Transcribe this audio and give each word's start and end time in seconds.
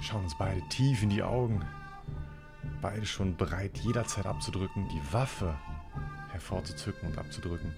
schauen 0.00 0.24
uns 0.24 0.36
beide 0.38 0.62
tief 0.68 1.02
in 1.02 1.10
die 1.10 1.22
Augen. 1.22 1.64
Beide 2.80 3.06
schon 3.06 3.36
bereit, 3.36 3.78
jederzeit 3.78 4.26
abzudrücken, 4.26 4.88
die 4.88 5.12
Waffe 5.12 5.54
hervorzuzücken 6.30 7.08
und 7.08 7.18
abzudrücken. 7.18 7.74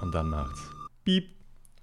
Und 0.00 0.14
dann 0.14 0.28
macht's 0.28 0.62
Piep. 1.04 1.30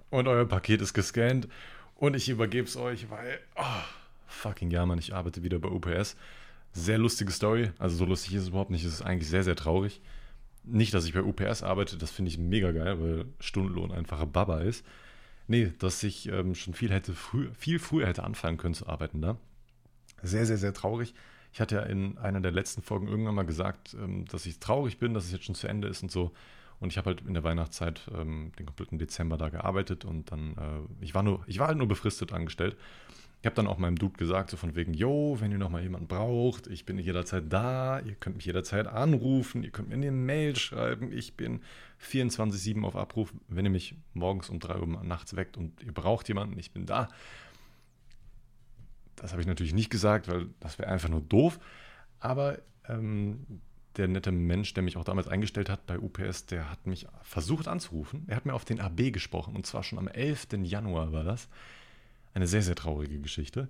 Und 0.10 0.28
euer 0.28 0.46
Paket 0.46 0.82
ist 0.82 0.94
gescannt. 0.94 1.48
Und 1.96 2.16
ich 2.16 2.30
übergebe 2.30 2.68
es 2.68 2.78
euch, 2.78 3.10
weil. 3.10 3.40
Oh, 3.56 3.84
fucking 4.28 4.72
ja, 4.72 4.86
Mann, 4.86 5.00
ich 5.00 5.14
arbeite 5.14 5.44
wieder 5.44 5.60
bei 5.60 5.70
UPS. 5.70 6.16
Sehr 6.72 6.98
lustige 6.98 7.32
Story. 7.32 7.72
Also 7.78 7.98
so 7.98 8.06
lustig 8.06 8.34
ist 8.34 8.44
es 8.44 8.48
überhaupt 8.50 8.72
nicht. 8.72 8.86
Es 8.86 8.94
ist 8.94 9.02
eigentlich 9.02 9.30
sehr, 9.30 9.44
sehr 9.44 9.56
traurig. 9.56 10.02
Nicht, 10.64 10.94
dass 10.94 11.06
ich 11.06 11.14
bei 11.14 11.22
UPS 11.22 11.64
arbeite, 11.64 11.98
das 11.98 12.12
finde 12.12 12.30
ich 12.30 12.38
mega 12.38 12.72
geil, 12.72 13.00
weil 13.00 13.26
Stundenlohn 13.40 13.92
einfacher 13.92 14.26
Baba 14.26 14.62
ist. 14.62 14.86
Nee, 15.50 15.74
dass 15.80 16.04
ich 16.04 16.30
ähm, 16.30 16.54
schon 16.54 16.76
viel, 16.76 16.92
hätte 16.92 17.16
früh, 17.16 17.50
viel 17.58 17.80
früher 17.80 18.06
hätte 18.06 18.24
anfangen 18.24 18.58
können 18.58 18.76
zu 18.76 18.86
arbeiten 18.86 19.20
da. 19.20 19.36
Sehr, 20.22 20.46
sehr, 20.46 20.60
sehr 20.60 20.76
traurig. 20.76 21.16
Ich 21.52 21.60
hatte 21.60 21.78
ja 21.78 21.82
in 21.82 22.20
einer 22.20 22.40
der 22.40 22.52
letzten 22.52 22.84
Folgen 22.84 23.08
irgendwann 23.08 23.34
mal 23.34 23.48
gesagt, 23.48 23.96
ähm, 23.96 24.26
dass 24.26 24.46
ich 24.46 24.60
traurig 24.60 25.00
bin, 25.00 25.16
dass 25.16 25.26
es 25.26 25.32
jetzt 25.32 25.46
schon 25.46 25.56
zu 25.56 25.68
Ende 25.68 25.88
ist 25.88 26.04
und 26.04 26.12
so. 26.12 26.32
Und 26.80 26.92
ich 26.92 27.00
habe 27.00 27.08
halt 27.08 27.22
in 27.26 27.34
der 27.34 27.44
Weihnachtszeit 27.44 28.12
ähm, 28.14 28.52
den 28.60 28.68
kompletten 28.68 29.00
Dezember 29.00 29.38
da 29.38 29.50
gearbeitet 29.50 30.06
und 30.06 30.32
dann, 30.32 30.52
äh, 30.52 31.04
ich 31.04 31.16
war 31.16 31.24
nur, 31.24 31.44
ich 31.48 31.58
war 31.58 31.68
halt 31.68 31.80
nur 31.80 31.88
befristet 31.88 32.32
angestellt. 32.32 32.78
Ich 33.42 33.46
habe 33.46 33.56
dann 33.56 33.68
auch 33.68 33.78
meinem 33.78 33.98
Dude 33.98 34.18
gesagt, 34.18 34.50
so 34.50 34.58
von 34.58 34.76
wegen, 34.76 34.94
yo, 34.94 35.38
wenn 35.40 35.52
ihr 35.52 35.58
nochmal 35.58 35.82
jemanden 35.82 36.08
braucht, 36.08 36.68
ich 36.68 36.86
bin 36.86 37.00
jederzeit 37.00 37.46
da, 37.48 38.00
ihr 38.02 38.16
könnt 38.16 38.36
mich 38.36 38.46
jederzeit 38.46 38.86
anrufen, 38.88 39.64
ihr 39.64 39.72
könnt 39.72 39.88
mir 39.88 39.96
eine 39.96 40.12
Mail 40.12 40.58
schreiben, 40.58 41.14
ich 41.14 41.36
bin 41.36 41.62
24-7 42.04 42.84
auf 42.84 42.98
Abruf, 42.98 43.34
wenn 43.48 43.64
ihr 43.64 43.72
mich 43.72 43.96
morgens 44.14 44.50
um 44.50 44.60
3 44.60 44.80
Uhr 44.80 45.04
nachts 45.04 45.38
weckt 45.38 45.56
und 45.56 45.82
ihr 45.82 45.94
braucht 45.94 46.28
jemanden, 46.28 46.60
ich 46.60 46.72
bin 46.72 46.86
da. 46.86 47.08
Das 49.16 49.32
habe 49.32 49.42
ich 49.42 49.48
natürlich 49.48 49.74
nicht 49.74 49.90
gesagt, 49.90 50.28
weil 50.28 50.48
das 50.60 50.78
wäre 50.78 50.90
einfach 50.90 51.10
nur 51.10 51.22
doof. 51.22 51.60
Aber 52.20 52.60
ähm, 52.90 53.46
der 53.96 54.10
nette 54.10 54.32
Mensch, 54.32 54.74
der 54.74 54.84
mich 54.84 54.98
auch 54.98 55.04
damals 55.04 55.28
eingestellt 55.28 55.70
hat 55.70 55.86
bei 55.88 55.98
UPS, 55.98 56.46
der 56.46 56.70
hat 56.70 56.88
mich 56.88 57.08
versucht 57.22 57.70
anzurufen. 57.70 58.26
Er 58.28 58.36
hat 58.36 58.46
mir 58.46 58.54
auf 58.54 58.66
den 58.66 58.82
AB 58.82 59.12
gesprochen 59.14 59.56
und 59.56 59.66
zwar 59.66 59.84
schon 59.84 60.00
am 60.00 60.08
11. 60.10 60.48
Januar 60.64 61.14
war 61.14 61.24
das. 61.24 61.48
Eine 62.34 62.48
sehr, 62.48 62.62
sehr 62.62 62.76
traurige 62.76 63.20
Geschichte. 63.20 63.70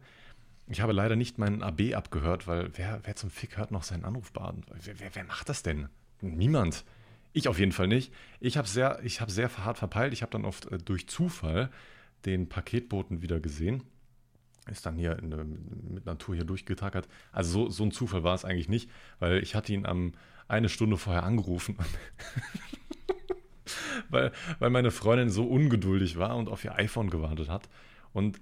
Ich 0.67 0.81
habe 0.81 0.93
leider 0.93 1.15
nicht 1.15 1.37
meinen 1.37 1.63
AB 1.63 1.95
abgehört, 1.95 2.45
weil 2.47 2.69
wer, 2.75 2.99
wer 3.03 3.15
zum 3.15 3.31
Fick 3.31 3.57
hört 3.57 3.71
noch 3.71 3.83
seinen 3.83 4.05
Anrufbaden? 4.05 4.65
Wer, 4.83 4.99
wer, 4.99 5.15
wer 5.15 5.23
macht 5.23 5.49
das 5.49 5.63
denn? 5.63 5.89
Niemand. 6.21 6.85
Ich 7.33 7.47
auf 7.47 7.59
jeden 7.59 7.71
Fall 7.71 7.87
nicht. 7.87 8.13
Ich 8.39 8.57
habe 8.57 8.67
sehr, 8.67 9.01
hab 9.03 9.31
sehr 9.31 9.57
hart 9.57 9.77
verpeilt. 9.77 10.13
Ich 10.13 10.21
habe 10.21 10.31
dann 10.31 10.45
oft 10.45 10.65
äh, 10.67 10.77
durch 10.77 11.07
Zufall 11.07 11.69
den 12.25 12.49
Paketboten 12.49 13.21
wieder 13.21 13.39
gesehen. 13.39 13.83
Ist 14.69 14.85
dann 14.85 14.97
hier 14.97 15.17
in, 15.17 15.29
mit 15.93 16.05
Natur 16.05 16.35
hier 16.35 16.43
durchgetackert. 16.43 17.07
Also 17.31 17.65
so, 17.65 17.69
so 17.69 17.83
ein 17.83 17.91
Zufall 17.91 18.23
war 18.23 18.35
es 18.35 18.45
eigentlich 18.45 18.69
nicht, 18.69 18.89
weil 19.19 19.41
ich 19.41 19.55
hatte 19.55 19.73
ihn 19.73 19.85
am 19.85 20.13
eine 20.47 20.69
Stunde 20.69 20.97
vorher 20.97 21.23
angerufen. 21.23 21.77
weil, 24.09 24.31
weil 24.59 24.69
meine 24.69 24.91
Freundin 24.91 25.29
so 25.29 25.45
ungeduldig 25.45 26.17
war 26.17 26.35
und 26.35 26.49
auf 26.49 26.63
ihr 26.63 26.75
iPhone 26.75 27.09
gewartet 27.09 27.49
hat. 27.49 27.69
Und 28.13 28.39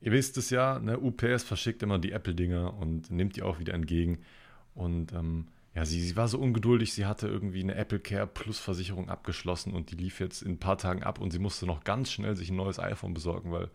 ihr 0.00 0.12
wisst 0.12 0.36
es 0.38 0.50
ja, 0.50 0.78
ne, 0.78 0.98
UPS 0.98 1.44
verschickt 1.44 1.82
immer 1.82 1.98
die 1.98 2.12
Apple-Dinger 2.12 2.74
und 2.74 3.10
nimmt 3.10 3.36
die 3.36 3.42
auch 3.42 3.58
wieder 3.58 3.74
entgegen. 3.74 4.18
Und 4.74 5.12
ähm, 5.12 5.48
ja, 5.76 5.84
sie, 5.84 6.00
sie 6.00 6.16
war 6.16 6.26
so 6.26 6.38
ungeduldig, 6.38 6.94
sie 6.94 7.04
hatte 7.04 7.28
irgendwie 7.28 7.60
eine 7.60 7.74
Apple 7.74 8.00
Care 8.00 8.26
Plus 8.26 8.58
Versicherung 8.58 9.10
abgeschlossen 9.10 9.74
und 9.74 9.90
die 9.90 9.96
lief 9.96 10.20
jetzt 10.20 10.40
in 10.40 10.52
ein 10.52 10.58
paar 10.58 10.78
Tagen 10.78 11.02
ab 11.02 11.20
und 11.20 11.32
sie 11.32 11.38
musste 11.38 11.66
noch 11.66 11.84
ganz 11.84 12.10
schnell 12.10 12.34
sich 12.34 12.48
ein 12.48 12.56
neues 12.56 12.78
iPhone 12.78 13.12
besorgen, 13.12 13.52
weil 13.52 13.70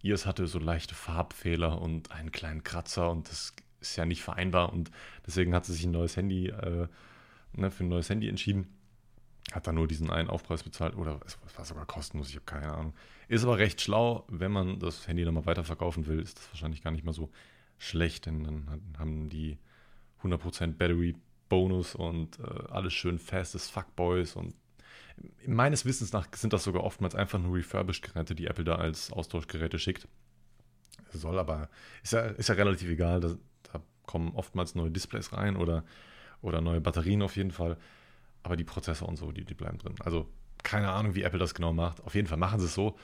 ihrs 0.00 0.24
hatte 0.24 0.46
so 0.46 0.58
leichte 0.58 0.94
Farbfehler 0.94 1.82
und 1.82 2.12
einen 2.12 2.32
kleinen 2.32 2.62
Kratzer 2.62 3.10
und 3.10 3.28
das 3.28 3.54
ist 3.80 3.96
ja 3.96 4.06
nicht 4.06 4.22
vereinbar 4.22 4.72
und 4.72 4.90
deswegen 5.26 5.54
hat 5.54 5.66
sie 5.66 5.74
sich 5.74 5.84
ein 5.84 5.90
neues 5.90 6.16
Handy, 6.16 6.48
äh, 6.48 6.88
ne, 7.52 7.70
für 7.70 7.84
ein 7.84 7.90
neues 7.90 8.08
Handy 8.08 8.28
entschieden. 8.28 8.66
Hat 9.52 9.66
dann 9.66 9.74
nur 9.74 9.86
diesen 9.86 10.10
einen 10.10 10.30
Aufpreis 10.30 10.62
bezahlt 10.62 10.96
oder 10.96 11.20
es 11.26 11.38
war 11.56 11.64
sogar 11.66 11.84
kostenlos, 11.84 12.30
ich 12.30 12.36
habe 12.36 12.46
keine 12.46 12.72
Ahnung. 12.72 12.94
Ist 13.28 13.44
aber 13.44 13.58
recht 13.58 13.80
schlau, 13.80 14.24
wenn 14.28 14.52
man 14.52 14.78
das 14.78 15.06
Handy 15.08 15.24
dann 15.24 15.34
mal 15.34 15.46
weiterverkaufen 15.46 16.06
will, 16.06 16.20
ist 16.20 16.38
das 16.38 16.48
wahrscheinlich 16.50 16.82
gar 16.82 16.90
nicht 16.90 17.04
mal 17.04 17.12
so 17.12 17.30
schlecht, 17.78 18.26
denn 18.26 18.44
dann 18.44 18.82
haben 18.98 19.28
die 19.28 19.58
100% 20.22 20.74
Battery 20.74 21.16
Bonus 21.48 21.94
und 21.94 22.38
äh, 22.40 22.42
alles 22.70 22.94
schön 22.94 23.18
festes 23.18 23.68
Fuckboys 23.68 24.34
und 24.36 24.54
meines 25.46 25.84
Wissens 25.84 26.12
nach 26.12 26.26
sind 26.34 26.52
das 26.52 26.64
sogar 26.64 26.82
oftmals 26.82 27.14
einfach 27.14 27.38
nur 27.38 27.54
Refurbished-Geräte, 27.54 28.34
die 28.34 28.46
Apple 28.46 28.64
da 28.64 28.76
als 28.76 29.12
Austauschgeräte 29.12 29.78
schickt. 29.78 30.08
Soll 31.12 31.38
aber, 31.38 31.68
ist 32.02 32.12
ja, 32.12 32.22
ist 32.22 32.48
ja 32.48 32.56
relativ 32.56 32.90
egal, 32.90 33.20
da, 33.20 33.36
da 33.72 33.80
kommen 34.06 34.32
oftmals 34.34 34.74
neue 34.74 34.90
Displays 34.90 35.32
rein 35.32 35.56
oder, 35.56 35.84
oder 36.42 36.60
neue 36.60 36.80
Batterien 36.80 37.22
auf 37.22 37.36
jeden 37.36 37.52
Fall. 37.52 37.76
Aber 38.42 38.56
die 38.56 38.64
Prozessor 38.64 39.08
und 39.08 39.16
so, 39.16 39.30
die, 39.30 39.44
die 39.44 39.54
bleiben 39.54 39.78
drin. 39.78 39.94
Also 40.00 40.28
keine 40.64 40.90
Ahnung, 40.90 41.14
wie 41.14 41.22
Apple 41.22 41.38
das 41.38 41.54
genau 41.54 41.72
macht. 41.72 42.02
Auf 42.04 42.14
jeden 42.14 42.26
Fall 42.26 42.38
machen 42.38 42.58
sie 42.58 42.66
es 42.66 42.74
so. 42.74 42.96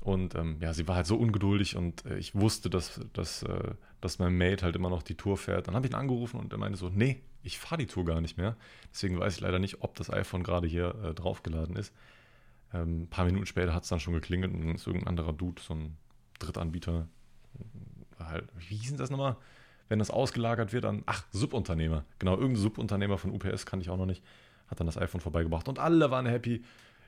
Und 0.00 0.34
ähm, 0.34 0.58
ja, 0.60 0.74
sie 0.74 0.86
war 0.86 0.96
halt 0.96 1.06
so 1.06 1.16
ungeduldig 1.16 1.76
und 1.76 2.04
äh, 2.04 2.18
ich 2.18 2.34
wusste, 2.34 2.68
dass, 2.68 3.00
dass, 3.14 3.42
äh, 3.42 3.74
dass 4.02 4.18
mein 4.18 4.36
Mate 4.36 4.64
halt 4.64 4.76
immer 4.76 4.90
noch 4.90 5.02
die 5.02 5.14
Tour 5.14 5.38
fährt. 5.38 5.66
Dann 5.66 5.74
habe 5.74 5.86
ich 5.86 5.92
ihn 5.92 5.96
angerufen 5.96 6.38
und 6.38 6.52
er 6.52 6.58
meinte 6.58 6.78
so, 6.78 6.90
nee, 6.90 7.22
ich 7.42 7.58
fahre 7.58 7.78
die 7.78 7.86
Tour 7.86 8.04
gar 8.04 8.20
nicht 8.20 8.36
mehr. 8.36 8.56
Deswegen 8.92 9.18
weiß 9.18 9.36
ich 9.36 9.40
leider 9.40 9.58
nicht, 9.58 9.82
ob 9.82 9.94
das 9.96 10.10
iPhone 10.10 10.42
gerade 10.42 10.66
hier 10.68 10.94
äh, 11.02 11.14
draufgeladen 11.14 11.76
ist. 11.76 11.94
Ähm, 12.74 13.02
ein 13.02 13.08
paar 13.08 13.24
Minuten 13.24 13.46
später 13.46 13.72
hat 13.72 13.84
es 13.84 13.88
dann 13.88 14.00
schon 14.00 14.12
geklingelt 14.12 14.52
und 14.52 14.60
dann 14.60 14.74
ist 14.74 14.86
irgendein 14.86 15.08
anderer 15.08 15.32
Dude, 15.32 15.62
so 15.62 15.74
ein 15.74 15.96
Drittanbieter, 16.38 17.08
halt, 18.18 18.48
wie 18.58 18.76
hieß 18.76 18.90
denn 18.90 18.98
das 18.98 19.10
nochmal? 19.10 19.36
Wenn 19.88 19.98
das 19.98 20.10
ausgelagert 20.10 20.72
wird 20.72 20.84
an, 20.84 21.02
ach, 21.06 21.24
Subunternehmer. 21.30 22.04
Genau, 22.18 22.34
irgendein 22.34 22.62
Subunternehmer 22.62 23.18
von 23.18 23.30
UPS 23.30 23.64
kann 23.64 23.80
ich 23.80 23.90
auch 23.90 23.96
noch 23.96 24.06
nicht 24.06 24.22
hat 24.68 24.80
dann 24.80 24.86
das 24.86 24.98
iPhone 24.98 25.20
vorbeigebracht 25.20 25.68
und 25.68 25.78
alle 25.78 26.10
waren 26.10 26.26
happy. 26.26 26.64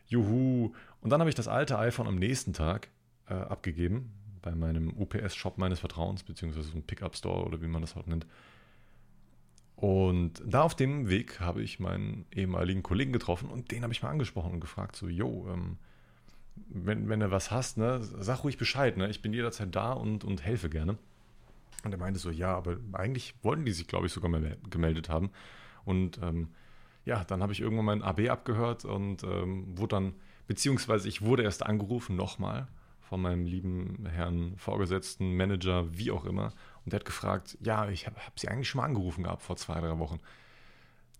Juhu. 0.08 0.72
Und 1.00 1.10
dann 1.10 1.20
habe 1.20 1.28
ich 1.28 1.34
das 1.34 1.48
alte 1.48 1.78
iPhone 1.78 2.06
am 2.06 2.16
nächsten 2.16 2.52
Tag 2.52 2.88
äh, 3.28 3.34
abgegeben 3.34 4.12
bei 4.42 4.54
meinem 4.54 4.90
UPS-Shop 4.90 5.58
meines 5.58 5.80
Vertrauens, 5.80 6.22
beziehungsweise 6.22 6.68
so 6.68 6.76
ein 6.76 6.84
Pickup-Store 6.84 7.44
oder 7.44 7.60
wie 7.62 7.66
man 7.66 7.80
das 7.80 7.96
halt 7.96 8.06
nennt. 8.06 8.26
Und 9.74 10.40
da 10.46 10.62
auf 10.62 10.74
dem 10.74 11.08
Weg 11.08 11.40
habe 11.40 11.62
ich 11.62 11.80
meinen 11.80 12.24
ehemaligen 12.32 12.82
Kollegen 12.82 13.12
getroffen 13.12 13.50
und 13.50 13.72
den 13.72 13.82
habe 13.82 13.92
ich 13.92 14.02
mal 14.02 14.10
angesprochen 14.10 14.52
und 14.52 14.60
gefragt, 14.60 14.96
so, 14.96 15.08
yo, 15.08 15.48
ähm, 15.52 15.78
wenn, 16.68 17.08
wenn 17.08 17.20
du 17.20 17.30
was 17.30 17.50
hast, 17.50 17.76
ne, 17.76 18.00
sag 18.02 18.44
ruhig 18.44 18.56
Bescheid, 18.56 18.96
ne? 18.96 19.10
Ich 19.10 19.20
bin 19.20 19.34
jederzeit 19.34 19.74
da 19.74 19.92
und, 19.92 20.24
und 20.24 20.42
helfe 20.42 20.70
gerne. 20.70 20.96
Und 21.84 21.92
er 21.92 21.98
meinte 21.98 22.18
so, 22.18 22.30
ja, 22.30 22.56
aber 22.56 22.78
eigentlich 22.92 23.34
wollten 23.42 23.66
die 23.66 23.72
sich, 23.72 23.86
glaube 23.86 24.06
ich, 24.06 24.12
sogar 24.12 24.30
mal 24.30 24.56
gemeldet 24.70 25.10
haben. 25.10 25.30
Und 25.84 26.18
ähm, 26.22 26.48
ja, 27.06 27.24
dann 27.24 27.40
habe 27.40 27.52
ich 27.52 27.60
irgendwann 27.60 27.86
mein 27.86 28.02
AB 28.02 28.28
abgehört 28.28 28.84
und 28.84 29.22
ähm, 29.22 29.78
wurde 29.78 29.96
dann, 29.96 30.14
beziehungsweise 30.48 31.08
ich 31.08 31.22
wurde 31.22 31.44
erst 31.44 31.64
angerufen, 31.64 32.16
nochmal, 32.16 32.68
von 33.00 33.22
meinem 33.22 33.46
lieben 33.46 34.06
Herrn 34.10 34.54
Vorgesetzten, 34.56 35.36
Manager, 35.36 35.86
wie 35.96 36.10
auch 36.10 36.24
immer. 36.24 36.52
Und 36.84 36.92
der 36.92 36.98
hat 36.98 37.06
gefragt, 37.06 37.56
ja, 37.60 37.88
ich 37.88 38.06
habe 38.06 38.16
hab 38.26 38.38
sie 38.38 38.48
eigentlich 38.48 38.68
schon 38.68 38.80
mal 38.80 38.86
angerufen 38.86 39.22
gehabt 39.22 39.42
vor 39.42 39.56
zwei, 39.56 39.80
drei 39.80 39.96
Wochen. 40.00 40.18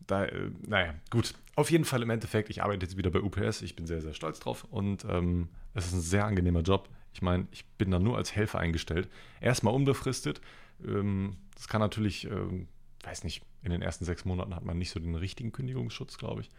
Da, 0.09 0.25
äh, 0.25 0.51
naja, 0.67 0.95
gut. 1.11 1.35
Auf 1.55 1.71
jeden 1.71 1.85
Fall 1.85 2.03
im 2.03 2.11
Endeffekt, 2.11 2.51
ich 2.51 2.63
arbeite 2.63 2.85
jetzt 2.85 2.97
wieder 2.97 3.11
bei 3.11 3.21
UPS. 3.21 3.63
Ich 3.63 3.77
bin 3.77 3.87
sehr, 3.87 4.03
sehr 4.03 4.13
stolz 4.13 4.41
drauf 4.41 4.67
und 4.71 5.07
ähm, 5.09 5.49
es 5.75 5.87
ist 5.87 5.93
ein 5.95 6.01
sehr 6.01 6.25
angenehmer 6.25 6.63
Job. 6.63 6.89
Ich 7.15 7.23
meine, 7.23 7.47
ich 7.53 7.65
bin 7.79 7.93
da 7.93 8.01
nur 8.01 8.17
als 8.17 8.35
Helfer 8.35 8.59
eingestellt. 8.59 9.09
Erstmal 9.41 9.73
unbefristet. 9.73 10.41
Ähm, 10.85 11.37
das 11.55 11.69
kann 11.69 11.81
natürlich 11.81 12.29
ähm, 12.29 12.67
weiß 13.07 13.25
nicht, 13.25 13.43
in 13.63 13.71
den 13.71 13.83
ersten 13.83 14.05
sechs 14.05 14.25
Monaten 14.25 14.55
hat 14.55 14.65
man 14.65 14.79
nicht 14.79 14.91
so 14.91 15.01
den 15.01 15.15
richtigen 15.15 15.53
Kündigungsschutz, 15.53 16.19
glaube 16.19 16.43
ich. 16.43 16.51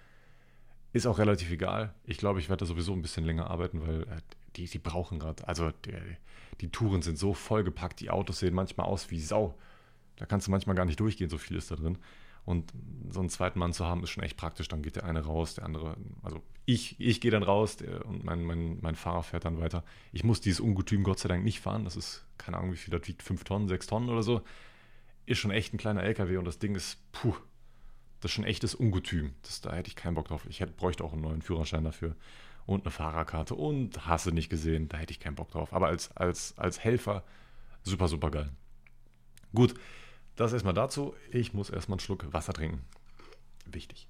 Ist 0.94 1.06
auch 1.06 1.19
relativ 1.19 1.52
egal. 1.52 1.94
Ich 2.06 2.18
glaube, 2.18 2.40
ich 2.40 2.50
werde 2.50 2.62
da 2.62 2.66
sowieso 2.66 2.94
ein 2.94 3.02
bisschen 3.02 3.25
länger 3.25 3.50
arbeiten, 3.52 3.85
weil 3.85 4.03
äh, 4.03 4.22
die, 4.56 4.66
die 4.66 4.80
brauchen 4.80 5.19
gerade, 5.19 5.47
also 5.47 5.72
die, 5.86 5.94
die 6.62 6.72
Touren 6.72 7.02
sind 7.02 7.19
so 7.19 7.34
vollgepackt, 7.34 8.00
die 8.00 8.09
Autos 8.09 8.40
sehen 8.40 8.56
manchmal 8.56 8.88
aus 8.88 9.12
wie 9.12 9.19
Sau. 9.19 9.56
Da 10.16 10.25
kannst 10.25 10.48
du 10.48 10.51
manchmal 10.51 10.75
gar 10.75 10.86
nicht 10.86 11.00
durchgehen, 11.00 11.30
so 11.30 11.38
viel 11.38 11.57
ist 11.57 11.69
da 11.69 11.75
drin. 11.75 11.98
Und 12.45 12.71
so 13.10 13.19
einen 13.19 13.30
zweiten 13.30 13.60
Mann 13.60 13.74
zu 13.74 13.86
haben, 13.86 14.01
ist 14.04 14.12
schon 14.12 14.24
echt 14.24 14.38
praktisch. 14.38 14.69
Dann 14.69 14.81
geht 14.81 14.95
der 14.95 15.04
eine 15.04 15.19
raus, 15.25 15.56
der 15.56 15.66
andere, 15.66 15.98
also 16.24 16.42
ich, 16.66 16.95
ich 16.98 17.19
gehe 17.19 17.30
dann 17.30 17.44
raus 17.44 17.75
der, 17.75 18.06
und 18.06 18.24
mein, 18.24 18.45
mein, 18.45 18.80
mein 18.81 18.95
Fahrer 18.95 19.24
fährt 19.24 19.44
dann 19.44 19.60
weiter. 19.60 19.83
Ich 20.13 20.24
muss 20.24 20.39
dieses 20.39 20.62
Ungetüm 20.62 21.04
Gott 21.04 21.19
sei 21.19 21.27
Dank 21.27 21.44
nicht 21.44 21.60
fahren. 21.60 21.83
Das 21.83 21.98
ist, 21.98 22.25
keine 22.38 22.57
Ahnung, 22.57 22.71
wie 22.71 22.77
viel 22.77 22.98
das 22.98 23.06
wiegt, 23.06 23.21
fünf 23.21 23.44
Tonnen, 23.44 23.68
sechs 23.68 23.86
Tonnen 23.86 24.10
oder 24.10 24.24
so 24.24 24.42
ist 25.27 25.38
schon 25.38 25.51
echt 25.51 25.74
ein 25.74 25.77
kleiner 25.77 26.03
LKW 26.03 26.38
und 26.38 26.45
das 26.45 26.57
Ding 26.57 26.74
ist, 26.74 26.97
puh, 27.12 27.35
das 28.21 28.31
ist 28.31 28.35
schon 28.35 28.45
echtes 28.45 28.74
Ungetüm. 28.74 29.35
Das, 29.44 29.62
da 29.62 29.74
hätte 29.74 29.89
ich 29.89 29.95
keinen 29.95 30.15
Bock 30.15 30.29
drauf. 30.29 30.47
Ich 30.50 30.62
hätte, 30.62 30.71
bräuchte 30.71 31.03
auch 31.03 31.13
einen 31.13 31.21
neuen 31.21 31.41
Führerschein 31.44 31.83
dafür 31.83 32.15
und 32.65 32.85
eine 32.85 32.91
Fahrerkarte 32.91 33.53
und 33.53 34.07
hasse 34.07 34.31
nicht 34.31 34.50
gesehen, 34.50 34.89
da 34.89 34.97
hätte 34.97 35.12
ich 35.12 35.19
keinen 35.19 35.35
Bock 35.35 35.51
drauf. 35.51 35.74
Aber 35.74 35.88
als, 35.88 36.15
als, 36.18 36.57
als 36.57 36.83
Helfer 36.83 37.24
super, 37.83 38.07
super 38.07 38.31
geil. 38.31 38.50
Gut, 39.53 39.75
das 40.35 40.53
erstmal 40.53 40.74
dazu. 40.74 41.13
Ich 41.31 41.53
muss 41.53 41.69
erstmal 41.69 41.95
einen 41.95 42.01
Schluck 42.01 42.31
Wasser 42.33 42.53
trinken. 42.53 42.81
Wichtig. 43.65 44.07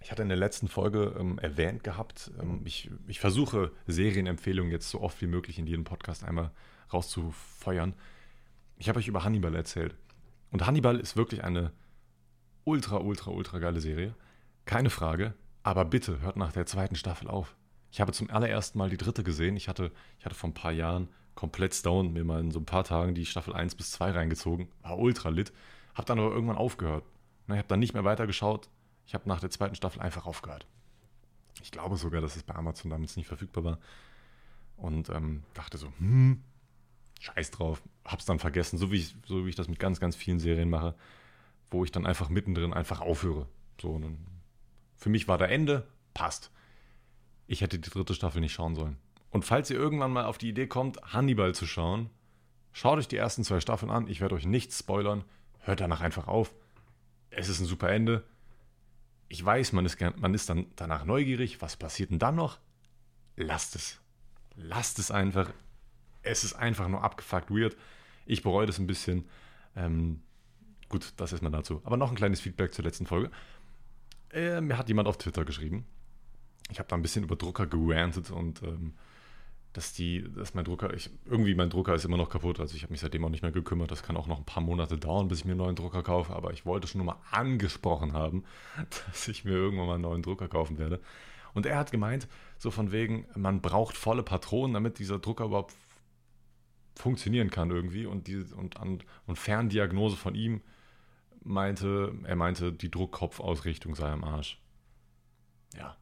Ich 0.00 0.10
hatte 0.10 0.22
in 0.22 0.28
der 0.28 0.38
letzten 0.38 0.68
Folge 0.68 1.16
ähm, 1.18 1.38
erwähnt 1.38 1.84
gehabt, 1.84 2.30
ähm, 2.40 2.62
ich, 2.64 2.90
ich 3.06 3.18
versuche 3.18 3.72
Serienempfehlungen 3.86 4.70
jetzt 4.70 4.90
so 4.90 5.00
oft 5.00 5.20
wie 5.20 5.26
möglich 5.26 5.58
in 5.58 5.66
jedem 5.66 5.84
Podcast 5.84 6.22
einmal 6.24 6.50
rauszufeuern. 6.92 7.94
Ich 8.78 8.88
habe 8.88 8.98
euch 9.00 9.08
über 9.08 9.24
Hannibal 9.24 9.54
erzählt. 9.54 9.96
Und 10.50 10.66
Hannibal 10.66 10.98
ist 10.98 11.16
wirklich 11.16 11.44
eine 11.44 11.72
ultra, 12.64 12.98
ultra, 12.98 13.32
ultra 13.32 13.58
geile 13.58 13.80
Serie. 13.80 14.14
Keine 14.64 14.88
Frage. 14.88 15.34
Aber 15.64 15.84
bitte 15.84 16.20
hört 16.20 16.36
nach 16.36 16.52
der 16.52 16.64
zweiten 16.64 16.94
Staffel 16.94 17.28
auf. 17.28 17.56
Ich 17.90 18.00
habe 18.00 18.12
zum 18.12 18.30
allerersten 18.30 18.78
Mal 18.78 18.88
die 18.88 18.96
dritte 18.96 19.24
gesehen. 19.24 19.56
Ich 19.56 19.68
hatte, 19.68 19.90
ich 20.18 20.24
hatte 20.24 20.36
vor 20.36 20.50
ein 20.50 20.54
paar 20.54 20.72
Jahren 20.72 21.08
komplett 21.34 21.74
stoned 21.74 22.12
mir 22.12 22.24
mal 22.24 22.40
in 22.40 22.50
so 22.50 22.60
ein 22.60 22.66
paar 22.66 22.84
Tagen 22.84 23.14
die 23.14 23.26
Staffel 23.26 23.54
1 23.54 23.74
bis 23.74 23.90
2 23.92 24.12
reingezogen. 24.12 24.68
War 24.82 24.98
ultra 24.98 25.30
lit. 25.30 25.52
Hab 25.94 26.06
dann 26.06 26.18
aber 26.18 26.30
irgendwann 26.30 26.56
aufgehört. 26.56 27.04
Ich 27.48 27.54
habe 27.54 27.68
dann 27.68 27.80
nicht 27.80 27.94
mehr 27.94 28.04
weitergeschaut. 28.04 28.68
Ich 29.06 29.14
habe 29.14 29.28
nach 29.28 29.40
der 29.40 29.50
zweiten 29.50 29.74
Staffel 29.74 30.00
einfach 30.00 30.26
aufgehört. 30.26 30.66
Ich 31.62 31.72
glaube 31.72 31.96
sogar, 31.96 32.20
dass 32.20 32.36
es 32.36 32.44
bei 32.44 32.54
Amazon 32.54 32.90
damals 32.90 33.16
nicht 33.16 33.26
verfügbar 33.26 33.64
war. 33.64 33.78
Und 34.76 35.08
ähm, 35.08 35.42
dachte 35.54 35.78
so, 35.78 35.88
hm, 35.98 36.42
scheiß 37.18 37.50
drauf. 37.50 37.82
Hab's 38.04 38.24
dann 38.24 38.38
vergessen, 38.38 38.78
so 38.78 38.90
wie, 38.90 38.96
ich, 38.96 39.14
so 39.26 39.44
wie 39.44 39.50
ich 39.50 39.56
das 39.56 39.68
mit 39.68 39.78
ganz, 39.78 40.00
ganz 40.00 40.16
vielen 40.16 40.38
Serien 40.38 40.70
mache, 40.70 40.94
wo 41.70 41.84
ich 41.84 41.92
dann 41.92 42.06
einfach 42.06 42.28
mittendrin 42.28 42.72
einfach 42.72 43.00
aufhöre. 43.00 43.46
So, 43.80 44.00
für 44.96 45.08
mich 45.10 45.28
war 45.28 45.38
da 45.38 45.46
Ende, 45.46 45.86
passt. 46.14 46.50
Ich 47.46 47.60
hätte 47.60 47.78
die 47.78 47.90
dritte 47.90 48.14
Staffel 48.14 48.40
nicht 48.40 48.52
schauen 48.52 48.74
sollen. 48.74 48.96
Und 49.30 49.44
falls 49.44 49.70
ihr 49.70 49.76
irgendwann 49.76 50.12
mal 50.12 50.24
auf 50.24 50.38
die 50.38 50.48
Idee 50.48 50.66
kommt, 50.66 51.00
Hannibal 51.02 51.54
zu 51.54 51.66
schauen, 51.66 52.10
schaut 52.72 52.98
euch 52.98 53.08
die 53.08 53.16
ersten 53.16 53.44
zwei 53.44 53.60
Staffeln 53.60 53.90
an. 53.90 54.08
Ich 54.08 54.20
werde 54.20 54.34
euch 54.34 54.46
nichts 54.46 54.78
spoilern. 54.78 55.24
Hört 55.60 55.80
danach 55.80 56.00
einfach 56.00 56.28
auf. 56.28 56.54
Es 57.30 57.48
ist 57.48 57.60
ein 57.60 57.66
super 57.66 57.90
Ende. 57.90 58.24
Ich 59.28 59.44
weiß, 59.44 59.72
man 59.72 59.84
ist, 59.84 60.00
man 60.00 60.34
ist 60.34 60.48
dann 60.48 60.66
danach 60.76 61.04
neugierig. 61.04 61.60
Was 61.60 61.76
passiert 61.76 62.10
denn 62.10 62.18
dann 62.18 62.36
noch? 62.36 62.58
Lasst 63.36 63.76
es. 63.76 64.00
Lasst 64.56 64.98
es 64.98 65.10
einfach. 65.10 65.52
Es 66.28 66.44
ist 66.44 66.54
einfach 66.54 66.88
nur 66.88 67.02
abgefuckt 67.02 67.50
weird. 67.50 67.76
Ich 68.26 68.42
bereue 68.42 68.66
das 68.66 68.78
ein 68.78 68.86
bisschen. 68.86 69.24
Ähm, 69.74 70.20
gut, 70.88 71.14
das 71.16 71.32
ist 71.32 71.42
mal 71.42 71.50
dazu. 71.50 71.80
Aber 71.84 71.96
noch 71.96 72.10
ein 72.10 72.16
kleines 72.16 72.40
Feedback 72.40 72.74
zur 72.74 72.84
letzten 72.84 73.06
Folge. 73.06 73.30
Äh, 74.30 74.60
mir 74.60 74.76
hat 74.76 74.88
jemand 74.88 75.08
auf 75.08 75.16
Twitter 75.16 75.44
geschrieben. 75.44 75.86
Ich 76.70 76.78
habe 76.78 76.88
da 76.88 76.96
ein 76.96 77.02
bisschen 77.02 77.24
über 77.24 77.36
Drucker 77.36 77.66
gerantet 77.66 78.30
und 78.30 78.62
ähm, 78.62 78.94
dass 79.72 79.94
die, 79.94 80.24
dass 80.34 80.54
mein 80.54 80.64
Drucker, 80.64 80.92
ich, 80.92 81.08
irgendwie 81.24 81.54
mein 81.54 81.70
Drucker 81.70 81.94
ist 81.94 82.04
immer 82.04 82.16
noch 82.16 82.28
kaputt, 82.28 82.60
also 82.60 82.74
ich 82.74 82.82
habe 82.82 82.92
mich 82.92 83.00
seitdem 83.00 83.24
auch 83.24 83.30
nicht 83.30 83.42
mehr 83.42 83.52
gekümmert. 83.52 83.90
Das 83.90 84.02
kann 84.02 84.16
auch 84.16 84.26
noch 84.26 84.38
ein 84.38 84.44
paar 84.44 84.62
Monate 84.62 84.98
dauern, 84.98 85.28
bis 85.28 85.38
ich 85.38 85.44
mir 85.46 85.52
einen 85.52 85.60
neuen 85.60 85.76
Drucker 85.76 86.02
kaufe, 86.02 86.34
aber 86.34 86.52
ich 86.52 86.66
wollte 86.66 86.88
schon 86.88 86.98
nur 86.98 87.06
mal 87.06 87.20
angesprochen 87.30 88.12
haben, 88.12 88.44
dass 89.06 89.28
ich 89.28 89.44
mir 89.44 89.52
irgendwann 89.52 89.86
mal 89.86 89.94
einen 89.94 90.02
neuen 90.02 90.22
Drucker 90.22 90.48
kaufen 90.48 90.78
werde. 90.78 91.00
Und 91.54 91.64
er 91.64 91.78
hat 91.78 91.90
gemeint, 91.90 92.28
so 92.58 92.70
von 92.70 92.92
wegen, 92.92 93.26
man 93.34 93.62
braucht 93.62 93.96
volle 93.96 94.22
Patronen, 94.22 94.74
damit 94.74 94.98
dieser 94.98 95.18
Drucker 95.18 95.46
überhaupt 95.46 95.74
funktionieren 96.98 97.50
kann 97.50 97.70
irgendwie. 97.70 98.06
Und, 98.06 98.26
die, 98.26 98.36
und, 98.36 98.76
an, 98.78 98.98
und 99.26 99.38
Ferndiagnose 99.38 100.16
von 100.16 100.34
ihm 100.34 100.62
meinte, 101.42 102.12
er 102.24 102.36
meinte, 102.36 102.72
die 102.72 102.90
Druckkopfausrichtung 102.90 103.94
sei 103.94 104.10
am 104.10 104.24
Arsch. 104.24 104.60
Ja, 105.76 105.96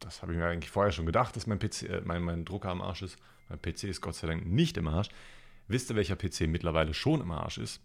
das 0.00 0.22
habe 0.22 0.32
ich 0.32 0.38
mir 0.38 0.46
eigentlich 0.46 0.70
vorher 0.70 0.92
schon 0.92 1.06
gedacht, 1.06 1.36
dass 1.36 1.46
mein, 1.46 1.58
PC, 1.58 1.82
äh, 1.82 2.00
mein, 2.04 2.22
mein 2.22 2.44
Drucker 2.44 2.70
am 2.70 2.80
Arsch 2.80 3.02
ist. 3.02 3.18
Mein 3.50 3.60
PC 3.60 3.84
ist 3.84 4.00
Gott 4.00 4.14
sei 4.14 4.26
Dank 4.26 4.46
nicht 4.46 4.78
im 4.78 4.88
Arsch. 4.88 5.08
Wisst 5.68 5.90
ihr, 5.90 5.96
welcher 5.96 6.16
PC 6.16 6.48
mittlerweile 6.48 6.94
schon 6.94 7.20
im 7.20 7.30
Arsch 7.30 7.58
ist? 7.58 7.82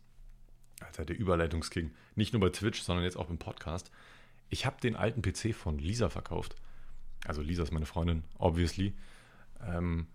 Alter, 0.79 1.03
der 1.03 1.19
Überleitungsking. 1.19 1.91
Nicht 2.15 2.31
nur 2.31 2.39
bei 2.39 2.49
Twitch, 2.49 2.81
sondern 2.81 3.03
jetzt 3.03 3.17
auch 3.17 3.29
im 3.29 3.37
Podcast. 3.37 3.91
Ich 4.49 4.65
habe 4.65 4.79
den 4.81 4.95
alten 4.95 5.21
PC 5.21 5.53
von 5.53 5.77
Lisa 5.77 6.07
verkauft. 6.07 6.55
Also 7.25 7.41
Lisa 7.41 7.63
ist 7.63 7.73
meine 7.73 7.85
Freundin, 7.85 8.23
obviously. 8.37 8.95
Ähm, 9.61 10.07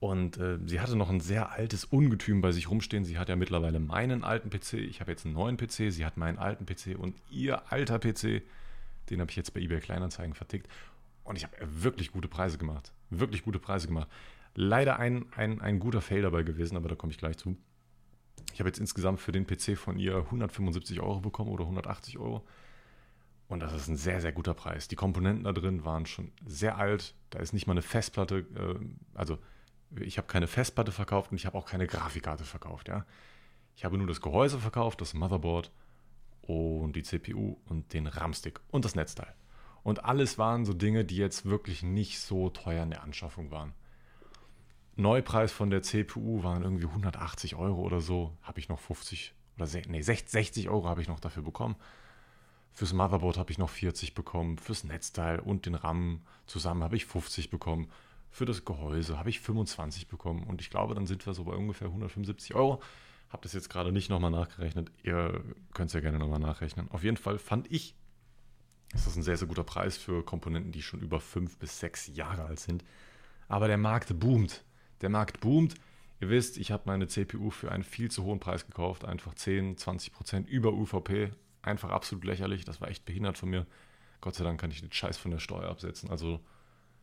und 0.00 0.38
äh, 0.38 0.58
sie 0.64 0.80
hatte 0.80 0.96
noch 0.96 1.10
ein 1.10 1.20
sehr 1.20 1.50
altes 1.50 1.84
Ungetüm 1.84 2.40
bei 2.40 2.52
sich 2.52 2.70
rumstehen. 2.70 3.04
Sie 3.04 3.18
hat 3.18 3.28
ja 3.28 3.36
mittlerweile 3.36 3.80
meinen 3.80 4.22
alten 4.22 4.48
PC. 4.48 4.74
Ich 4.74 5.00
habe 5.00 5.10
jetzt 5.10 5.24
einen 5.24 5.34
neuen 5.34 5.56
PC. 5.56 5.92
Sie 5.92 6.06
hat 6.06 6.16
meinen 6.16 6.38
alten 6.38 6.66
PC 6.66 6.96
und 6.96 7.16
ihr 7.30 7.72
alter 7.72 7.98
PC, 7.98 8.42
den 9.10 9.20
habe 9.20 9.30
ich 9.30 9.36
jetzt 9.36 9.54
bei 9.54 9.60
eBay 9.60 9.80
Kleinanzeigen 9.80 10.34
vertickt. 10.34 10.68
Und 11.24 11.36
ich 11.36 11.44
habe 11.44 11.56
wirklich 11.60 12.12
gute 12.12 12.28
Preise 12.28 12.58
gemacht. 12.58 12.92
Wirklich 13.10 13.42
gute 13.42 13.58
Preise 13.58 13.88
gemacht. 13.88 14.08
Leider 14.54 14.98
ein, 14.98 15.26
ein, 15.36 15.60
ein 15.60 15.80
guter 15.80 16.00
Fail 16.00 16.22
dabei 16.22 16.42
gewesen, 16.42 16.76
aber 16.76 16.88
da 16.88 16.94
komme 16.94 17.12
ich 17.12 17.18
gleich 17.18 17.36
zu. 17.36 17.56
Ich 18.52 18.60
habe 18.60 18.68
jetzt 18.68 18.78
insgesamt 18.78 19.20
für 19.20 19.32
den 19.32 19.46
PC 19.46 19.76
von 19.76 19.98
ihr 19.98 20.16
175 20.16 21.00
Euro 21.00 21.20
bekommen 21.20 21.50
oder 21.50 21.64
180 21.64 22.18
Euro. 22.18 22.46
Und 23.48 23.60
das 23.60 23.72
ist 23.72 23.88
ein 23.88 23.96
sehr, 23.96 24.20
sehr 24.20 24.32
guter 24.32 24.54
Preis. 24.54 24.88
Die 24.88 24.96
Komponenten 24.96 25.44
da 25.44 25.52
drin 25.52 25.84
waren 25.84 26.06
schon 26.06 26.30
sehr 26.46 26.76
alt. 26.76 27.14
Da 27.30 27.40
ist 27.40 27.52
nicht 27.52 27.66
mal 27.66 27.72
eine 27.72 27.82
Festplatte, 27.82 28.46
äh, 28.54 28.84
also 29.14 29.38
ich 30.00 30.18
habe 30.18 30.28
keine 30.28 30.46
Festplatte 30.46 30.92
verkauft 30.92 31.30
und 31.30 31.36
ich 31.36 31.46
habe 31.46 31.56
auch 31.56 31.66
keine 31.66 31.86
Grafikkarte 31.86 32.44
verkauft. 32.44 32.88
Ja? 32.88 33.06
Ich 33.76 33.84
habe 33.84 33.98
nur 33.98 34.06
das 34.06 34.20
Gehäuse 34.20 34.58
verkauft, 34.58 35.00
das 35.00 35.14
Motherboard 35.14 35.72
und 36.42 36.94
die 36.94 37.02
CPU 37.02 37.56
und 37.66 37.92
den 37.92 38.06
RAM-Stick 38.06 38.60
und 38.70 38.84
das 38.84 38.94
Netzteil. 38.94 39.34
Und 39.82 40.04
alles 40.04 40.38
waren 40.38 40.64
so 40.64 40.72
Dinge, 40.72 41.04
die 41.04 41.16
jetzt 41.16 41.46
wirklich 41.46 41.82
nicht 41.82 42.20
so 42.20 42.50
teuer 42.50 42.82
in 42.82 42.90
der 42.90 43.02
Anschaffung 43.02 43.50
waren. 43.50 43.72
Neupreis 44.96 45.52
von 45.52 45.70
der 45.70 45.82
CPU 45.82 46.42
waren 46.42 46.62
irgendwie 46.62 46.86
180 46.86 47.54
Euro 47.54 47.82
oder 47.82 48.00
so. 48.00 48.36
Habe 48.42 48.58
ich 48.58 48.68
noch 48.68 48.80
50 48.80 49.32
oder 49.56 49.68
nee, 49.88 50.02
60 50.02 50.68
Euro 50.68 50.88
habe 50.88 51.02
ich 51.02 51.08
noch 51.08 51.20
dafür 51.20 51.42
bekommen. 51.42 51.76
Fürs 52.72 52.92
Motherboard 52.92 53.38
habe 53.38 53.50
ich 53.50 53.58
noch 53.58 53.70
40 53.70 54.14
bekommen. 54.14 54.58
Fürs 54.58 54.84
Netzteil 54.84 55.40
und 55.40 55.66
den 55.66 55.74
RAM 55.74 56.22
zusammen 56.46 56.82
habe 56.82 56.96
ich 56.96 57.06
50 57.06 57.50
bekommen. 57.50 57.90
Für 58.30 58.44
das 58.44 58.64
Gehäuse 58.64 59.18
habe 59.18 59.30
ich 59.30 59.40
25 59.40 60.08
bekommen. 60.08 60.44
Und 60.44 60.60
ich 60.60 60.70
glaube, 60.70 60.94
dann 60.94 61.06
sind 61.06 61.24
wir 61.26 61.34
so 61.34 61.44
bei 61.44 61.52
ungefähr 61.52 61.88
175 61.88 62.54
Euro. 62.54 62.80
Habe 63.30 63.42
das 63.42 63.52
jetzt 63.52 63.68
gerade 63.68 63.92
nicht 63.92 64.10
nochmal 64.10 64.30
nachgerechnet. 64.30 64.90
Ihr 65.02 65.42
könnt 65.74 65.88
es 65.88 65.94
ja 65.94 66.00
gerne 66.00 66.18
nochmal 66.18 66.40
nachrechnen. 66.40 66.90
Auf 66.90 67.04
jeden 67.04 67.16
Fall 67.16 67.38
fand 67.38 67.70
ich 67.70 67.94
ist 68.94 69.06
das 69.06 69.16
ein 69.16 69.22
sehr, 69.22 69.36
sehr 69.36 69.48
guter 69.48 69.64
Preis 69.64 69.98
für 69.98 70.24
Komponenten, 70.24 70.72
die 70.72 70.82
schon 70.82 71.00
über 71.00 71.20
fünf 71.20 71.58
bis 71.58 71.78
sechs 71.78 72.06
Jahre 72.08 72.44
alt 72.44 72.60
sind. 72.60 72.84
Aber 73.46 73.68
der 73.68 73.76
Markt 73.76 74.18
boomt. 74.18 74.64
Der 75.02 75.10
Markt 75.10 75.40
boomt. 75.40 75.74
Ihr 76.20 76.30
wisst, 76.30 76.56
ich 76.56 76.72
habe 76.72 76.84
meine 76.86 77.06
CPU 77.06 77.50
für 77.50 77.70
einen 77.70 77.84
viel 77.84 78.10
zu 78.10 78.24
hohen 78.24 78.40
Preis 78.40 78.66
gekauft. 78.66 79.04
Einfach 79.04 79.34
10, 79.34 79.76
20 79.76 80.12
Prozent 80.12 80.48
über 80.48 80.72
UVP. 80.72 81.30
Einfach 81.62 81.90
absolut 81.90 82.24
lächerlich. 82.24 82.64
Das 82.64 82.80
war 82.80 82.88
echt 82.88 83.04
behindert 83.04 83.36
von 83.36 83.50
mir. 83.50 83.66
Gott 84.20 84.34
sei 84.34 84.44
Dank 84.44 84.60
kann 84.60 84.70
ich 84.70 84.80
den 84.80 84.90
Scheiß 84.90 85.18
von 85.18 85.30
der 85.30 85.38
Steuer 85.38 85.68
absetzen. 85.68 86.10
Also, 86.10 86.40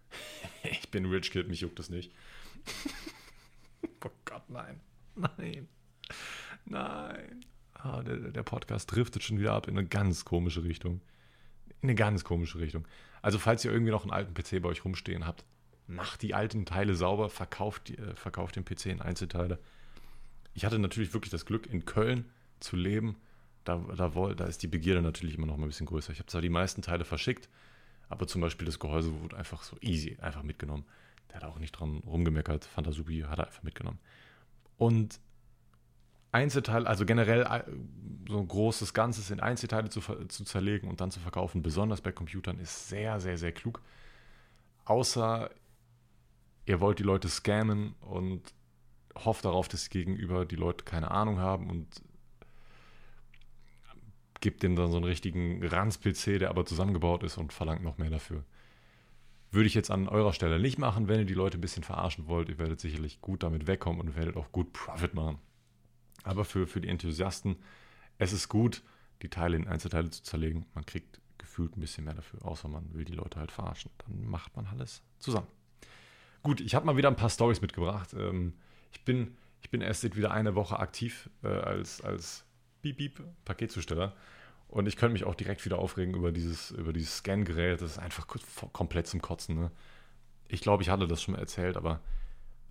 ich 0.63 0.89
bin 0.89 1.05
Rich 1.05 1.31
Kid, 1.31 1.47
mich 1.47 1.61
juckt 1.61 1.79
das 1.79 1.89
nicht. 1.89 2.11
oh 4.05 4.09
Gott, 4.25 4.49
nein. 4.49 4.79
Nein. 5.15 5.67
Nein. 6.65 7.45
Ah, 7.73 8.01
der, 8.01 8.17
der 8.17 8.43
Podcast 8.43 8.91
driftet 8.91 9.23
schon 9.23 9.39
wieder 9.39 9.53
ab 9.53 9.67
in 9.67 9.77
eine 9.77 9.87
ganz 9.87 10.25
komische 10.25 10.63
Richtung 10.63 11.01
in 11.85 11.89
eine 11.89 11.95
ganz 11.95 12.23
komische 12.23 12.59
Richtung. 12.59 12.87
Also 13.21 13.39
falls 13.39 13.63
ihr 13.63 13.71
irgendwie 13.71 13.91
noch 13.91 14.03
einen 14.03 14.11
alten 14.11 14.33
PC 14.33 14.61
bei 14.61 14.69
euch 14.69 14.83
rumstehen 14.83 15.25
habt, 15.25 15.45
macht 15.87 16.21
die 16.21 16.33
alten 16.33 16.65
Teile 16.65 16.95
sauber, 16.95 17.29
verkauft, 17.29 17.89
die, 17.89 17.97
äh, 17.97 18.15
verkauft 18.15 18.55
den 18.55 18.65
PC 18.65 18.87
in 18.87 19.01
Einzelteile. 19.01 19.59
Ich 20.53 20.65
hatte 20.65 20.79
natürlich 20.79 21.13
wirklich 21.13 21.31
das 21.31 21.45
Glück, 21.45 21.67
in 21.67 21.85
Köln 21.85 22.25
zu 22.59 22.75
leben. 22.75 23.17
Da, 23.65 23.77
da, 23.95 24.09
da 24.09 24.45
ist 24.45 24.63
die 24.63 24.67
Begierde 24.67 25.01
natürlich 25.01 25.35
immer 25.35 25.47
noch 25.47 25.57
mal 25.57 25.65
ein 25.65 25.69
bisschen 25.69 25.87
größer. 25.87 26.11
Ich 26.11 26.19
habe 26.19 26.27
zwar 26.27 26.41
die 26.41 26.49
meisten 26.49 26.81
Teile 26.81 27.05
verschickt, 27.05 27.49
aber 28.09 28.27
zum 28.27 28.41
Beispiel 28.41 28.65
das 28.65 28.79
Gehäuse 28.79 29.19
wurde 29.21 29.37
einfach 29.37 29.63
so 29.63 29.77
easy, 29.81 30.17
einfach 30.21 30.43
mitgenommen. 30.43 30.85
Der 31.29 31.37
hat 31.37 31.43
auch 31.43 31.59
nicht 31.59 31.71
dran 31.71 32.01
rumgemeckert, 32.05 32.65
fand 32.65 32.87
er 32.87 32.93
supi, 32.93 33.21
hat 33.27 33.39
er 33.39 33.47
einfach 33.47 33.63
mitgenommen. 33.63 33.99
Und 34.77 35.19
Einzelteile, 36.31 36.85
also 36.85 37.05
generell 37.05 37.43
äh, 37.43 37.63
so 38.27 38.39
ein 38.39 38.47
großes 38.47 38.93
Ganzes 38.93 39.31
in 39.31 39.39
Einzelteile 39.39 39.89
zu, 39.89 40.01
zu 40.01 40.43
zerlegen 40.43 40.89
und 40.89 40.99
dann 40.99 41.09
zu 41.09 41.19
verkaufen, 41.19 41.61
besonders 41.61 42.01
bei 42.01 42.11
Computern, 42.11 42.59
ist 42.59 42.89
sehr, 42.89 43.19
sehr, 43.21 43.37
sehr 43.37 43.53
klug. 43.53 43.81
Außer 44.83 45.49
ihr 46.65 46.81
wollt 46.81 46.99
die 46.99 47.03
Leute 47.03 47.29
scammen 47.29 47.95
und 48.01 48.41
hofft 49.15 49.45
darauf, 49.45 49.67
dass 49.67 49.89
gegenüber 49.89 50.45
die 50.45 50.57
Leute 50.57 50.83
keine 50.83 51.11
Ahnung 51.11 51.39
haben 51.39 51.69
und 51.69 51.87
gibt 54.41 54.63
denen 54.63 54.75
dann 54.75 54.91
so 54.91 54.97
einen 54.97 55.05
richtigen 55.05 55.65
Ranz-PC, 55.65 56.39
der 56.39 56.49
aber 56.49 56.65
zusammengebaut 56.65 57.23
ist 57.23 57.37
und 57.37 57.53
verlangt 57.53 57.83
noch 57.83 57.97
mehr 57.97 58.09
dafür. 58.09 58.43
Würde 59.51 59.67
ich 59.67 59.73
jetzt 59.73 59.91
an 59.91 60.07
eurer 60.07 60.33
Stelle 60.33 60.59
nicht 60.59 60.77
machen, 60.77 61.07
wenn 61.07 61.19
ihr 61.19 61.25
die 61.25 61.33
Leute 61.33 61.57
ein 61.57 61.61
bisschen 61.61 61.83
verarschen 61.83 62.27
wollt. 62.27 62.49
Ihr 62.49 62.59
werdet 62.59 62.79
sicherlich 62.79 63.21
gut 63.21 63.43
damit 63.43 63.67
wegkommen 63.67 64.01
und 64.01 64.15
werdet 64.15 64.35
auch 64.35 64.51
gut 64.51 64.73
Profit 64.73 65.13
machen. 65.13 65.37
Aber 66.23 66.43
für, 66.43 66.67
für 66.67 66.81
die 66.81 66.89
Enthusiasten, 66.89 67.55
es 68.17 68.33
ist 68.33 68.49
gut, 68.49 68.81
die 69.21 69.29
Teile 69.29 69.55
in 69.55 69.67
Einzelteile 69.67 70.09
zu 70.09 70.23
zerlegen. 70.23 70.65
Man 70.73 70.85
kriegt 70.85 71.21
gefühlt 71.37 71.77
ein 71.77 71.79
bisschen 71.79 72.05
mehr 72.05 72.15
dafür, 72.15 72.43
außer 72.43 72.67
man 72.67 72.93
will 72.93 73.05
die 73.05 73.13
Leute 73.13 73.39
halt 73.39 73.51
verarschen. 73.51 73.91
Dann 73.99 74.25
macht 74.25 74.55
man 74.55 74.65
alles 74.67 75.03
zusammen. 75.19 75.47
Gut, 76.43 76.61
ich 76.61 76.75
habe 76.75 76.85
mal 76.85 76.97
wieder 76.97 77.09
ein 77.09 77.15
paar 77.15 77.29
Stories 77.29 77.61
mitgebracht. 77.61 78.13
Ähm, 78.13 78.53
ich, 78.91 79.03
bin, 79.03 79.37
ich 79.61 79.69
bin 79.69 79.81
erst 79.81 80.15
wieder 80.15 80.31
eine 80.31 80.55
Woche 80.55 80.79
aktiv 80.79 81.29
äh, 81.43 81.47
als, 81.47 82.01
als 82.01 82.44
Beep 82.93 83.15
Beep 83.15 83.23
Paketzusteller. 83.45 84.13
Und 84.67 84.87
ich 84.87 84.97
könnte 84.97 85.13
mich 85.13 85.23
auch 85.23 85.35
direkt 85.35 85.63
wieder 85.65 85.79
aufregen 85.79 86.15
über 86.15 86.31
dieses, 86.31 86.71
über 86.71 86.93
dieses 86.93 87.17
Scan-Gerät. 87.17 87.81
Das 87.81 87.91
ist 87.91 87.97
einfach 87.97 88.27
komplett 88.73 89.07
zum 89.07 89.21
Kotzen. 89.21 89.55
Ne? 89.55 89.71
Ich 90.47 90.61
glaube, 90.61 90.83
ich 90.83 90.89
hatte 90.89 91.07
das 91.07 91.21
schon 91.21 91.33
mal 91.33 91.39
erzählt, 91.39 91.77
aber 91.77 92.01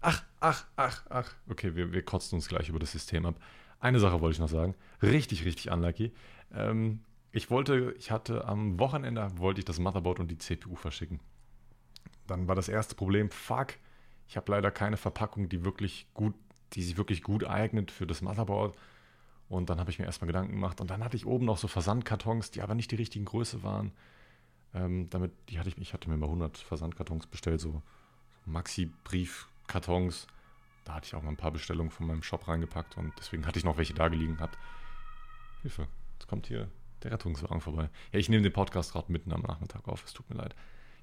ach, 0.00 0.22
ach, 0.40 0.66
ach, 0.76 1.02
ach. 1.08 1.34
Okay, 1.48 1.74
wir, 1.74 1.92
wir 1.92 2.02
kotzen 2.02 2.36
uns 2.36 2.48
gleich 2.48 2.68
über 2.68 2.78
das 2.78 2.92
System 2.92 3.26
ab. 3.26 3.36
Eine 3.80 4.00
Sache 4.00 4.20
wollte 4.20 4.34
ich 4.34 4.40
noch 4.40 4.48
sagen. 4.48 4.74
Richtig, 5.02 5.44
richtig 5.44 5.70
unlucky. 5.70 6.12
Ähm, 6.52 7.00
ich 7.32 7.50
wollte, 7.50 7.94
ich 7.98 8.10
hatte 8.10 8.44
am 8.44 8.78
Wochenende, 8.78 9.28
wollte 9.36 9.58
ich 9.60 9.64
das 9.64 9.78
Motherboard 9.78 10.20
und 10.20 10.30
die 10.30 10.38
CPU 10.38 10.76
verschicken. 10.76 11.20
Dann 12.26 12.48
war 12.48 12.54
das 12.54 12.68
erste 12.68 12.94
Problem, 12.94 13.30
fuck, 13.30 13.74
ich 14.28 14.36
habe 14.36 14.52
leider 14.52 14.70
keine 14.70 14.96
Verpackung, 14.96 15.48
die 15.48 15.64
wirklich 15.64 16.06
gut, 16.14 16.34
die 16.72 16.82
sich 16.82 16.96
wirklich 16.96 17.22
gut 17.22 17.44
eignet 17.44 17.90
für 17.90 18.06
das 18.06 18.22
Motherboard. 18.22 18.76
Und 19.48 19.70
dann 19.70 19.78
habe 19.78 19.90
ich 19.90 19.98
mir 19.98 20.06
erstmal 20.06 20.26
Gedanken 20.26 20.52
gemacht. 20.52 20.80
Und 20.80 20.90
dann 20.90 21.04
hatte 21.04 21.16
ich 21.16 21.26
oben 21.26 21.44
noch 21.44 21.58
so 21.58 21.68
Versandkartons, 21.68 22.50
die 22.50 22.62
aber 22.62 22.74
nicht 22.74 22.90
die 22.90 22.96
richtigen 22.96 23.24
Größe 23.24 23.62
waren. 23.62 23.92
Ähm, 24.74 25.08
damit, 25.10 25.32
die 25.48 25.58
hatte 25.58 25.68
ich, 25.68 25.78
ich 25.78 25.92
hatte 25.92 26.10
mir 26.10 26.16
mal 26.16 26.26
100 26.26 26.58
Versandkartons 26.58 27.26
bestellt, 27.26 27.60
so, 27.60 27.82
Maxi-Briefkartons. 28.46 30.26
Da 30.84 30.94
hatte 30.94 31.06
ich 31.06 31.14
auch 31.14 31.22
mal 31.22 31.30
ein 31.30 31.36
paar 31.36 31.52
Bestellungen 31.52 31.90
von 31.90 32.06
meinem 32.06 32.22
Shop 32.22 32.46
reingepackt 32.46 32.98
und 32.98 33.12
deswegen 33.18 33.46
hatte 33.46 33.58
ich 33.58 33.64
noch 33.64 33.78
welche 33.78 33.94
da 33.94 34.08
gelegen 34.08 34.36
gehabt. 34.36 34.58
Hilfe, 35.62 35.88
jetzt 36.18 36.28
kommt 36.28 36.46
hier 36.46 36.68
der 37.02 37.12
Rettungswagen 37.12 37.60
vorbei. 37.60 37.88
Ja, 38.12 38.18
ich 38.18 38.28
nehme 38.28 38.42
den 38.42 38.52
Podcast 38.52 38.92
gerade 38.92 39.10
mitten 39.10 39.32
am 39.32 39.42
Nachmittag 39.42 39.88
auf, 39.88 40.04
es 40.04 40.12
tut 40.12 40.28
mir 40.28 40.36
leid. 40.36 40.54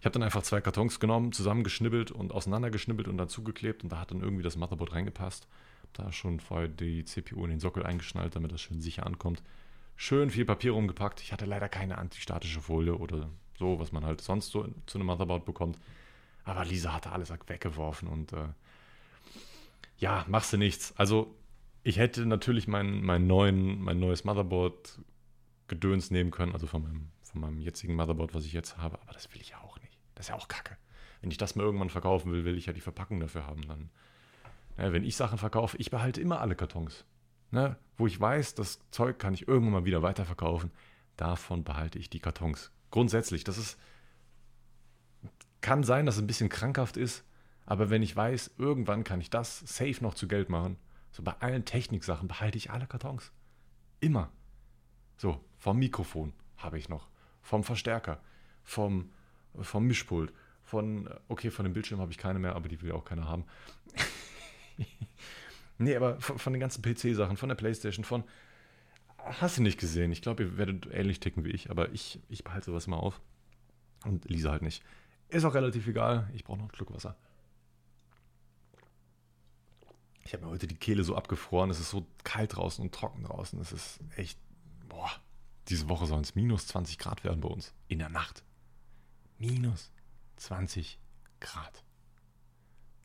Ich 0.01 0.05
habe 0.05 0.13
dann 0.13 0.23
einfach 0.23 0.41
zwei 0.41 0.61
Kartons 0.61 0.99
genommen, 0.99 1.31
zusammengeschnibbelt 1.31 2.09
und 2.09 2.31
auseinandergeschnibbelt 2.31 3.07
und 3.07 3.19
dann 3.19 3.29
zugeklebt 3.29 3.83
und 3.83 3.91
da 3.91 3.99
hat 3.99 4.09
dann 4.09 4.21
irgendwie 4.21 4.41
das 4.41 4.55
Motherboard 4.55 4.93
reingepasst. 4.93 5.47
Da 5.93 6.11
schon 6.11 6.39
vorher 6.39 6.67
die 6.69 7.05
CPU 7.05 7.43
in 7.43 7.51
den 7.51 7.59
Sockel 7.59 7.83
eingeschnallt, 7.83 8.35
damit 8.35 8.51
das 8.51 8.61
schön 8.61 8.81
sicher 8.81 9.05
ankommt. 9.05 9.43
Schön 9.95 10.31
viel 10.31 10.45
Papier 10.45 10.71
rumgepackt. 10.71 11.21
Ich 11.21 11.31
hatte 11.31 11.45
leider 11.45 11.69
keine 11.69 11.99
antistatische 11.99 12.61
Folie 12.61 12.95
oder 12.95 13.29
so, 13.59 13.79
was 13.79 13.91
man 13.91 14.03
halt 14.03 14.21
sonst 14.21 14.49
so 14.49 14.67
zu 14.87 14.97
einem 14.97 15.05
Motherboard 15.05 15.45
bekommt. 15.45 15.77
Aber 16.45 16.65
Lisa 16.65 16.93
hatte 16.93 17.11
alles 17.11 17.29
weggeworfen 17.29 18.07
und 18.07 18.33
äh, 18.33 18.47
ja, 19.99 20.25
machst 20.27 20.51
du 20.51 20.57
nichts. 20.57 20.95
Also 20.97 21.35
ich 21.83 21.99
hätte 21.99 22.25
natürlich 22.25 22.67
mein, 22.67 23.03
mein, 23.03 23.27
neuen, 23.27 23.79
mein 23.79 23.99
neues 23.99 24.23
Motherboard 24.23 24.97
Gedöns 25.67 26.09
nehmen 26.09 26.31
können, 26.31 26.53
also 26.53 26.65
von 26.65 26.81
meinem, 26.81 27.11
von 27.21 27.41
meinem 27.41 27.59
jetzigen 27.59 27.93
Motherboard, 27.93 28.33
was 28.33 28.45
ich 28.45 28.53
jetzt 28.53 28.79
habe, 28.79 28.99
aber 29.03 29.13
das 29.13 29.31
will 29.31 29.41
ich 29.41 29.55
auch. 29.55 29.70
Das 30.21 30.27
ist 30.27 30.29
ja 30.29 30.35
auch 30.35 30.47
kacke. 30.47 30.77
Wenn 31.21 31.31
ich 31.31 31.39
das 31.39 31.55
mal 31.55 31.63
irgendwann 31.63 31.89
verkaufen 31.89 32.31
will, 32.31 32.45
will 32.45 32.55
ich 32.55 32.67
ja 32.67 32.73
die 32.73 32.79
Verpackung 32.79 33.19
dafür 33.19 33.47
haben. 33.47 33.67
Dann, 33.67 33.89
ja, 34.77 34.93
wenn 34.93 35.03
ich 35.03 35.15
Sachen 35.15 35.39
verkaufe, 35.39 35.75
ich 35.77 35.89
behalte 35.89 36.21
immer 36.21 36.41
alle 36.41 36.55
Kartons. 36.55 37.05
Ne? 37.49 37.75
Wo 37.97 38.05
ich 38.05 38.21
weiß, 38.21 38.53
das 38.53 38.79
Zeug 38.91 39.17
kann 39.17 39.33
ich 39.33 39.47
irgendwann 39.47 39.73
mal 39.73 39.85
wieder 39.85 40.03
weiterverkaufen, 40.03 40.69
davon 41.17 41.63
behalte 41.63 41.97
ich 41.97 42.11
die 42.11 42.19
Kartons. 42.19 42.71
Grundsätzlich, 42.91 43.43
das 43.43 43.57
ist. 43.57 43.79
Kann 45.59 45.81
sein, 45.81 46.05
dass 46.05 46.17
es 46.17 46.21
ein 46.21 46.27
bisschen 46.27 46.49
krankhaft 46.49 46.97
ist, 46.97 47.25
aber 47.65 47.89
wenn 47.89 48.03
ich 48.03 48.15
weiß, 48.15 48.51
irgendwann 48.59 49.03
kann 49.03 49.21
ich 49.21 49.31
das 49.31 49.57
safe 49.61 50.03
noch 50.03 50.13
zu 50.13 50.27
Geld 50.27 50.49
machen, 50.49 50.77
so 51.11 51.23
bei 51.23 51.33
allen 51.39 51.65
Techniksachen 51.65 52.27
behalte 52.27 52.59
ich 52.59 52.69
alle 52.69 52.85
Kartons. 52.85 53.31
Immer. 53.99 54.31
So, 55.17 55.43
vom 55.57 55.79
Mikrofon 55.79 56.33
habe 56.57 56.77
ich 56.77 56.89
noch, 56.89 57.09
vom 57.41 57.63
Verstärker, 57.63 58.21
vom 58.63 59.09
vom 59.59 59.87
Mischpult, 59.87 60.31
von, 60.63 61.09
okay, 61.27 61.51
von 61.51 61.65
dem 61.65 61.73
Bildschirm 61.73 61.99
habe 61.99 62.11
ich 62.11 62.17
keine 62.17 62.39
mehr, 62.39 62.55
aber 62.55 62.69
die 62.69 62.81
will 62.81 62.89
ja 62.89 62.95
auch 62.95 63.05
keiner 63.05 63.27
haben. 63.27 63.45
nee, 65.77 65.95
aber 65.95 66.19
von, 66.21 66.39
von 66.39 66.53
den 66.53 66.59
ganzen 66.59 66.81
PC-Sachen, 66.81 67.37
von 67.37 67.49
der 67.49 67.55
Playstation, 67.55 68.05
von, 68.05 68.23
hast 69.17 69.57
du 69.57 69.61
nicht 69.61 69.79
gesehen. 69.79 70.11
Ich 70.11 70.21
glaube, 70.21 70.43
ihr 70.43 70.57
werdet 70.57 70.87
ähnlich 70.91 71.19
ticken 71.19 71.43
wie 71.43 71.49
ich, 71.49 71.69
aber 71.69 71.91
ich, 71.91 72.19
ich 72.29 72.43
behalte 72.43 72.67
sowas 72.67 72.87
mal 72.87 72.97
auf. 72.97 73.19
Und 74.05 74.29
Lisa 74.29 74.51
halt 74.51 74.61
nicht. 74.61 74.83
Ist 75.29 75.45
auch 75.45 75.53
relativ 75.53 75.87
egal. 75.87 76.29
Ich 76.33 76.43
brauche 76.43 76.57
noch 76.57 76.65
einen 76.65 76.75
Schluck 76.75 76.93
Wasser. 76.93 77.15
Ich 80.23 80.33
habe 80.33 80.45
mir 80.45 80.51
heute 80.51 80.67
die 80.67 80.75
Kehle 80.75 81.03
so 81.03 81.15
abgefroren. 81.15 81.69
Es 81.69 81.79
ist 81.79 81.89
so 81.89 82.07
kalt 82.23 82.55
draußen 82.55 82.83
und 82.83 82.93
trocken 82.93 83.23
draußen. 83.23 83.59
Es 83.59 83.71
ist 83.71 83.99
echt, 84.15 84.39
boah. 84.87 85.09
Diese 85.67 85.89
Woche 85.89 86.05
sollen 86.05 86.21
es 86.21 86.35
minus 86.35 86.67
20 86.67 86.97
Grad 86.97 87.23
werden 87.23 87.41
bei 87.41 87.49
uns. 87.49 87.73
In 87.87 87.99
der 87.99 88.09
Nacht 88.09 88.43
minus 89.41 89.91
20 90.37 90.99
Grad. 91.39 91.83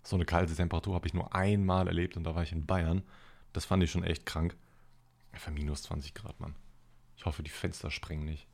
So 0.02 0.16
eine 0.16 0.26
kalte 0.26 0.54
Temperatur 0.54 0.94
habe 0.94 1.08
ich 1.08 1.14
nur 1.14 1.34
einmal 1.34 1.88
erlebt 1.88 2.16
und 2.16 2.24
da 2.24 2.34
war 2.34 2.42
ich 2.42 2.52
in 2.52 2.66
Bayern. 2.66 3.02
Das 3.52 3.64
fand 3.64 3.82
ich 3.82 3.90
schon 3.90 4.04
echt 4.04 4.26
krank. 4.26 4.56
Einfach 5.32 5.50
minus 5.50 5.82
20 5.84 6.14
Grad, 6.14 6.38
Mann. 6.38 6.54
Ich 7.16 7.24
hoffe, 7.24 7.42
die 7.42 7.50
Fenster 7.50 7.90
sprengen 7.90 8.24
nicht. 8.24 8.46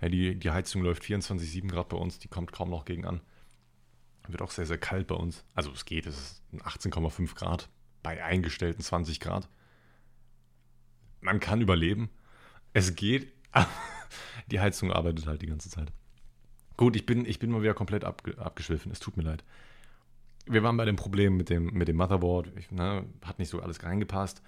Ja, 0.00 0.08
die, 0.08 0.38
die 0.38 0.50
Heizung 0.50 0.82
läuft 0.82 1.02
24,7 1.02 1.68
Grad 1.68 1.88
bei 1.88 1.96
uns, 1.96 2.18
die 2.18 2.28
kommt 2.28 2.52
kaum 2.52 2.70
noch 2.70 2.84
gegen 2.84 3.06
an. 3.06 3.20
Wird 4.28 4.42
auch 4.42 4.50
sehr, 4.50 4.66
sehr 4.66 4.78
kalt 4.78 5.06
bei 5.06 5.14
uns. 5.14 5.44
Also 5.54 5.72
es 5.72 5.84
geht, 5.84 6.06
es 6.06 6.18
ist 6.18 6.42
18,5 6.52 7.34
Grad 7.34 7.68
bei 8.02 8.22
eingestellten 8.22 8.82
20 8.82 9.20
Grad. 9.20 9.48
Man 11.20 11.40
kann 11.40 11.62
überleben. 11.62 12.10
Es 12.74 12.94
geht, 12.94 13.32
die 14.50 14.60
Heizung 14.60 14.92
arbeitet 14.92 15.26
halt 15.26 15.42
die 15.42 15.46
ganze 15.46 15.70
Zeit. 15.70 15.92
Gut, 16.76 16.96
ich 16.96 17.06
bin, 17.06 17.24
ich 17.24 17.38
bin 17.38 17.50
mal 17.50 17.62
wieder 17.62 17.74
komplett 17.74 18.04
abge, 18.04 18.36
abgeschwiffen. 18.38 18.90
Es 18.90 19.00
tut 19.00 19.16
mir 19.16 19.22
leid. 19.22 19.44
Wir 20.46 20.62
waren 20.62 20.76
bei 20.76 20.84
dem 20.84 20.96
Problem 20.96 21.36
mit 21.36 21.48
dem, 21.48 21.66
mit 21.72 21.88
dem 21.88 21.96
Motherboard. 21.96 22.52
Ich, 22.56 22.70
ne, 22.70 23.04
hat 23.22 23.38
nicht 23.38 23.48
so 23.48 23.60
alles 23.60 23.82
reingepasst. 23.82 24.42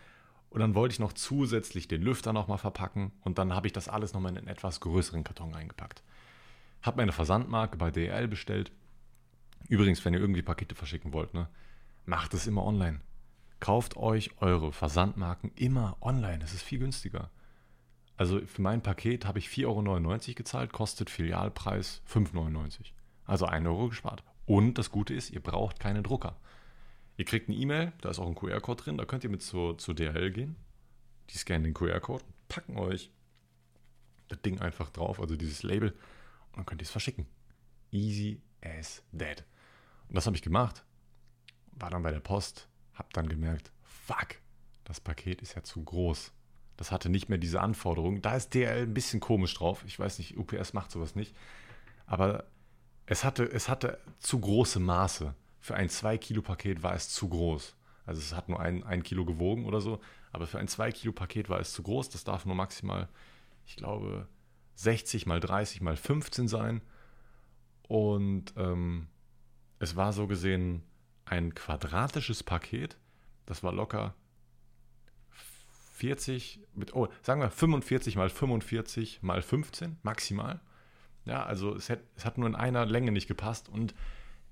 Und 0.51 0.61
dann 0.61 0.75
wollte 0.75 0.93
ich 0.93 0.99
noch 0.99 1.13
zusätzlich 1.13 1.89
den 1.89 2.03
Lüfter 2.03 2.33
nochmal 2.33 2.59
verpacken. 2.59 3.13
Und 3.23 3.39
dann 3.39 3.55
habe 3.55 3.67
ich 3.67 3.73
das 3.73 3.89
alles 3.89 4.13
nochmal 4.13 4.33
in 4.33 4.39
einen 4.39 4.49
etwas 4.49 4.81
größeren 4.81 5.25
Karton 5.25 5.55
reingepackt. 5.55 6.03
Habe 6.83 6.99
meine 6.99 7.13
Versandmarke 7.13 7.77
bei 7.77 7.91
DL 7.91 8.29
bestellt. 8.29 8.73
Übrigens, 9.69 10.05
wenn 10.05 10.15
ihr 10.15 10.21
irgendwie 10.21 10.43
Pakete 10.43 10.75
verschicken 10.75 11.13
wollt, 11.13 11.35
ne, 11.35 11.49
macht 12.05 12.35
es 12.35 12.47
immer 12.47 12.65
online. 12.65 13.01
Kauft 13.61 13.97
euch 13.97 14.31
eure 14.41 14.73
Versandmarken 14.73 15.51
immer 15.57 15.97
online. 16.01 16.45
Es 16.45 16.53
ist 16.53 16.63
viel 16.63 16.79
günstiger. 16.79 17.31
Also 18.17 18.41
für 18.47 18.63
mein 18.63 18.83
Paket 18.83 19.27
habe 19.27 19.39
ich 19.39 19.49
4,99 19.49 19.67
Euro 19.67 20.35
gezahlt, 20.35 20.73
kostet 20.73 21.11
Filialpreis 21.11 22.03
5,99 22.11 22.35
Euro. 22.37 22.67
Also 23.27 23.47
1 23.47 23.67
Euro 23.67 23.89
gespart. 23.89 24.25
Und 24.47 24.79
das 24.79 24.91
Gute 24.91 25.13
ist, 25.13 25.31
ihr 25.31 25.43
braucht 25.43 25.81
keinen 25.81 26.03
Drucker. 26.03 26.37
Ihr 27.17 27.25
kriegt 27.25 27.49
eine 27.49 27.57
E-Mail, 27.57 27.93
da 28.01 28.11
ist 28.11 28.19
auch 28.19 28.27
ein 28.27 28.35
QR-Code 28.35 28.83
drin, 28.85 28.99
da 28.99 29.05
könnt 29.05 29.25
ihr 29.25 29.31
mit 29.31 29.43
zur, 29.43 29.79
zur 29.79 29.95
DHL 29.95 30.31
gehen. 30.31 30.57
Die 31.31 31.39
scannen 31.39 31.65
den 31.65 31.75
QR-Code, 31.75 32.25
packen 32.49 32.77
euch 32.79 33.11
das 34.29 34.41
Ding 34.43 34.61
einfach 34.61 34.91
drauf, 34.91 35.21
also 35.21 35.37
dieses 35.37 35.63
Label, 35.63 35.91
und 35.91 36.59
dann 36.59 36.67
könnt 36.67 36.83
ihr 36.83 36.85
es 36.85 36.91
verschicken. 36.91 37.27
Easy 37.91 38.41
as 38.61 39.03
that. 39.17 39.45
Und 40.09 40.17
das 40.17 40.27
habe 40.27 40.37
ich 40.37 40.43
gemacht. 40.43 40.85
War 41.73 41.91
dann 41.91 42.03
bei 42.03 42.11
der 42.11 42.21
Post, 42.21 42.69
hab 42.95 43.13
dann 43.13 43.29
gemerkt, 43.29 43.71
fuck, 43.83 44.37
das 44.85 45.01
Paket 45.01 45.43
ist 45.43 45.55
ja 45.55 45.63
zu 45.63 45.83
groß. 45.83 46.33
Das 46.77 46.93
hatte 46.93 47.09
nicht 47.09 47.29
mehr 47.29 47.39
diese 47.39 47.61
Anforderungen. 47.61 48.23
Da 48.23 48.37
ist 48.37 48.55
DL 48.55 48.83
ein 48.83 48.95
bisschen 48.95 49.21
komisch 49.21 49.55
drauf. 49.55 49.83
Ich 49.87 49.99
weiß 49.99 50.19
nicht, 50.19 50.37
UPS 50.37 50.73
macht 50.73 50.91
sowas 50.91 51.15
nicht. 51.15 51.35
Aber 52.07 52.45
es 53.07 53.25
hatte, 53.25 53.45
es 53.45 53.69
hatte 53.69 53.99
zu 54.19 54.41
große 54.41 54.81
Maße. 54.81 55.35
Für 55.61 55.75
ein 55.75 55.89
2-Kilo-Paket 55.89 56.83
war 56.83 56.95
es 56.95 57.09
zu 57.09 57.29
groß. 57.29 57.75
Also 58.05 58.21
es 58.21 58.35
hat 58.35 58.49
nur 58.49 58.61
ein, 58.61 58.85
ein 58.85 59.03
Kilo 59.03 59.25
gewogen 59.25 59.65
oder 59.65 59.81
so. 59.81 60.01
Aber 60.33 60.47
für 60.47 60.59
ein 60.59 60.69
2-Kilo-Paket 60.69 61.49
war 61.49 61.61
es 61.61 61.73
zu 61.73 61.83
groß. 61.83 62.11
Das 62.11 62.25
darf 62.25 62.45
nur 62.45 62.55
maximal, 62.55 63.09
ich 63.65 63.77
glaube, 63.77 64.29
60 64.75 65.27
mal 65.27 65.41
30 65.41 65.81
mal 65.81 65.97
15 65.97 66.47
sein. 66.47 66.83
Und 67.89 68.53
ähm, 68.57 69.09
es 69.79 69.97
war 69.97 70.13
so 70.13 70.27
gesehen 70.27 70.83
ein 71.25 71.55
quadratisches 71.55 72.43
Paket. 72.43 72.99
Das 73.47 73.63
war 73.63 73.73
locker 73.73 74.15
40, 75.97 76.61
mit, 76.75 76.95
oh, 76.95 77.09
sagen 77.23 77.41
wir 77.41 77.51
45 77.51 78.17
mal 78.17 78.29
45 78.29 79.23
mal 79.23 79.41
15 79.41 79.97
maximal. 80.03 80.61
Ja, 81.25 81.43
also 81.45 81.75
es 81.75 81.89
hat, 81.89 82.01
es 82.17 82.27
hat 82.27 82.37
nur 82.37 82.47
in 82.47 82.55
einer 82.55 82.85
Länge 82.85 83.13
nicht 83.13 83.29
gepasst 83.29 83.71
und 83.71 83.95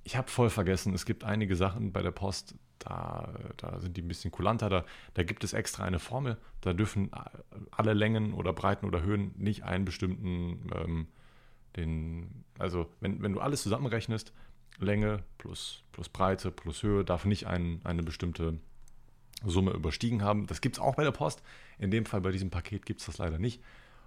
ich 0.04 0.16
habe 0.16 0.30
voll 0.30 0.48
vergessen, 0.48 0.94
es 0.94 1.04
gibt 1.04 1.22
einige 1.22 1.54
Sachen 1.54 1.92
bei 1.92 2.00
der 2.00 2.12
Post, 2.12 2.54
da, 2.78 3.34
da 3.58 3.78
sind 3.78 3.96
die 3.96 4.02
ein 4.02 4.08
bisschen 4.08 4.30
kulanter, 4.30 4.70
da, 4.70 4.84
da 5.12 5.22
gibt 5.22 5.44
es 5.44 5.52
extra 5.52 5.84
eine 5.84 5.98
Formel, 5.98 6.38
da 6.62 6.72
dürfen 6.72 7.10
alle 7.70 7.92
Längen 7.92 8.32
oder 8.32 8.54
Breiten 8.54 8.86
oder 8.86 9.02
Höhen 9.02 9.34
nicht 9.36 9.64
einen 9.64 9.84
bestimmten, 9.84 10.70
ähm, 10.74 11.08
den, 11.76 12.44
also 12.58 12.90
wenn, 13.00 13.22
wenn 13.22 13.34
du 13.34 13.40
alles 13.40 13.62
zusammenrechnest, 13.62 14.32
Länge 14.78 15.22
plus, 15.36 15.84
plus 15.92 16.08
Breite 16.08 16.50
plus 16.50 16.82
Höhe 16.82 17.04
darf 17.04 17.26
nicht 17.26 17.46
ein, 17.46 17.80
eine 17.84 18.02
bestimmte 18.02 18.58
Summe 19.50 19.72
überstiegen 19.72 20.22
haben. 20.22 20.46
Das 20.46 20.60
gibt 20.60 20.76
es 20.76 20.82
auch 20.82 20.94
bei 20.94 21.04
der 21.04 21.12
Post. 21.12 21.42
In 21.78 21.90
dem 21.90 22.06
Fall 22.06 22.20
bei 22.20 22.32
diesem 22.32 22.50
Paket 22.50 22.86
gibt 22.86 23.00
es 23.00 23.06
das 23.06 23.18
leider 23.18 23.38
nicht. 23.38 23.62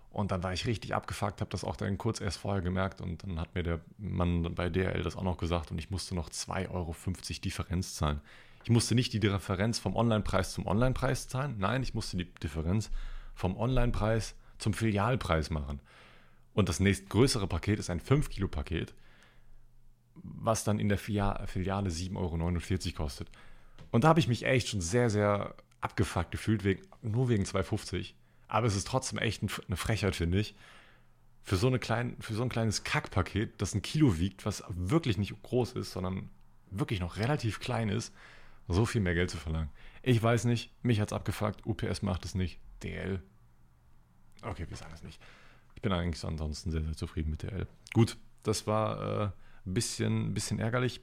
Und 0.09 0.31
dann 0.31 0.41
war 0.41 0.53
ich 0.53 0.65
richtig 0.65 0.95
abgefuckt, 0.95 1.41
habe 1.41 1.51
das 1.51 1.63
auch 1.63 1.75
dann 1.75 1.97
kurz 1.97 2.21
erst 2.21 2.39
vorher 2.39 2.61
gemerkt 2.61 3.01
und 3.01 3.23
dann 3.23 3.39
hat 3.39 3.53
mir 3.53 3.61
der 3.61 3.81
Mann 3.97 4.55
bei 4.55 4.69
DRL 4.69 5.03
das 5.03 5.15
auch 5.15 5.23
noch 5.23 5.37
gesagt 5.37 5.69
und 5.69 5.77
ich 5.77 5.91
musste 5.91 6.15
noch 6.15 6.29
2,50 6.29 6.69
Euro 6.71 6.95
Differenz 7.43 7.95
zahlen. 7.95 8.21
Ich 8.63 8.69
musste 8.69 8.95
nicht 8.95 9.13
die 9.13 9.19
Differenz 9.19 9.79
vom 9.79 9.95
Online-Preis 9.95 10.53
zum 10.53 10.65
Online-Preis 10.65 11.27
zahlen, 11.27 11.55
nein, 11.59 11.83
ich 11.83 11.93
musste 11.93 12.17
die 12.17 12.25
Differenz 12.25 12.89
vom 13.35 13.57
Online-Preis 13.57 14.35
zum 14.57 14.73
Filialpreis 14.73 15.49
machen. 15.51 15.81
Und 16.53 16.69
das 16.69 16.79
nächstgrößere 16.79 17.45
Paket 17.45 17.77
ist 17.77 17.89
ein 17.89 18.01
5-Kilo-Paket, 18.01 18.95
was 20.15 20.63
dann 20.63 20.79
in 20.79 20.89
der 20.89 20.97
Filiale 20.97 21.45
7,49 21.45 22.15
Euro 22.15 23.03
kostet. 23.03 23.29
Und 23.91 24.03
da 24.03 24.09
habe 24.09 24.19
ich 24.19 24.27
mich 24.27 24.45
echt 24.45 24.69
schon 24.69 24.81
sehr, 24.81 25.09
sehr 25.09 25.55
abgefuckt 25.81 26.31
gefühlt, 26.31 26.63
wegen, 26.63 26.81
nur 27.01 27.29
wegen 27.29 27.43
2,50. 27.43 28.13
Aber 28.47 28.67
es 28.67 28.75
ist 28.75 28.87
trotzdem 28.87 29.19
echt 29.19 29.41
eine 29.41 29.77
Frechheit, 29.77 30.15
finde 30.15 30.39
ich. 30.39 30.55
Für 31.43 31.55
so, 31.55 31.67
eine 31.67 31.79
klein, 31.79 32.17
für 32.19 32.33
so 32.33 32.43
ein 32.43 32.49
kleines 32.49 32.83
Kackpaket, 32.83 33.61
das 33.61 33.73
ein 33.73 33.81
Kilo 33.81 34.19
wiegt, 34.19 34.45
was 34.45 34.63
wirklich 34.69 35.17
nicht 35.17 35.41
groß 35.43 35.73
ist, 35.73 35.91
sondern 35.91 36.29
wirklich 36.71 36.99
noch 36.99 37.17
relativ 37.17 37.59
klein 37.59 37.87
ist, 37.87 38.13
so 38.67 38.85
viel 38.85 38.99
mehr 38.99 39.13
Geld 39.13 39.29
zu 39.29 39.37
verlangen. 39.37 39.69
Ich 40.01 40.21
weiß 40.21 40.43
nicht, 40.45 40.73
mich 40.83 40.99
hat 40.99 41.09
es 41.09 41.13
abgefuckt, 41.13 41.65
UPS 41.65 42.01
macht 42.01 42.25
es 42.25 42.35
nicht, 42.35 42.59
DL. 42.83 43.21
Okay, 44.41 44.65
wir 44.67 44.77
sagen 44.77 44.91
es 44.93 45.03
nicht. 45.03 45.21
Ich 45.75 45.81
bin 45.81 45.93
eigentlich 45.93 46.23
ansonsten 46.25 46.71
sehr, 46.71 46.81
sehr 46.81 46.95
zufrieden 46.95 47.31
mit 47.31 47.43
DL. 47.43 47.67
Gut, 47.93 48.17
das 48.43 48.67
war 48.67 49.01
äh, 49.01 49.31
ein 49.65 49.73
bisschen, 49.73 50.33
bisschen 50.33 50.59
ärgerlich. 50.59 51.01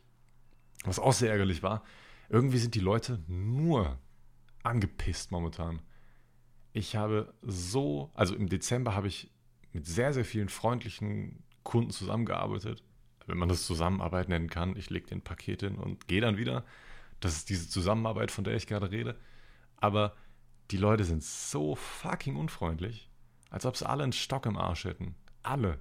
Was 0.85 0.99
auch 0.99 1.13
sehr 1.13 1.31
ärgerlich 1.31 1.63
war, 1.63 1.83
irgendwie 2.29 2.59
sind 2.59 2.75
die 2.75 2.81
Leute 2.81 3.23
nur 3.27 3.99
angepisst 4.63 5.31
momentan. 5.31 5.83
Ich 6.73 6.97
habe 6.97 7.35
so, 7.43 8.11
also 8.15 8.35
im 8.35 8.49
Dezember 8.49 8.95
habe 8.95 9.09
ich 9.09 9.31
mit 9.73 9.87
sehr, 9.87 10.13
sehr 10.13 10.25
vielen 10.25 10.49
freundlichen 10.49 11.43
Kunden 11.63 11.91
zusammengearbeitet. 11.91 12.83
Wenn 13.27 13.39
man 13.39 13.49
das 13.49 13.65
Zusammenarbeit 13.65 14.29
nennen 14.29 14.51
kann. 14.51 14.77
Ich 14.77 14.91
lege 14.91 15.07
den 15.07 15.23
Paket 15.23 15.63
hin 15.63 15.77
und 15.77 16.09
gehe 16.09 16.21
dann 16.21 16.37
wieder. 16.37 16.65
Das 17.21 17.37
ist 17.37 17.49
diese 17.49 17.69
Zusammenarbeit, 17.69 18.31
von 18.31 18.45
der 18.45 18.55
ich 18.55 18.67
gerade 18.67 18.91
rede. 18.91 19.19
Aber 19.77 20.15
die 20.71 20.77
Leute 20.77 21.05
sind 21.05 21.23
so 21.23 21.75
fucking 21.75 22.37
unfreundlich, 22.37 23.11
als 23.51 23.65
ob 23.65 23.77
sie 23.77 23.89
alle 23.89 24.03
einen 24.03 24.13
Stock 24.13 24.47
im 24.47 24.57
Arsch 24.57 24.85
hätten. 24.85 25.15
Alle. 25.43 25.79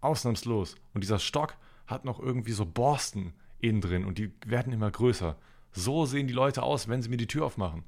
Ausnahmslos. 0.00 0.74
Und 0.92 1.02
dieser 1.02 1.18
Stock 1.18 1.56
hat 1.86 2.04
noch 2.04 2.18
irgendwie 2.18 2.52
so 2.52 2.66
Borsten 2.66 3.32
innen 3.58 3.80
drin 3.80 4.04
und 4.04 4.18
die 4.18 4.32
werden 4.44 4.72
immer 4.72 4.90
größer. 4.90 5.38
So 5.72 6.06
sehen 6.06 6.26
die 6.26 6.34
Leute 6.34 6.62
aus, 6.62 6.88
wenn 6.88 7.02
sie 7.02 7.08
mir 7.08 7.16
die 7.16 7.26
Tür 7.26 7.46
aufmachen. 7.46 7.84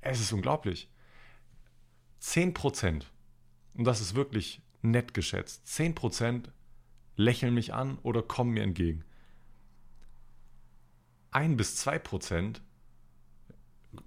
Es 0.00 0.20
ist 0.20 0.32
unglaublich. 0.32 0.88
10%, 2.22 3.02
und 3.74 3.84
das 3.84 4.00
ist 4.00 4.14
wirklich 4.14 4.62
nett 4.82 5.14
geschätzt, 5.14 5.66
10% 5.66 6.44
lächeln 7.16 7.54
mich 7.54 7.72
an 7.74 7.98
oder 8.02 8.22
kommen 8.22 8.52
mir 8.52 8.62
entgegen. 8.62 9.04
1 11.30 11.56
bis 11.56 11.86
2% 11.86 12.60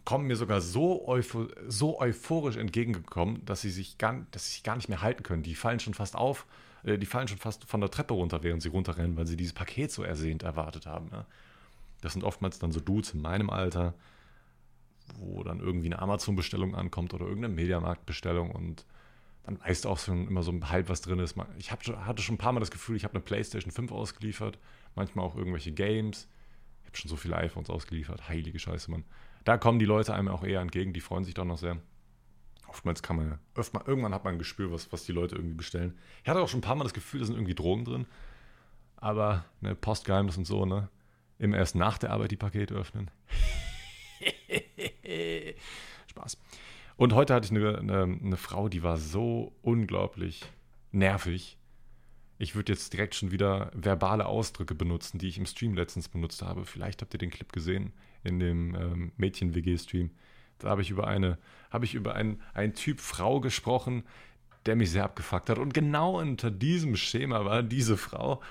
kommen 0.05 0.27
mir 0.27 0.35
sogar 0.35 0.61
so, 0.61 1.07
euphor 1.07 1.47
so 1.67 1.99
euphorisch 1.99 2.57
entgegengekommen, 2.57 3.43
dass 3.45 3.61
sie, 3.61 3.69
sich 3.69 3.97
gar, 3.97 4.25
dass 4.31 4.45
sie 4.45 4.53
sich 4.53 4.63
gar 4.63 4.75
nicht 4.75 4.89
mehr 4.89 5.01
halten 5.01 5.23
können. 5.23 5.43
Die 5.43 5.55
fallen 5.55 5.79
schon 5.79 5.93
fast 5.93 6.15
auf, 6.15 6.45
äh, 6.83 6.97
die 6.97 7.05
fallen 7.05 7.27
schon 7.27 7.37
fast 7.37 7.65
von 7.65 7.81
der 7.81 7.91
Treppe 7.91 8.13
runter, 8.13 8.43
während 8.43 8.61
sie 8.61 8.69
runterrennen, 8.69 9.15
weil 9.17 9.27
sie 9.27 9.37
dieses 9.37 9.53
Paket 9.53 9.91
so 9.91 10.03
ersehnt 10.03 10.43
erwartet 10.43 10.85
haben. 10.85 11.09
Ja. 11.11 11.25
Das 12.01 12.13
sind 12.13 12.23
oftmals 12.23 12.59
dann 12.59 12.71
so 12.71 12.79
Dudes 12.79 13.13
in 13.13 13.21
meinem 13.21 13.49
Alter, 13.49 13.93
wo 15.15 15.43
dann 15.43 15.59
irgendwie 15.59 15.87
eine 15.87 15.99
Amazon-Bestellung 15.99 16.75
ankommt 16.75 17.13
oder 17.13 17.25
irgendeine 17.25 17.55
Mediamarkt-Bestellung 17.55 18.51
und 18.51 18.85
dann 19.43 19.59
weißt 19.61 19.85
du 19.85 19.89
auch 19.89 19.97
schon 19.97 20.27
immer 20.27 20.43
so 20.43 20.53
halb, 20.63 20.89
was 20.89 21.01
drin 21.01 21.19
ist. 21.19 21.37
Ich 21.57 21.71
hatte 21.71 22.21
schon 22.21 22.35
ein 22.35 22.37
paar 22.37 22.51
Mal 22.51 22.59
das 22.59 22.71
Gefühl, 22.71 22.97
ich 22.97 23.05
habe 23.05 23.13
eine 23.13 23.23
PlayStation 23.23 23.71
5 23.71 23.93
ausgeliefert, 23.93 24.59
manchmal 24.93 25.25
auch 25.25 25.37
irgendwelche 25.37 25.71
Games. 25.71 26.27
Ich 26.81 26.87
habe 26.87 26.97
schon 26.97 27.09
so 27.09 27.15
viele 27.15 27.37
iPhones 27.37 27.69
ausgeliefert. 27.69 28.27
Heilige 28.27 28.59
Scheiße, 28.59 28.91
Mann. 28.91 29.05
Da 29.45 29.57
kommen 29.57 29.79
die 29.79 29.85
Leute 29.85 30.13
einem 30.13 30.27
auch 30.27 30.43
eher 30.43 30.59
entgegen, 30.59 30.91
die 30.91 30.99
freuen 30.99 31.23
sich 31.23 31.33
doch 31.33 31.45
noch 31.45 31.57
sehr. 31.57 31.77
Oftmals 32.67 33.01
kann 33.01 33.15
man 33.15 33.29
ja, 33.29 33.39
irgendwann 33.85 34.13
hat 34.13 34.25
man 34.25 34.33
ein 34.33 34.39
Gespür, 34.39 34.73
was, 34.73 34.91
was 34.91 35.05
die 35.05 35.13
Leute 35.13 35.35
irgendwie 35.35 35.55
bestellen. 35.55 35.97
Ich 36.23 36.29
hatte 36.29 36.41
auch 36.41 36.49
schon 36.49 36.59
ein 36.59 36.63
paar 36.63 36.75
Mal 36.75 36.83
das 36.83 36.93
Gefühl, 36.93 37.21
da 37.21 37.25
sind 37.25 37.35
irgendwie 37.35 37.55
Drogen 37.55 37.85
drin. 37.85 38.05
Aber 38.97 39.45
ne, 39.61 39.75
Postgeheimnis 39.75 40.35
und 40.37 40.45
so, 40.45 40.65
ne? 40.65 40.89
Immer 41.39 41.57
erst 41.57 41.75
nach 41.75 41.97
der 41.97 42.11
Arbeit 42.11 42.31
die 42.31 42.37
Pakete 42.37 42.73
öffnen. 42.73 43.11
Spaß. 46.07 46.37
Und 46.95 47.13
heute 47.13 47.33
hatte 47.33 47.45
ich 47.45 47.51
eine, 47.51 47.77
eine, 47.77 48.03
eine, 48.03 48.37
Frau, 48.37 48.69
die 48.69 48.81
war 48.81 48.97
so 48.97 49.53
unglaublich 49.61 50.43
nervig. 50.91 51.57
Ich 52.39 52.55
würde 52.55 52.73
jetzt 52.73 52.91
direkt 52.93 53.15
schon 53.15 53.31
wieder 53.31 53.71
verbale 53.73 54.25
Ausdrücke 54.25 54.73
benutzen, 54.73 55.19
die 55.19 55.27
ich 55.27 55.37
im 55.37 55.45
Stream 55.45 55.75
letztens 55.75 56.09
benutzt 56.09 56.41
habe. 56.41 56.65
Vielleicht 56.65 57.01
habt 57.01 57.13
ihr 57.13 57.19
den 57.19 57.29
Clip 57.29 57.51
gesehen 57.51 57.93
in 58.23 58.39
dem 58.39 58.75
ähm, 58.75 59.11
Mädchen-WG-Stream. 59.17 60.11
Da 60.59 60.69
habe 60.69 60.81
ich 60.81 60.89
über 60.89 61.07
eine, 61.07 61.37
habe 61.69 61.85
ich 61.85 61.93
über 61.93 62.15
einen, 62.15 62.41
einen 62.53 62.73
Typ 62.73 62.99
Frau 62.99 63.39
gesprochen, 63.39 64.03
der 64.65 64.75
mich 64.75 64.91
sehr 64.91 65.03
abgefuckt 65.03 65.49
hat. 65.49 65.59
Und 65.59 65.73
genau 65.73 66.19
unter 66.19 66.51
diesem 66.51 66.95
Schema 66.95 67.45
war 67.45 67.63
diese 67.63 67.97
Frau. 67.97 68.41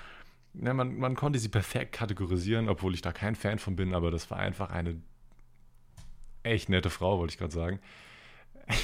Ja, 0.61 0.73
man, 0.73 0.97
man 0.97 1.15
konnte 1.15 1.39
sie 1.39 1.49
perfekt 1.49 1.93
kategorisieren, 1.93 2.69
obwohl 2.69 2.93
ich 2.93 3.01
da 3.01 3.11
kein 3.11 3.35
Fan 3.35 3.59
von 3.59 3.75
bin, 3.75 3.93
aber 3.93 4.11
das 4.11 4.31
war 4.31 4.39
einfach 4.39 4.71
eine 4.71 4.99
echt 6.43 6.69
nette 6.69 6.89
Frau, 6.89 7.19
wollte 7.19 7.33
ich 7.33 7.37
gerade 7.37 7.53
sagen. 7.53 7.79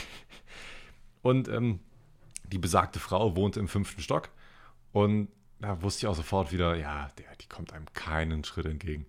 Und 1.21 1.47
ähm, 1.47 1.79
die 2.45 2.57
besagte 2.57 2.99
Frau 2.99 3.35
wohnte 3.35 3.59
im 3.59 3.67
fünften 3.67 4.01
Stock 4.01 4.29
und 4.91 5.29
da 5.59 5.81
wusste 5.81 6.05
ich 6.05 6.07
auch 6.07 6.15
sofort 6.15 6.51
wieder, 6.51 6.75
ja, 6.75 7.09
der, 7.17 7.35
die 7.37 7.47
kommt 7.47 7.73
einem 7.73 7.85
keinen 7.93 8.43
Schritt 8.43 8.65
entgegen. 8.65 9.05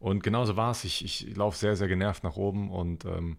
Und 0.00 0.22
genauso 0.22 0.56
war 0.56 0.70
es. 0.70 0.84
Ich, 0.84 1.04
ich 1.04 1.36
laufe 1.36 1.58
sehr, 1.58 1.76
sehr 1.76 1.88
genervt 1.88 2.24
nach 2.24 2.36
oben 2.36 2.70
und 2.70 3.04
ähm, 3.04 3.36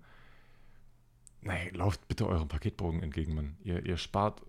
nee, 1.41 1.69
lauft 1.71 2.07
bitte 2.07 2.27
eurem 2.27 2.47
Paketbogen 2.47 3.01
entgegen, 3.01 3.35
Mann. 3.35 3.57
Ihr, 3.63 3.85
ihr 3.85 3.97
spart 3.97 4.41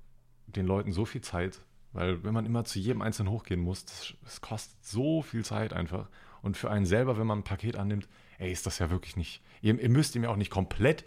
den 0.46 0.66
Leuten 0.66 0.92
so 0.92 1.04
viel 1.04 1.22
Zeit, 1.22 1.60
weil 1.92 2.22
wenn 2.24 2.34
man 2.34 2.46
immer 2.46 2.64
zu 2.64 2.78
jedem 2.78 3.02
Einzelnen 3.02 3.30
hochgehen 3.30 3.60
muss, 3.60 3.84
das, 3.84 4.14
das 4.22 4.40
kostet 4.40 4.84
so 4.84 5.22
viel 5.22 5.44
Zeit 5.44 5.72
einfach. 5.72 6.08
Und 6.42 6.56
für 6.56 6.70
einen 6.70 6.86
selber, 6.86 7.18
wenn 7.18 7.26
man 7.26 7.40
ein 7.40 7.44
Paket 7.44 7.76
annimmt, 7.76 8.08
ey, 8.38 8.52
ist 8.52 8.66
das 8.66 8.78
ja 8.78 8.90
wirklich 8.90 9.16
nicht. 9.16 9.42
Ihr, 9.62 9.78
ihr 9.80 9.88
müsst 9.88 10.14
ihm 10.14 10.24
ja 10.24 10.30
auch 10.30 10.36
nicht 10.36 10.50
komplett 10.50 11.04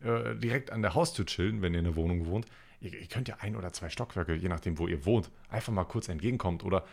äh, 0.00 0.34
direkt 0.36 0.72
an 0.72 0.82
der 0.82 0.94
Haustür 0.94 1.26
chillen, 1.26 1.62
wenn 1.62 1.72
ihr 1.72 1.80
in 1.80 1.84
der 1.84 1.96
Wohnung 1.96 2.26
wohnt. 2.26 2.46
Ihr, 2.80 2.92
ihr, 2.92 3.06
könnt 3.06 3.28
ja 3.28 3.36
ein 3.40 3.56
oder 3.56 3.72
zwei 3.72 3.90
Stockwerke, 3.90 4.34
je 4.34 4.48
nachdem, 4.48 4.78
wo 4.78 4.88
ihr 4.88 5.04
wohnt, 5.04 5.30
einfach 5.48 5.72
mal 5.72 5.84
kurz 5.84 6.08
entgegenkommt. 6.08 6.64
Oder, 6.64 6.84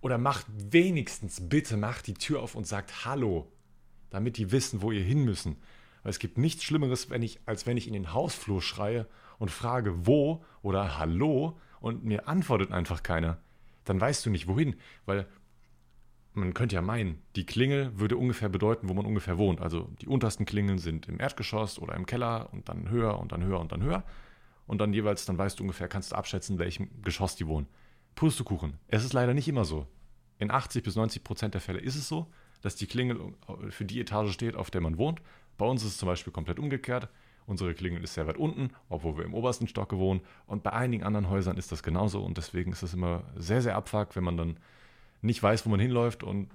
oder 0.00 0.18
macht 0.18 0.46
wenigstens, 0.48 1.48
bitte 1.48 1.76
macht 1.76 2.06
die 2.06 2.14
Tür 2.14 2.42
auf 2.42 2.54
und 2.54 2.66
sagt 2.66 3.04
Hallo, 3.04 3.52
damit 4.10 4.38
die 4.38 4.50
wissen, 4.50 4.82
wo 4.82 4.90
ihr 4.90 5.04
hin 5.04 5.24
müssen. 5.24 5.56
Weil 6.02 6.10
es 6.10 6.18
gibt 6.18 6.38
nichts 6.38 6.64
Schlimmeres, 6.64 7.10
wenn 7.10 7.22
ich, 7.22 7.40
als 7.46 7.66
wenn 7.66 7.76
ich 7.76 7.86
in 7.86 7.92
den 7.92 8.12
Hausflur 8.12 8.62
schreie 8.62 9.06
und 9.38 9.50
frage, 9.50 10.06
wo 10.06 10.44
oder 10.62 10.98
Hallo 10.98 11.58
und 11.86 12.04
mir 12.04 12.26
antwortet 12.26 12.72
einfach 12.72 13.04
keiner. 13.04 13.38
Dann 13.84 14.00
weißt 14.00 14.26
du 14.26 14.30
nicht, 14.30 14.48
wohin. 14.48 14.74
Weil 15.04 15.26
man 16.34 16.52
könnte 16.52 16.74
ja 16.74 16.82
meinen, 16.82 17.22
die 17.36 17.46
Klingel 17.46 17.96
würde 17.96 18.16
ungefähr 18.16 18.48
bedeuten, 18.48 18.88
wo 18.88 18.94
man 18.94 19.06
ungefähr 19.06 19.38
wohnt. 19.38 19.60
Also 19.60 19.88
die 20.00 20.08
untersten 20.08 20.46
Klingeln 20.46 20.78
sind 20.78 21.06
im 21.06 21.20
Erdgeschoss 21.20 21.78
oder 21.78 21.94
im 21.94 22.04
Keller 22.04 22.52
und 22.52 22.68
dann 22.68 22.90
höher 22.90 23.20
und 23.20 23.30
dann 23.30 23.44
höher 23.44 23.60
und 23.60 23.70
dann 23.70 23.84
höher. 23.84 24.02
Und 24.66 24.80
dann 24.80 24.92
jeweils, 24.92 25.26
dann 25.26 25.38
weißt 25.38 25.60
du 25.60 25.62
ungefähr, 25.62 25.86
kannst 25.86 26.10
du 26.10 26.16
abschätzen, 26.16 26.58
welchem 26.58 26.90
Geschoss 27.02 27.36
die 27.36 27.46
wohnen. 27.46 27.68
Pustekuchen. 28.16 28.74
Es 28.88 29.04
ist 29.04 29.12
leider 29.12 29.32
nicht 29.32 29.46
immer 29.46 29.64
so. 29.64 29.86
In 30.40 30.50
80 30.50 30.82
bis 30.82 30.96
90 30.96 31.22
Prozent 31.22 31.54
der 31.54 31.60
Fälle 31.60 31.78
ist 31.78 31.94
es 31.94 32.08
so, 32.08 32.26
dass 32.62 32.74
die 32.74 32.88
Klingel 32.88 33.32
für 33.70 33.84
die 33.84 34.00
Etage 34.00 34.32
steht, 34.32 34.56
auf 34.56 34.72
der 34.72 34.80
man 34.80 34.98
wohnt. 34.98 35.22
Bei 35.56 35.66
uns 35.66 35.84
ist 35.84 35.90
es 35.92 35.98
zum 35.98 36.08
Beispiel 36.08 36.32
komplett 36.32 36.58
umgekehrt. 36.58 37.08
Unsere 37.46 37.74
Klingel 37.74 38.02
ist 38.02 38.14
sehr 38.14 38.26
weit 38.26 38.38
unten, 38.38 38.70
obwohl 38.88 39.16
wir 39.18 39.24
im 39.24 39.34
obersten 39.34 39.68
Stock 39.68 39.92
wohnen. 39.92 40.20
Und 40.46 40.62
bei 40.62 40.72
einigen 40.72 41.04
anderen 41.04 41.30
Häusern 41.30 41.56
ist 41.56 41.70
das 41.70 41.82
genauso. 41.82 42.22
Und 42.22 42.38
deswegen 42.38 42.72
ist 42.72 42.82
es 42.82 42.94
immer 42.94 43.22
sehr, 43.36 43.62
sehr 43.62 43.76
abfuck, 43.76 44.16
wenn 44.16 44.24
man 44.24 44.36
dann 44.36 44.56
nicht 45.22 45.42
weiß, 45.42 45.64
wo 45.64 45.70
man 45.70 45.80
hinläuft 45.80 46.22
und 46.22 46.48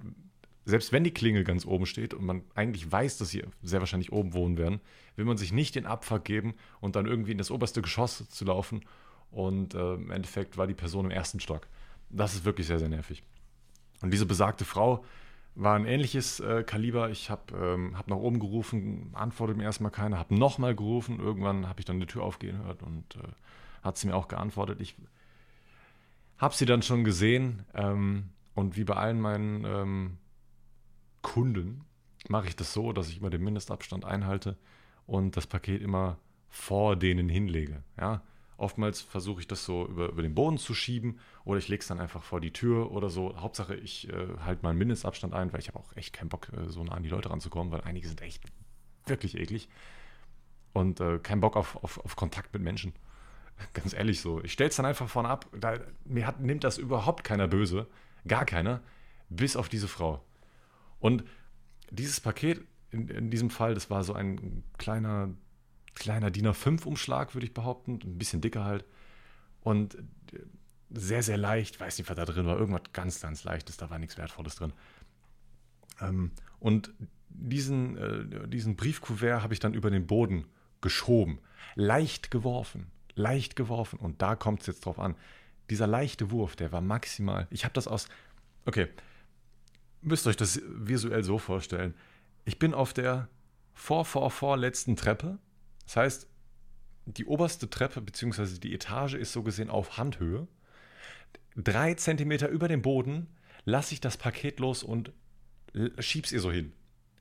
selbst 0.64 0.92
wenn 0.92 1.02
die 1.02 1.10
Klingel 1.10 1.44
ganz 1.44 1.66
oben 1.66 1.86
steht 1.86 2.14
und 2.14 2.24
man 2.24 2.42
eigentlich 2.54 2.90
weiß, 2.90 3.18
dass 3.18 3.30
sie 3.30 3.42
sehr 3.62 3.80
wahrscheinlich 3.80 4.12
oben 4.12 4.32
wohnen 4.32 4.56
werden, 4.56 4.80
will 5.16 5.24
man 5.24 5.36
sich 5.36 5.52
nicht 5.52 5.74
den 5.74 5.86
Abfuck 5.86 6.24
geben 6.24 6.54
und 6.80 6.94
dann 6.94 7.06
irgendwie 7.06 7.32
in 7.32 7.38
das 7.38 7.50
oberste 7.50 7.82
Geschoss 7.82 8.28
zu 8.28 8.44
laufen 8.44 8.82
und 9.30 9.74
äh, 9.74 9.94
im 9.94 10.10
Endeffekt 10.10 10.56
war 10.56 10.66
die 10.66 10.74
Person 10.74 11.06
im 11.06 11.10
ersten 11.10 11.40
Stock. 11.40 11.66
Das 12.10 12.34
ist 12.34 12.44
wirklich 12.44 12.66
sehr, 12.66 12.78
sehr 12.78 12.88
nervig. 12.88 13.24
Und 14.02 14.12
diese 14.12 14.26
besagte 14.26 14.64
Frau 14.64 15.04
war 15.54 15.76
ein 15.76 15.84
ähnliches 15.84 16.40
äh, 16.40 16.62
Kaliber. 16.62 17.10
Ich 17.10 17.30
habe 17.30 17.54
ähm, 17.56 17.98
hab 17.98 18.08
nach 18.08 18.16
oben 18.16 18.40
gerufen, 18.40 19.10
antwortet 19.12 19.56
mir 19.56 19.64
erstmal 19.64 19.90
keiner, 19.90 20.18
habe 20.18 20.34
nochmal 20.34 20.74
gerufen, 20.74 21.20
irgendwann 21.20 21.68
habe 21.68 21.80
ich 21.80 21.84
dann 21.84 22.00
die 22.00 22.06
Tür 22.06 22.22
aufgehen 22.22 22.64
hört 22.64 22.82
und 22.82 23.16
äh, 23.16 23.28
hat 23.82 23.98
sie 23.98 24.06
mir 24.06 24.14
auch 24.14 24.28
geantwortet. 24.28 24.80
Ich 24.80 24.96
habe 26.38 26.54
sie 26.54 26.66
dann 26.66 26.82
schon 26.82 27.04
gesehen. 27.04 27.64
Ähm, 27.74 28.30
und 28.54 28.76
wie 28.76 28.84
bei 28.84 28.94
allen 28.94 29.20
meinen 29.20 29.64
ähm, 29.64 30.18
Kunden 31.22 31.84
mache 32.28 32.48
ich 32.48 32.56
das 32.56 32.72
so, 32.72 32.92
dass 32.92 33.08
ich 33.08 33.18
immer 33.18 33.30
den 33.30 33.42
Mindestabstand 33.42 34.04
einhalte 34.04 34.56
und 35.06 35.36
das 35.36 35.46
Paket 35.46 35.82
immer 35.82 36.18
vor 36.48 36.96
denen 36.96 37.28
hinlege. 37.28 37.82
Ja? 37.98 38.22
Oftmals 38.56 39.00
versuche 39.00 39.40
ich 39.40 39.48
das 39.48 39.64
so 39.64 39.86
über, 39.86 40.08
über 40.08 40.22
den 40.22 40.34
Boden 40.34 40.58
zu 40.58 40.74
schieben 40.74 41.18
oder 41.44 41.58
ich 41.58 41.68
lege 41.68 41.80
es 41.80 41.88
dann 41.88 42.00
einfach 42.00 42.22
vor 42.22 42.40
die 42.40 42.52
Tür 42.52 42.92
oder 42.92 43.08
so. 43.10 43.36
Hauptsache, 43.36 43.74
ich 43.74 44.08
äh, 44.08 44.28
halte 44.44 44.62
meinen 44.62 44.78
Mindestabstand 44.78 45.34
ein, 45.34 45.52
weil 45.52 45.60
ich 45.60 45.68
habe 45.68 45.78
auch 45.78 45.96
echt 45.96 46.12
keinen 46.12 46.28
Bock, 46.28 46.48
äh, 46.52 46.68
so 46.68 46.84
nah 46.84 46.92
an 46.92 47.02
die 47.02 47.08
Leute 47.08 47.30
ranzukommen, 47.30 47.72
weil 47.72 47.80
einige 47.82 48.06
sind 48.06 48.20
echt 48.20 48.44
wirklich 49.06 49.36
eklig. 49.36 49.68
Und 50.72 51.00
äh, 51.00 51.18
keinen 51.18 51.40
Bock 51.40 51.56
auf, 51.56 51.82
auf, 51.82 51.98
auf 52.04 52.16
Kontakt 52.16 52.52
mit 52.52 52.62
Menschen. 52.62 52.92
Ganz 53.72 53.92
ehrlich 53.92 54.20
so. 54.20 54.42
Ich 54.42 54.52
stell's 54.52 54.76
dann 54.76 54.86
einfach 54.86 55.08
vorne 55.08 55.28
ab. 55.28 55.46
Da, 55.58 55.78
mir 56.04 56.26
hat, 56.26 56.40
nimmt 56.40 56.64
das 56.64 56.78
überhaupt 56.78 57.24
keiner 57.24 57.48
böse. 57.48 57.86
Gar 58.26 58.44
keiner. 58.44 58.80
Bis 59.28 59.56
auf 59.56 59.68
diese 59.68 59.88
Frau. 59.88 60.22
Und 61.00 61.24
dieses 61.90 62.20
Paket, 62.20 62.64
in, 62.90 63.08
in 63.08 63.30
diesem 63.30 63.50
Fall, 63.50 63.74
das 63.74 63.90
war 63.90 64.04
so 64.04 64.14
ein 64.14 64.62
kleiner, 64.78 65.30
kleiner 65.94 66.30
DIN 66.30 66.46
A5-Umschlag, 66.46 67.34
würde 67.34 67.46
ich 67.46 67.54
behaupten. 67.54 68.00
Ein 68.02 68.18
bisschen 68.18 68.40
dicker 68.40 68.64
halt. 68.64 68.84
Und 69.62 69.96
sehr, 70.90 71.22
sehr 71.22 71.36
leicht. 71.36 71.80
Weiß 71.80 71.98
nicht, 71.98 72.08
was 72.08 72.16
da 72.16 72.24
drin 72.24 72.46
war. 72.46 72.58
Irgendwas 72.58 72.82
ganz, 72.92 73.20
ganz 73.20 73.44
Leichtes. 73.44 73.76
Da 73.76 73.90
war 73.90 73.98
nichts 73.98 74.18
Wertvolles 74.18 74.56
drin. 74.56 74.72
Ähm, 76.00 76.32
und 76.60 76.92
diesen, 77.28 77.96
äh, 77.96 78.48
diesen 78.48 78.76
Briefkuvert 78.76 79.42
habe 79.42 79.54
ich 79.54 79.60
dann 79.60 79.74
über 79.74 79.90
den 79.90 80.06
Boden 80.06 80.46
geschoben. 80.80 81.38
Leicht 81.74 82.30
geworfen. 82.30 82.86
Leicht 83.14 83.56
geworfen. 83.56 83.98
Und 83.98 84.22
da 84.22 84.36
kommt 84.36 84.60
es 84.60 84.66
jetzt 84.66 84.84
drauf 84.84 84.98
an. 84.98 85.14
Dieser 85.70 85.86
leichte 85.86 86.30
Wurf, 86.30 86.56
der 86.56 86.72
war 86.72 86.80
maximal. 86.80 87.46
Ich 87.50 87.64
habe 87.64 87.74
das 87.74 87.88
aus. 87.88 88.08
Okay. 88.66 88.88
Müsst 90.02 90.26
euch 90.26 90.36
das 90.36 90.60
visuell 90.66 91.22
so 91.22 91.38
vorstellen. 91.38 91.94
Ich 92.44 92.58
bin 92.58 92.74
auf 92.74 92.92
der 92.92 93.28
vor, 93.72 94.04
vor, 94.04 94.30
vorletzten 94.30 94.96
Treppe. 94.96 95.38
Das 95.92 95.96
heißt, 95.96 96.26
die 97.04 97.26
oberste 97.26 97.68
Treppe 97.68 98.00
bzw. 98.00 98.58
die 98.58 98.72
Etage 98.72 99.12
ist 99.12 99.34
so 99.34 99.42
gesehen 99.42 99.68
auf 99.68 99.98
Handhöhe. 99.98 100.48
Drei 101.54 101.92
Zentimeter 101.92 102.48
über 102.48 102.66
dem 102.66 102.80
Boden 102.80 103.26
lasse 103.66 103.92
ich 103.92 104.00
das 104.00 104.16
Paket 104.16 104.58
los 104.58 104.84
und 104.84 105.12
schieb's 105.98 106.32
ihr 106.32 106.40
so 106.40 106.50
hin. 106.50 106.72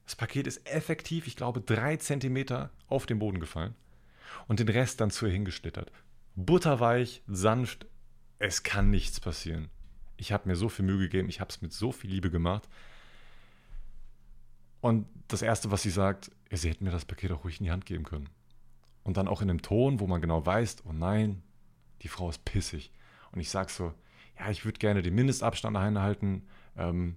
Das 0.05 0.15
Paket 0.15 0.47
ist 0.47 0.65
effektiv, 0.69 1.27
ich 1.27 1.35
glaube, 1.35 1.59
drei 1.59 1.97
Zentimeter 1.97 2.71
auf 2.87 3.05
den 3.05 3.19
Boden 3.19 3.41
gefallen 3.41 3.75
und 4.47 4.61
den 4.61 4.69
Rest 4.69 5.01
dann 5.01 5.11
zu 5.11 5.25
ihr 5.25 5.33
hingeschlittert. 5.33 5.91
Butterweich, 6.37 7.23
sanft, 7.27 7.87
es 8.39 8.63
kann 8.63 8.89
nichts 8.89 9.19
passieren. 9.19 9.67
Ich 10.15 10.31
habe 10.31 10.47
mir 10.47 10.55
so 10.55 10.69
viel 10.69 10.85
Mühe 10.85 10.99
gegeben, 10.99 11.27
ich 11.27 11.41
habe 11.41 11.49
es 11.49 11.61
mit 11.61 11.73
so 11.73 11.91
viel 11.91 12.09
Liebe 12.09 12.31
gemacht. 12.31 12.69
Und 14.79 15.07
das 15.27 15.41
Erste, 15.41 15.71
was 15.71 15.81
sie 15.81 15.89
sagt, 15.89 16.31
sie 16.49 16.69
hätte 16.69 16.85
mir 16.85 16.91
das 16.91 17.03
Paket 17.03 17.33
auch 17.33 17.43
ruhig 17.43 17.59
in 17.59 17.65
die 17.65 17.71
Hand 17.71 17.85
geben 17.85 18.05
können. 18.05 18.29
Und 19.03 19.17
dann 19.17 19.27
auch 19.27 19.41
in 19.41 19.49
einem 19.49 19.61
Ton, 19.61 19.99
wo 19.99 20.07
man 20.07 20.21
genau 20.21 20.45
weiß, 20.45 20.83
oh 20.87 20.93
nein, 20.93 21.41
die 22.01 22.07
Frau 22.07 22.29
ist 22.29 22.45
pissig. 22.45 22.91
Und 23.31 23.39
ich 23.39 23.49
sage 23.49 23.71
so, 23.71 23.93
ja, 24.39 24.49
ich 24.49 24.65
würde 24.65 24.79
gerne 24.79 25.01
den 25.01 25.15
Mindestabstand 25.15 25.75
einhalten. 25.77 26.43
Ähm, 26.77 27.15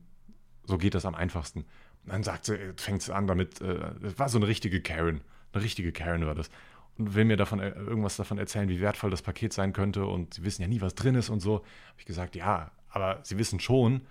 so 0.65 0.79
geht 0.79 0.95
das 0.95 1.05
am 1.05 1.15
einfachsten. 1.15 1.61
Und 2.05 2.13
dann 2.13 2.23
sagt 2.23 2.47
sie, 2.47 2.59
fängt 2.77 3.03
es 3.03 3.11
an 3.11 3.27
damit, 3.27 3.61
äh, 3.61 3.93
das 4.01 4.19
war 4.19 4.29
so 4.29 4.39
eine 4.39 4.47
richtige 4.47 4.81
Karen. 4.81 5.23
Eine 5.53 5.63
richtige 5.63 5.93
Karen 5.93 6.27
war 6.27 6.35
das. 6.35 6.51
Und 6.97 7.15
will 7.15 7.25
mir 7.25 7.37
davon 7.37 7.61
äh, 7.61 7.71
irgendwas 7.71 8.17
davon 8.17 8.39
erzählen, 8.39 8.69
wie 8.69 8.81
wertvoll 8.81 9.11
das 9.11 9.23
Paket 9.23 9.53
sein 9.53 9.73
könnte. 9.73 10.07
Und 10.07 10.35
sie 10.35 10.45
wissen 10.45 10.63
ja 10.63 10.69
nie, 10.69 10.81
was 10.81 10.95
drin 10.95 11.15
ist 11.15 11.29
und 11.29 11.41
so. 11.41 11.57
Habe 11.57 11.99
ich 11.99 12.07
gesagt, 12.07 12.37
ja, 12.37 12.71
aber 12.89 13.21
sie 13.23 13.39
wissen 13.39 13.61
schon, 13.61 14.03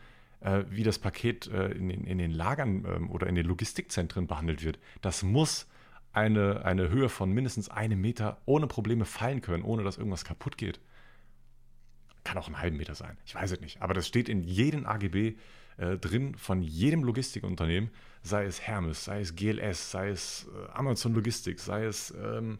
äh, 0.41 0.63
wie 0.69 0.83
das 0.83 0.99
Paket 0.99 1.47
äh, 1.47 1.69
in, 1.71 1.89
den, 1.89 2.03
in, 2.05 2.17
den, 2.17 2.31
Lagern 2.31 2.85
ähm, 2.85 3.11
oder 3.11 3.27
in 3.27 3.35
den 3.35 3.45
Logistikzentren 3.45 4.27
behandelt 4.27 4.63
wird. 4.63 4.79
Das 5.01 5.23
muss 5.23 5.67
eine, 6.13 6.63
eine 6.63 6.89
Höhe 6.89 7.09
von 7.09 7.31
mindestens 7.31 7.69
einem 7.69 7.99
Meter 7.99 8.41
ohne 8.45 8.67
Probleme 8.67 9.05
fallen 9.05 9.41
können, 9.41 9.63
ohne 9.63 9.83
dass 9.83 9.97
irgendwas 9.97 10.23
kaputt 10.23 10.57
geht. 10.57 10.79
Kann 12.23 12.37
auch 12.37 12.47
einen 12.47 12.59
halben 12.59 12.77
Meter 12.77 12.95
sein, 12.95 13.17
ich 13.25 13.35
weiß 13.35 13.51
es 13.51 13.59
nicht. 13.59 13.81
Aber 13.81 13.93
das 13.93 14.07
steht 14.07 14.29
in 14.29 14.43
jedem 14.43 14.85
AGB 14.85 15.35
äh, 15.77 15.97
drin 15.97 16.35
von 16.35 16.61
jedem 16.61 17.03
Logistikunternehmen, 17.03 17.89
sei 18.21 18.45
es 18.45 18.61
Hermes, 18.61 19.03
sei 19.03 19.19
es 19.21 19.35
GLS, 19.35 19.91
sei 19.91 20.09
es 20.09 20.47
äh, 20.47 20.71
Amazon 20.71 21.13
Logistik, 21.13 21.59
sei 21.59 21.85
es 21.85 22.11
ähm, 22.11 22.59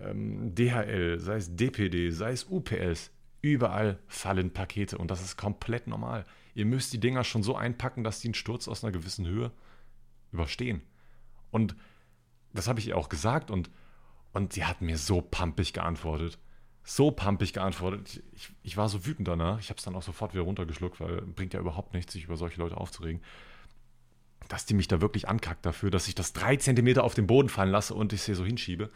ähm, 0.00 0.54
DHL, 0.54 1.18
sei 1.18 1.36
es 1.36 1.56
DPD, 1.56 2.10
sei 2.10 2.32
es 2.32 2.44
UPS. 2.44 3.10
Überall 3.40 3.98
fallen 4.06 4.52
Pakete 4.52 4.98
und 4.98 5.10
das 5.10 5.20
ist 5.20 5.36
komplett 5.36 5.88
normal. 5.88 6.24
Ihr 6.54 6.66
müsst 6.66 6.92
die 6.92 7.00
Dinger 7.00 7.24
schon 7.24 7.42
so 7.42 7.56
einpacken, 7.56 8.04
dass 8.04 8.20
die 8.20 8.28
einen 8.28 8.34
Sturz 8.34 8.68
aus 8.68 8.84
einer 8.84 8.92
gewissen 8.92 9.26
Höhe 9.26 9.50
überstehen. 10.30 10.82
Und 11.50 11.74
das 12.54 12.68
habe 12.68 12.80
ich 12.80 12.88
ihr 12.88 12.96
auch 12.96 13.08
gesagt 13.08 13.50
und, 13.50 13.70
und 14.32 14.52
sie 14.52 14.64
hat 14.64 14.80
mir 14.82 14.98
so 14.98 15.20
pampig 15.20 15.72
geantwortet 15.72 16.38
so 16.84 17.10
pumpig 17.10 17.52
geantwortet. 17.52 18.22
Ich, 18.32 18.52
ich 18.62 18.76
war 18.76 18.88
so 18.88 19.06
wütend 19.06 19.28
danach. 19.28 19.60
Ich 19.60 19.70
habe 19.70 19.78
es 19.78 19.84
dann 19.84 19.94
auch 19.94 20.02
sofort 20.02 20.34
wieder 20.34 20.42
runtergeschluckt, 20.42 21.00
weil 21.00 21.22
bringt 21.22 21.54
ja 21.54 21.60
überhaupt 21.60 21.94
nichts, 21.94 22.12
sich 22.12 22.24
über 22.24 22.36
solche 22.36 22.60
Leute 22.60 22.76
aufzuregen. 22.76 23.22
Dass 24.48 24.66
die 24.66 24.74
mich 24.74 24.88
da 24.88 25.00
wirklich 25.00 25.28
ankackt 25.28 25.64
dafür, 25.64 25.90
dass 25.90 26.08
ich 26.08 26.14
das 26.14 26.32
drei 26.32 26.56
Zentimeter 26.56 27.04
auf 27.04 27.14
den 27.14 27.26
Boden 27.26 27.48
fallen 27.48 27.70
lasse 27.70 27.94
und 27.94 28.12
ich 28.12 28.22
sie 28.22 28.34
so 28.34 28.44
hinschiebe. 28.44 28.90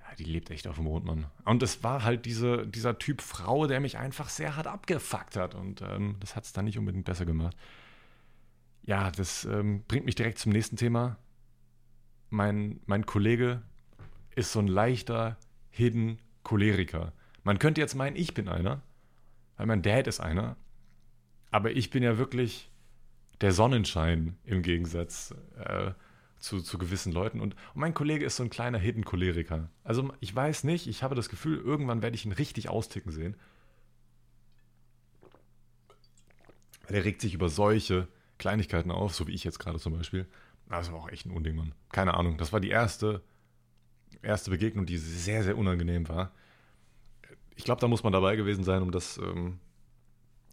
Ja, 0.00 0.16
die 0.18 0.24
lebt 0.24 0.50
echt 0.50 0.66
auf 0.66 0.74
dem 0.74 0.84
Mond, 0.84 1.04
Mann. 1.04 1.26
Und 1.44 1.62
es 1.62 1.84
war 1.84 2.02
halt 2.02 2.26
diese, 2.26 2.66
dieser 2.66 2.98
Typ 2.98 3.22
Frau, 3.22 3.68
der 3.68 3.78
mich 3.78 3.96
einfach 3.96 4.28
sehr 4.28 4.56
hart 4.56 4.66
abgefuckt 4.66 5.36
hat. 5.36 5.54
Und 5.54 5.82
ähm, 5.82 6.16
das 6.18 6.34
hat 6.34 6.44
es 6.44 6.52
dann 6.52 6.64
nicht 6.64 6.78
unbedingt 6.78 7.04
besser 7.04 7.26
gemacht. 7.26 7.56
Ja, 8.82 9.12
das 9.12 9.44
ähm, 9.44 9.84
bringt 9.86 10.06
mich 10.06 10.16
direkt 10.16 10.38
zum 10.38 10.50
nächsten 10.50 10.76
Thema. 10.76 11.16
Mein, 12.30 12.80
mein 12.86 13.04
Kollege 13.06 13.62
ist 14.34 14.52
so 14.52 14.60
ein 14.60 14.68
leichter, 14.68 15.36
hidden 15.70 16.18
Choleriker. 16.42 17.12
Man 17.42 17.58
könnte 17.58 17.80
jetzt 17.80 17.94
meinen, 17.94 18.16
ich 18.16 18.34
bin 18.34 18.48
einer, 18.48 18.82
weil 19.56 19.66
mein 19.66 19.82
Dad 19.82 20.06
ist 20.06 20.20
einer. 20.20 20.56
Aber 21.50 21.72
ich 21.72 21.90
bin 21.90 22.02
ja 22.02 22.18
wirklich 22.18 22.70
der 23.40 23.52
Sonnenschein 23.52 24.36
im 24.44 24.62
Gegensatz 24.62 25.34
äh, 25.58 25.92
zu, 26.38 26.60
zu 26.60 26.78
gewissen 26.78 27.12
Leuten. 27.12 27.40
Und, 27.40 27.54
und, 27.54 27.76
mein 27.76 27.94
Kollege 27.94 28.24
ist 28.24 28.36
so 28.36 28.42
ein 28.42 28.50
kleiner 28.50 28.78
Hidden 28.78 29.04
Choleriker. 29.04 29.68
Also 29.84 30.12
ich 30.20 30.34
weiß 30.34 30.64
nicht, 30.64 30.86
ich 30.86 31.02
habe 31.02 31.14
das 31.14 31.28
Gefühl, 31.28 31.58
irgendwann 31.58 32.02
werde 32.02 32.14
ich 32.14 32.24
ihn 32.24 32.32
richtig 32.32 32.68
austicken 32.68 33.12
sehen. 33.12 33.36
Der 36.88 37.04
regt 37.04 37.20
sich 37.20 37.34
über 37.34 37.48
solche 37.48 38.08
Kleinigkeiten 38.40 38.90
auf, 38.90 39.14
so 39.14 39.28
wie 39.28 39.34
ich 39.34 39.44
jetzt 39.44 39.58
gerade 39.60 39.78
zum 39.78 39.96
Beispiel. 39.96 40.26
Das 40.68 40.90
war 40.90 40.98
auch 40.98 41.08
echt 41.08 41.26
ein 41.26 41.30
Unding, 41.32 41.56
Mann. 41.56 41.74
Keine 41.92 42.14
Ahnung. 42.14 42.36
Das 42.38 42.52
war 42.52 42.60
die 42.60 42.70
erste 42.70 43.22
erste 44.22 44.50
Begegnung, 44.50 44.86
die 44.86 44.98
sehr, 44.98 45.42
sehr 45.42 45.56
unangenehm 45.56 46.08
war. 46.08 46.32
Ich 47.56 47.64
glaube, 47.64 47.80
da 47.80 47.88
muss 47.88 48.02
man 48.02 48.12
dabei 48.12 48.36
gewesen 48.36 48.64
sein, 48.64 48.82
um 48.82 48.90
das, 48.90 49.18
ähm, 49.18 49.58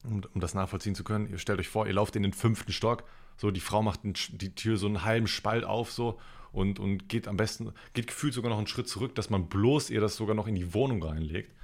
um, 0.03 0.21
um, 0.33 0.41
das 0.41 0.53
nachvollziehen 0.53 0.95
zu 0.95 1.03
können. 1.03 1.27
Ihr 1.27 1.37
stellt 1.37 1.59
euch 1.59 1.69
vor, 1.69 1.87
ihr 1.87 1.93
lauft 1.93 2.15
in 2.15 2.23
den 2.23 2.33
fünften 2.33 2.71
Stock, 2.71 3.03
so 3.37 3.51
die 3.51 3.59
Frau 3.59 3.81
macht 3.81 4.01
die 4.03 4.55
Tür 4.55 4.77
so 4.77 4.87
einen 4.87 5.03
halben 5.03 5.27
Spalt 5.27 5.63
auf 5.63 5.91
so 5.91 6.19
und, 6.51 6.79
und 6.79 7.07
geht 7.07 7.27
am 7.27 7.37
besten, 7.37 7.73
geht 7.93 8.07
gefühlt 8.07 8.33
sogar 8.33 8.49
noch 8.49 8.57
einen 8.57 8.67
Schritt 8.67 8.89
zurück, 8.89 9.15
dass 9.15 9.29
man 9.29 9.47
bloß 9.47 9.89
ihr 9.89 10.01
das 10.01 10.15
sogar 10.15 10.35
noch 10.35 10.47
in 10.47 10.55
die 10.55 10.73
Wohnung 10.73 11.03
reinlegt. 11.03 11.55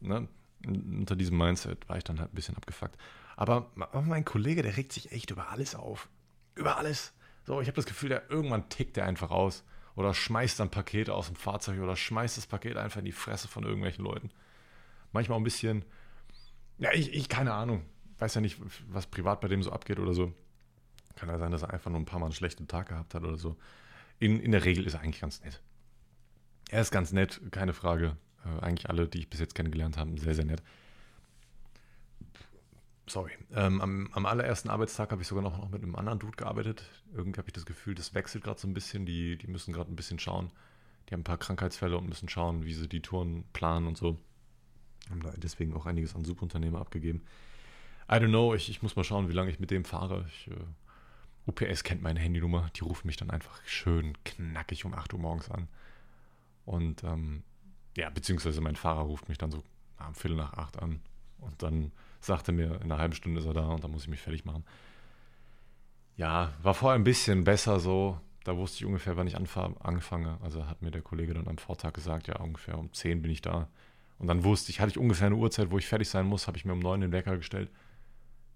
Ne? 0.00 0.28
Unter 0.66 1.16
diesem 1.16 1.36
Mindset 1.38 1.88
war 1.88 1.96
ich 1.96 2.04
dann 2.04 2.20
halt 2.20 2.32
ein 2.32 2.34
bisschen 2.34 2.56
abgefuckt. 2.56 2.96
Aber 3.36 3.70
mein 3.74 4.24
Kollege, 4.24 4.62
der 4.62 4.76
regt 4.76 4.92
sich 4.92 5.12
echt 5.12 5.30
über 5.30 5.48
alles 5.50 5.74
auf. 5.74 6.08
Über 6.54 6.76
alles. 6.76 7.12
So, 7.44 7.60
ich 7.60 7.68
habe 7.68 7.76
das 7.76 7.86
Gefühl, 7.86 8.10
der 8.10 8.30
irgendwann 8.30 8.68
tickt 8.68 8.96
der 8.96 9.06
einfach 9.06 9.30
aus 9.30 9.64
oder 9.94 10.14
schmeißt 10.14 10.60
dann 10.60 10.70
Pakete 10.70 11.14
aus 11.14 11.26
dem 11.26 11.36
Fahrzeug 11.36 11.80
oder 11.80 11.96
schmeißt 11.96 12.36
das 12.36 12.46
Paket 12.46 12.76
einfach 12.76 12.98
in 12.98 13.04
die 13.04 13.12
Fresse 13.12 13.48
von 13.48 13.64
irgendwelchen 13.64 14.04
Leuten. 14.04 14.30
Manchmal 15.12 15.38
ein 15.38 15.44
bisschen, 15.44 15.84
ja, 16.78 16.92
ich, 16.92 17.12
ich 17.12 17.28
keine 17.28 17.52
Ahnung, 17.52 17.84
weiß 18.18 18.34
ja 18.34 18.40
nicht, 18.40 18.58
was 18.88 19.06
privat 19.06 19.40
bei 19.40 19.48
dem 19.48 19.62
so 19.62 19.72
abgeht 19.72 19.98
oder 19.98 20.14
so. 20.14 20.32
Kann 21.16 21.28
ja 21.28 21.38
sein, 21.38 21.52
dass 21.52 21.62
er 21.62 21.72
einfach 21.72 21.90
nur 21.90 22.00
ein 22.00 22.06
paar 22.06 22.20
Mal 22.20 22.26
einen 22.26 22.34
schlechten 22.34 22.68
Tag 22.68 22.88
gehabt 22.88 23.14
hat 23.14 23.22
oder 23.22 23.36
so. 23.36 23.56
In, 24.18 24.40
in 24.40 24.52
der 24.52 24.64
Regel 24.64 24.86
ist 24.86 24.94
er 24.94 25.00
eigentlich 25.00 25.20
ganz 25.20 25.42
nett. 25.42 25.60
Er 26.70 26.80
ist 26.80 26.90
ganz 26.90 27.12
nett, 27.12 27.40
keine 27.50 27.74
Frage. 27.74 28.16
Äh, 28.44 28.64
eigentlich 28.64 28.88
alle, 28.88 29.08
die 29.08 29.18
ich 29.18 29.28
bis 29.28 29.40
jetzt 29.40 29.54
kennengelernt 29.54 29.98
habe, 29.98 30.18
sehr, 30.18 30.34
sehr 30.34 30.44
nett 30.44 30.62
sorry, 33.06 33.32
ähm, 33.54 33.80
am, 33.80 34.08
am, 34.12 34.26
allerersten 34.26 34.70
Arbeitstag 34.70 35.10
habe 35.10 35.22
ich 35.22 35.28
sogar 35.28 35.42
noch, 35.42 35.58
noch, 35.58 35.70
mit 35.70 35.82
einem 35.82 35.96
anderen 35.96 36.18
Dude 36.18 36.36
gearbeitet. 36.36 36.84
Irgendwie 37.14 37.38
habe 37.38 37.48
ich 37.48 37.52
das 37.52 37.66
Gefühl, 37.66 37.94
das 37.94 38.14
wechselt 38.14 38.44
gerade 38.44 38.60
so 38.60 38.68
ein 38.68 38.74
bisschen. 38.74 39.06
Die, 39.06 39.36
die 39.36 39.46
müssen 39.46 39.72
gerade 39.72 39.90
ein 39.90 39.96
bisschen 39.96 40.18
schauen. 40.18 40.50
Die 41.08 41.14
haben 41.14 41.20
ein 41.20 41.24
paar 41.24 41.38
Krankheitsfälle 41.38 41.96
und 41.96 42.08
müssen 42.08 42.28
schauen, 42.28 42.64
wie 42.64 42.74
sie 42.74 42.88
die 42.88 43.00
Touren 43.02 43.44
planen 43.52 43.86
und 43.86 43.96
so. 43.96 44.18
Haben 45.10 45.22
da 45.22 45.32
deswegen 45.36 45.74
auch 45.74 45.86
einiges 45.86 46.14
an 46.14 46.24
Subunternehmer 46.24 46.80
abgegeben. 46.80 47.22
I 48.08 48.14
don't 48.14 48.28
know, 48.28 48.54
ich, 48.54 48.68
ich 48.68 48.82
muss 48.82 48.96
mal 48.96 49.04
schauen, 49.04 49.28
wie 49.28 49.32
lange 49.32 49.50
ich 49.50 49.58
mit 49.58 49.70
dem 49.70 49.84
fahre. 49.84 50.26
Ich, 50.28 50.48
äh, 50.48 50.54
UPS 51.46 51.82
kennt 51.82 52.02
meine 52.02 52.20
Handynummer. 52.20 52.70
Die 52.76 52.84
rufen 52.84 53.06
mich 53.08 53.16
dann 53.16 53.30
einfach 53.30 53.60
schön 53.64 54.16
knackig 54.24 54.84
um 54.84 54.94
8 54.94 55.12
Uhr 55.12 55.18
morgens 55.18 55.50
an. 55.50 55.68
Und 56.64 57.02
ähm, 57.02 57.42
ja, 57.96 58.10
beziehungsweise 58.10 58.60
mein 58.60 58.76
Fahrer 58.76 59.02
ruft 59.02 59.28
mich 59.28 59.38
dann 59.38 59.50
so 59.50 59.62
um 59.98 60.14
Viertel 60.14 60.36
nach 60.36 60.54
acht 60.54 60.80
an. 60.80 61.00
Und 61.42 61.62
dann 61.62 61.92
sagte 62.20 62.52
mir, 62.52 62.76
in 62.76 62.84
einer 62.84 62.98
halben 62.98 63.14
Stunde 63.14 63.40
ist 63.40 63.46
er 63.46 63.54
da 63.54 63.66
und 63.66 63.84
dann 63.84 63.90
muss 63.90 64.02
ich 64.02 64.08
mich 64.08 64.20
fertig 64.20 64.44
machen. 64.44 64.64
Ja, 66.16 66.52
war 66.62 66.74
vorher 66.74 66.98
ein 66.98 67.04
bisschen 67.04 67.44
besser 67.44 67.80
so. 67.80 68.18
Da 68.44 68.56
wusste 68.56 68.78
ich 68.78 68.86
ungefähr, 68.86 69.16
wann 69.16 69.26
ich 69.26 69.36
anfange. 69.36 70.38
Also 70.42 70.66
hat 70.66 70.82
mir 70.82 70.90
der 70.90 71.02
Kollege 71.02 71.34
dann 71.34 71.48
am 71.48 71.58
Vortag 71.58 71.94
gesagt, 71.94 72.26
ja, 72.26 72.36
ungefähr 72.40 72.78
um 72.78 72.92
10 72.92 73.22
bin 73.22 73.30
ich 73.30 73.42
da. 73.42 73.68
Und 74.18 74.28
dann 74.28 74.44
wusste 74.44 74.70
ich, 74.70 74.80
hatte 74.80 74.90
ich 74.90 74.98
ungefähr 74.98 75.28
eine 75.28 75.36
Uhrzeit, 75.36 75.70
wo 75.70 75.78
ich 75.78 75.86
fertig 75.86 76.08
sein 76.08 76.26
muss, 76.26 76.46
habe 76.46 76.56
ich 76.56 76.64
mir 76.64 76.72
um 76.72 76.78
9 76.78 77.00
den 77.00 77.12
Wecker 77.12 77.36
gestellt. 77.36 77.70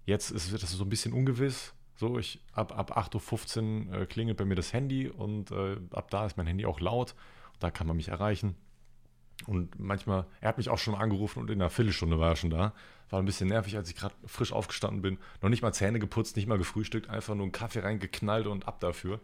Jetzt 0.05 0.31
ist 0.31 0.51
das 0.53 0.71
so 0.71 0.83
ein 0.83 0.89
bisschen 0.89 1.13
ungewiss. 1.13 1.73
So, 1.95 2.19
ich 2.19 2.39
ab, 2.53 2.77
ab 2.77 2.97
8.15 2.97 3.89
Uhr 3.89 4.01
äh, 4.01 4.05
klingelt 4.05 4.37
bei 4.37 4.45
mir 4.45 4.55
das 4.55 4.71
Handy 4.71 5.09
und 5.09 5.51
äh, 5.51 5.77
ab 5.91 6.11
da 6.11 6.25
ist 6.25 6.37
mein 6.37 6.47
Handy 6.47 6.65
auch 6.65 6.79
laut. 6.79 7.15
Da 7.59 7.71
kann 7.71 7.87
man 7.87 7.97
mich 7.97 8.09
erreichen. 8.09 8.55
Und 9.45 9.79
manchmal, 9.79 10.25
er 10.41 10.49
hat 10.49 10.57
mich 10.57 10.69
auch 10.69 10.79
schon 10.79 10.95
angerufen 10.95 11.39
und 11.39 11.49
in 11.49 11.61
einer 11.61 11.69
Viertelstunde 11.69 12.19
war 12.19 12.31
er 12.31 12.35
schon 12.35 12.49
da. 12.49 12.73
War 13.09 13.21
ein 13.21 13.25
bisschen 13.25 13.47
nervig, 13.47 13.77
als 13.77 13.89
ich 13.89 13.95
gerade 13.95 14.15
frisch 14.25 14.51
aufgestanden 14.51 15.01
bin. 15.01 15.17
Noch 15.41 15.49
nicht 15.49 15.61
mal 15.61 15.73
Zähne 15.73 15.99
geputzt, 15.99 16.35
nicht 16.35 16.47
mal 16.47 16.57
gefrühstückt, 16.57 17.09
einfach 17.09 17.35
nur 17.35 17.43
einen 17.43 17.51
Kaffee 17.51 17.79
reingeknallt 17.79 18.47
und 18.47 18.67
ab 18.67 18.79
dafür. 18.79 19.21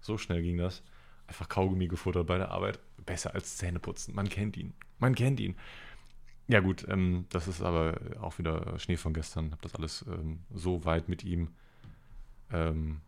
So 0.00 0.18
schnell 0.18 0.42
ging 0.42 0.56
das. 0.56 0.82
Einfach 1.26 1.48
Kaugummi 1.48 1.86
gefuttert 1.86 2.26
bei 2.26 2.38
der 2.38 2.50
Arbeit. 2.50 2.80
Besser 3.06 3.34
als 3.34 3.56
Zähne 3.56 3.78
putzen. 3.78 4.14
Man 4.14 4.28
kennt 4.28 4.56
ihn. 4.56 4.72
Man 4.98 5.14
kennt 5.14 5.38
ihn. 5.40 5.56
Ja 6.46 6.60
gut, 6.60 6.86
ähm, 6.88 7.26
das 7.30 7.48
ist 7.48 7.62
aber 7.62 7.98
auch 8.20 8.38
wieder 8.38 8.78
Schnee 8.78 8.96
von 8.96 9.14
gestern. 9.14 9.52
Habe 9.52 9.62
das 9.62 9.74
alles 9.74 10.04
ähm, 10.08 10.40
so 10.52 10.84
weit 10.84 11.08
mit 11.08 11.24
ihm 11.24 11.48
ähm, 12.52 13.00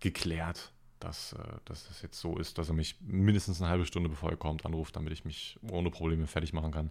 geklärt, 0.00 0.72
dass, 1.00 1.32
äh, 1.32 1.38
dass 1.64 1.88
das 1.88 2.02
jetzt 2.02 2.20
so 2.20 2.38
ist, 2.38 2.58
dass 2.58 2.68
er 2.68 2.74
mich 2.74 2.96
mindestens 3.00 3.60
eine 3.60 3.70
halbe 3.70 3.86
Stunde 3.86 4.08
bevor 4.08 4.30
er 4.30 4.36
kommt 4.36 4.64
anruft, 4.64 4.96
damit 4.96 5.12
ich 5.12 5.24
mich 5.24 5.58
ohne 5.68 5.90
Probleme 5.90 6.26
fertig 6.26 6.52
machen 6.52 6.70
kann. 6.70 6.90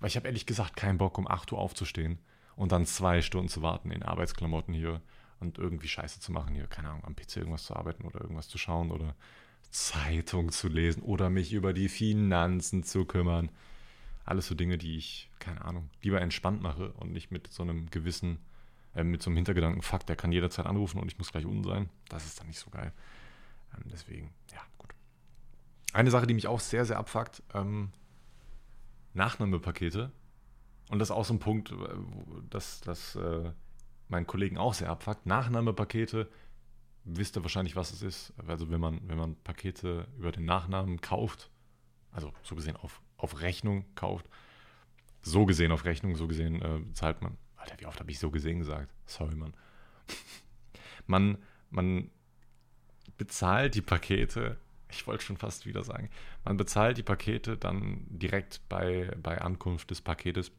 Weil 0.00 0.08
ich 0.08 0.16
habe 0.16 0.26
ehrlich 0.26 0.46
gesagt 0.46 0.76
keinen 0.76 0.98
Bock, 0.98 1.16
um 1.18 1.28
8 1.28 1.52
Uhr 1.52 1.58
aufzustehen 1.58 2.18
und 2.56 2.72
dann 2.72 2.86
zwei 2.86 3.22
Stunden 3.22 3.48
zu 3.48 3.62
warten 3.62 3.90
in 3.90 4.02
Arbeitsklamotten 4.02 4.74
hier 4.74 5.00
und 5.40 5.58
irgendwie 5.58 5.88
Scheiße 5.88 6.20
zu 6.20 6.32
machen 6.32 6.54
hier, 6.54 6.66
keine 6.66 6.88
Ahnung, 6.88 7.04
am 7.04 7.14
PC 7.14 7.36
irgendwas 7.36 7.64
zu 7.64 7.76
arbeiten 7.76 8.04
oder 8.04 8.20
irgendwas 8.20 8.48
zu 8.48 8.58
schauen 8.58 8.90
oder 8.90 9.14
Zeitung 9.70 10.50
zu 10.50 10.68
lesen 10.68 11.02
oder 11.02 11.28
mich 11.28 11.52
über 11.52 11.72
die 11.72 11.88
Finanzen 11.88 12.82
zu 12.82 13.04
kümmern. 13.04 13.50
Alles 14.24 14.46
so 14.46 14.54
Dinge, 14.54 14.78
die 14.78 14.96
ich, 14.96 15.30
keine 15.38 15.64
Ahnung, 15.64 15.90
lieber 16.02 16.20
entspannt 16.20 16.62
mache 16.62 16.92
und 16.92 17.12
nicht 17.12 17.30
mit 17.30 17.52
so 17.52 17.62
einem 17.62 17.90
gewissen, 17.90 18.38
äh, 18.94 19.04
mit 19.04 19.22
so 19.22 19.30
einem 19.30 19.36
Hintergedanken, 19.36 19.82
fuck, 19.82 20.06
der 20.06 20.16
kann 20.16 20.32
jederzeit 20.32 20.66
anrufen 20.66 20.98
und 20.98 21.08
ich 21.08 21.18
muss 21.18 21.30
gleich 21.30 21.44
unten 21.44 21.64
sein. 21.64 21.90
Das 22.08 22.24
ist 22.24 22.40
dann 22.40 22.46
nicht 22.46 22.58
so 22.58 22.70
geil. 22.70 22.92
Ähm, 23.74 23.84
deswegen, 23.90 24.34
ja, 24.52 24.60
gut. 24.78 24.94
Eine 25.92 26.10
Sache, 26.10 26.26
die 26.26 26.34
mich 26.34 26.46
auch 26.46 26.60
sehr, 26.60 26.84
sehr 26.84 26.98
abfuckt, 26.98 27.42
ähm, 27.54 27.90
Nachnahmepakete. 29.14 30.12
Und 30.90 30.98
das 30.98 31.10
ist 31.10 31.16
auch 31.16 31.24
so 31.24 31.34
ein 31.34 31.38
Punkt, 31.38 31.72
äh, 31.72 31.76
dass 32.50 32.80
das 32.80 33.16
äh, 33.16 33.52
meinen 34.08 34.26
Kollegen 34.26 34.58
auch 34.58 34.74
sehr 34.74 34.90
abfuckt. 34.90 35.26
Nachnahmepakete, 35.26 36.28
wisst 37.04 37.36
ihr 37.36 37.42
wahrscheinlich, 37.42 37.76
was 37.76 37.92
es 37.92 38.02
ist. 38.02 38.32
Also 38.46 38.70
wenn 38.70 38.80
man, 38.80 39.00
wenn 39.08 39.18
man 39.18 39.36
Pakete 39.42 40.06
über 40.18 40.32
den 40.32 40.44
Nachnamen 40.44 41.00
kauft, 41.00 41.50
also 42.10 42.32
so 42.42 42.54
gesehen 42.54 42.76
auf, 42.76 43.00
auf 43.16 43.40
Rechnung 43.40 43.84
kauft, 43.94 44.28
so 45.22 45.44
gesehen 45.44 45.72
auf 45.72 45.84
Rechnung, 45.84 46.14
so 46.16 46.28
gesehen 46.28 46.62
äh, 46.62 46.92
zahlt 46.92 47.22
man. 47.22 47.36
Alter, 47.56 47.76
wie 47.78 47.86
oft 47.86 47.98
habe 47.98 48.10
ich 48.10 48.18
so 48.18 48.30
gesehen 48.30 48.58
gesagt? 48.60 48.94
Sorry, 49.06 49.34
Mann. 49.34 49.54
man, 51.06 51.38
man 51.70 52.10
bezahlt 53.16 53.74
die 53.74 53.82
Pakete 53.82 54.58
ich 54.90 55.06
wollte 55.06 55.24
schon 55.24 55.36
fast 55.36 55.66
wieder 55.66 55.82
sagen, 55.82 56.10
man 56.44 56.56
bezahlt 56.56 56.98
die 56.98 57.02
Pakete 57.02 57.56
dann 57.56 58.06
direkt 58.08 58.60
bei, 58.68 59.10
bei 59.22 59.40
Ankunft 59.40 59.90
des 59.90 60.00
Paketes 60.00 60.52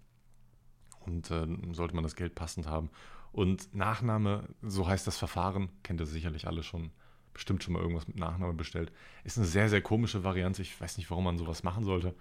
und 1.01 1.31
äh, 1.31 1.47
sollte 1.71 1.95
man 1.95 2.03
das 2.03 2.15
Geld 2.15 2.35
passend 2.35 2.67
haben. 2.67 2.89
Und 3.31 3.73
Nachname, 3.73 4.47
so 4.61 4.87
heißt 4.87 5.07
das 5.07 5.17
Verfahren, 5.17 5.69
kennt 5.83 6.01
ihr 6.01 6.05
sicherlich 6.05 6.47
alle 6.47 6.63
schon, 6.63 6.91
bestimmt 7.33 7.63
schon 7.63 7.73
mal 7.73 7.81
irgendwas 7.81 8.07
mit 8.07 8.17
Nachname 8.17 8.53
bestellt, 8.53 8.91
ist 9.23 9.37
eine 9.37 9.47
sehr, 9.47 9.69
sehr 9.69 9.81
komische 9.81 10.23
Variante. 10.23 10.61
Ich 10.61 10.79
weiß 10.79 10.97
nicht, 10.97 11.09
warum 11.09 11.23
man 11.23 11.37
sowas 11.37 11.63
machen 11.63 11.83
sollte. 11.83 12.15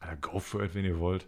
Alter, 0.00 0.16
go 0.16 0.38
for 0.38 0.62
it, 0.62 0.74
wenn 0.74 0.84
ihr 0.84 0.98
wollt. 0.98 1.26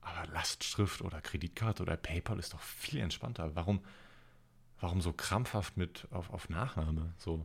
Aber 0.00 0.26
Lastschrift 0.32 1.02
oder 1.02 1.20
Kreditkarte 1.20 1.82
oder 1.82 1.96
PayPal 1.96 2.38
ist 2.38 2.54
doch 2.54 2.60
viel 2.60 3.00
entspannter. 3.00 3.56
Warum, 3.56 3.80
warum 4.80 5.00
so 5.00 5.12
krampfhaft 5.12 5.76
mit 5.76 6.06
auf, 6.12 6.30
auf 6.30 6.48
Nachname? 6.48 7.12
So, 7.18 7.44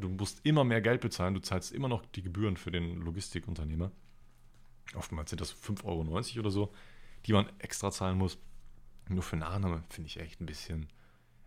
du 0.00 0.08
musst 0.08 0.44
immer 0.44 0.64
mehr 0.64 0.80
Geld 0.80 1.00
bezahlen, 1.00 1.34
du 1.34 1.40
zahlst 1.40 1.72
immer 1.72 1.88
noch 1.88 2.04
die 2.06 2.22
Gebühren 2.22 2.56
für 2.56 2.70
den 2.70 3.00
Logistikunternehmer. 3.00 3.90
Oftmals 4.94 5.30
sind 5.30 5.40
das 5.40 5.54
5,90 5.54 5.84
Euro 5.84 6.40
oder 6.40 6.50
so, 6.50 6.72
die 7.26 7.32
man 7.32 7.46
extra 7.58 7.90
zahlen 7.90 8.18
muss. 8.18 8.38
Nur 9.08 9.22
für 9.22 9.36
Nachname 9.36 9.82
finde 9.88 10.08
ich 10.08 10.20
echt 10.20 10.40
ein 10.40 10.46
bisschen, 10.46 10.88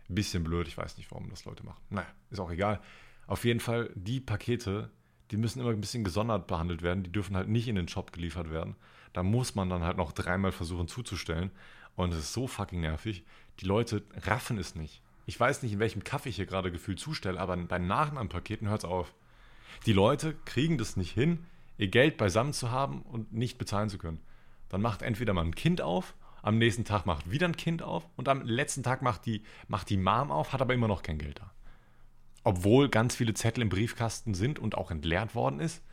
ein 0.08 0.14
bisschen 0.14 0.44
blöd. 0.44 0.68
Ich 0.68 0.76
weiß 0.76 0.96
nicht, 0.96 1.10
warum 1.10 1.30
das 1.30 1.44
Leute 1.44 1.64
machen. 1.64 1.80
Naja, 1.90 2.08
ist 2.30 2.40
auch 2.40 2.50
egal. 2.50 2.80
Auf 3.26 3.44
jeden 3.44 3.60
Fall, 3.60 3.90
die 3.94 4.20
Pakete, 4.20 4.90
die 5.30 5.36
müssen 5.36 5.60
immer 5.60 5.70
ein 5.70 5.80
bisschen 5.80 6.04
gesondert 6.04 6.46
behandelt 6.46 6.82
werden. 6.82 7.02
Die 7.02 7.12
dürfen 7.12 7.36
halt 7.36 7.48
nicht 7.48 7.68
in 7.68 7.76
den 7.76 7.88
Shop 7.88 8.12
geliefert 8.12 8.50
werden. 8.50 8.76
Da 9.12 9.22
muss 9.22 9.54
man 9.54 9.68
dann 9.68 9.82
halt 9.82 9.96
noch 9.96 10.12
dreimal 10.12 10.52
versuchen 10.52 10.88
zuzustellen. 10.88 11.50
Und 11.96 12.12
es 12.12 12.20
ist 12.20 12.32
so 12.32 12.46
fucking 12.46 12.80
nervig. 12.80 13.24
Die 13.60 13.66
Leute 13.66 14.04
raffen 14.14 14.58
es 14.58 14.74
nicht. 14.74 15.02
Ich 15.28 15.38
weiß 15.38 15.62
nicht, 15.62 15.74
in 15.74 15.78
welchem 15.78 16.04
Kaffee 16.04 16.30
ich 16.30 16.36
hier 16.36 16.46
gerade 16.46 16.72
gefühlt 16.72 16.98
zustelle, 16.98 17.38
aber 17.38 17.54
bei 17.54 17.78
Nachnamenpaketen 17.78 18.66
hört 18.66 18.84
es 18.84 18.88
auf. 18.88 19.12
Die 19.84 19.92
Leute 19.92 20.34
kriegen 20.46 20.78
das 20.78 20.96
nicht 20.96 21.12
hin, 21.12 21.44
ihr 21.76 21.88
Geld 21.88 22.16
beisammen 22.16 22.54
zu 22.54 22.70
haben 22.70 23.02
und 23.02 23.30
nicht 23.30 23.58
bezahlen 23.58 23.90
zu 23.90 23.98
können. 23.98 24.22
Dann 24.70 24.80
macht 24.80 25.02
entweder 25.02 25.34
mal 25.34 25.44
ein 25.44 25.54
Kind 25.54 25.82
auf, 25.82 26.14
am 26.40 26.56
nächsten 26.56 26.86
Tag 26.86 27.04
macht 27.04 27.30
wieder 27.30 27.46
ein 27.46 27.58
Kind 27.58 27.82
auf 27.82 28.08
und 28.16 28.26
am 28.26 28.40
letzten 28.40 28.82
Tag 28.82 29.02
macht 29.02 29.26
die, 29.26 29.42
macht 29.66 29.90
die 29.90 29.98
Mom 29.98 30.30
auf, 30.30 30.54
hat 30.54 30.62
aber 30.62 30.72
immer 30.72 30.88
noch 30.88 31.02
kein 31.02 31.18
Geld 31.18 31.40
da. 31.40 31.52
Obwohl 32.42 32.88
ganz 32.88 33.14
viele 33.14 33.34
Zettel 33.34 33.60
im 33.60 33.68
Briefkasten 33.68 34.32
sind 34.32 34.58
und 34.58 34.78
auch 34.78 34.90
entleert 34.90 35.34
worden 35.34 35.60
ist, 35.60 35.84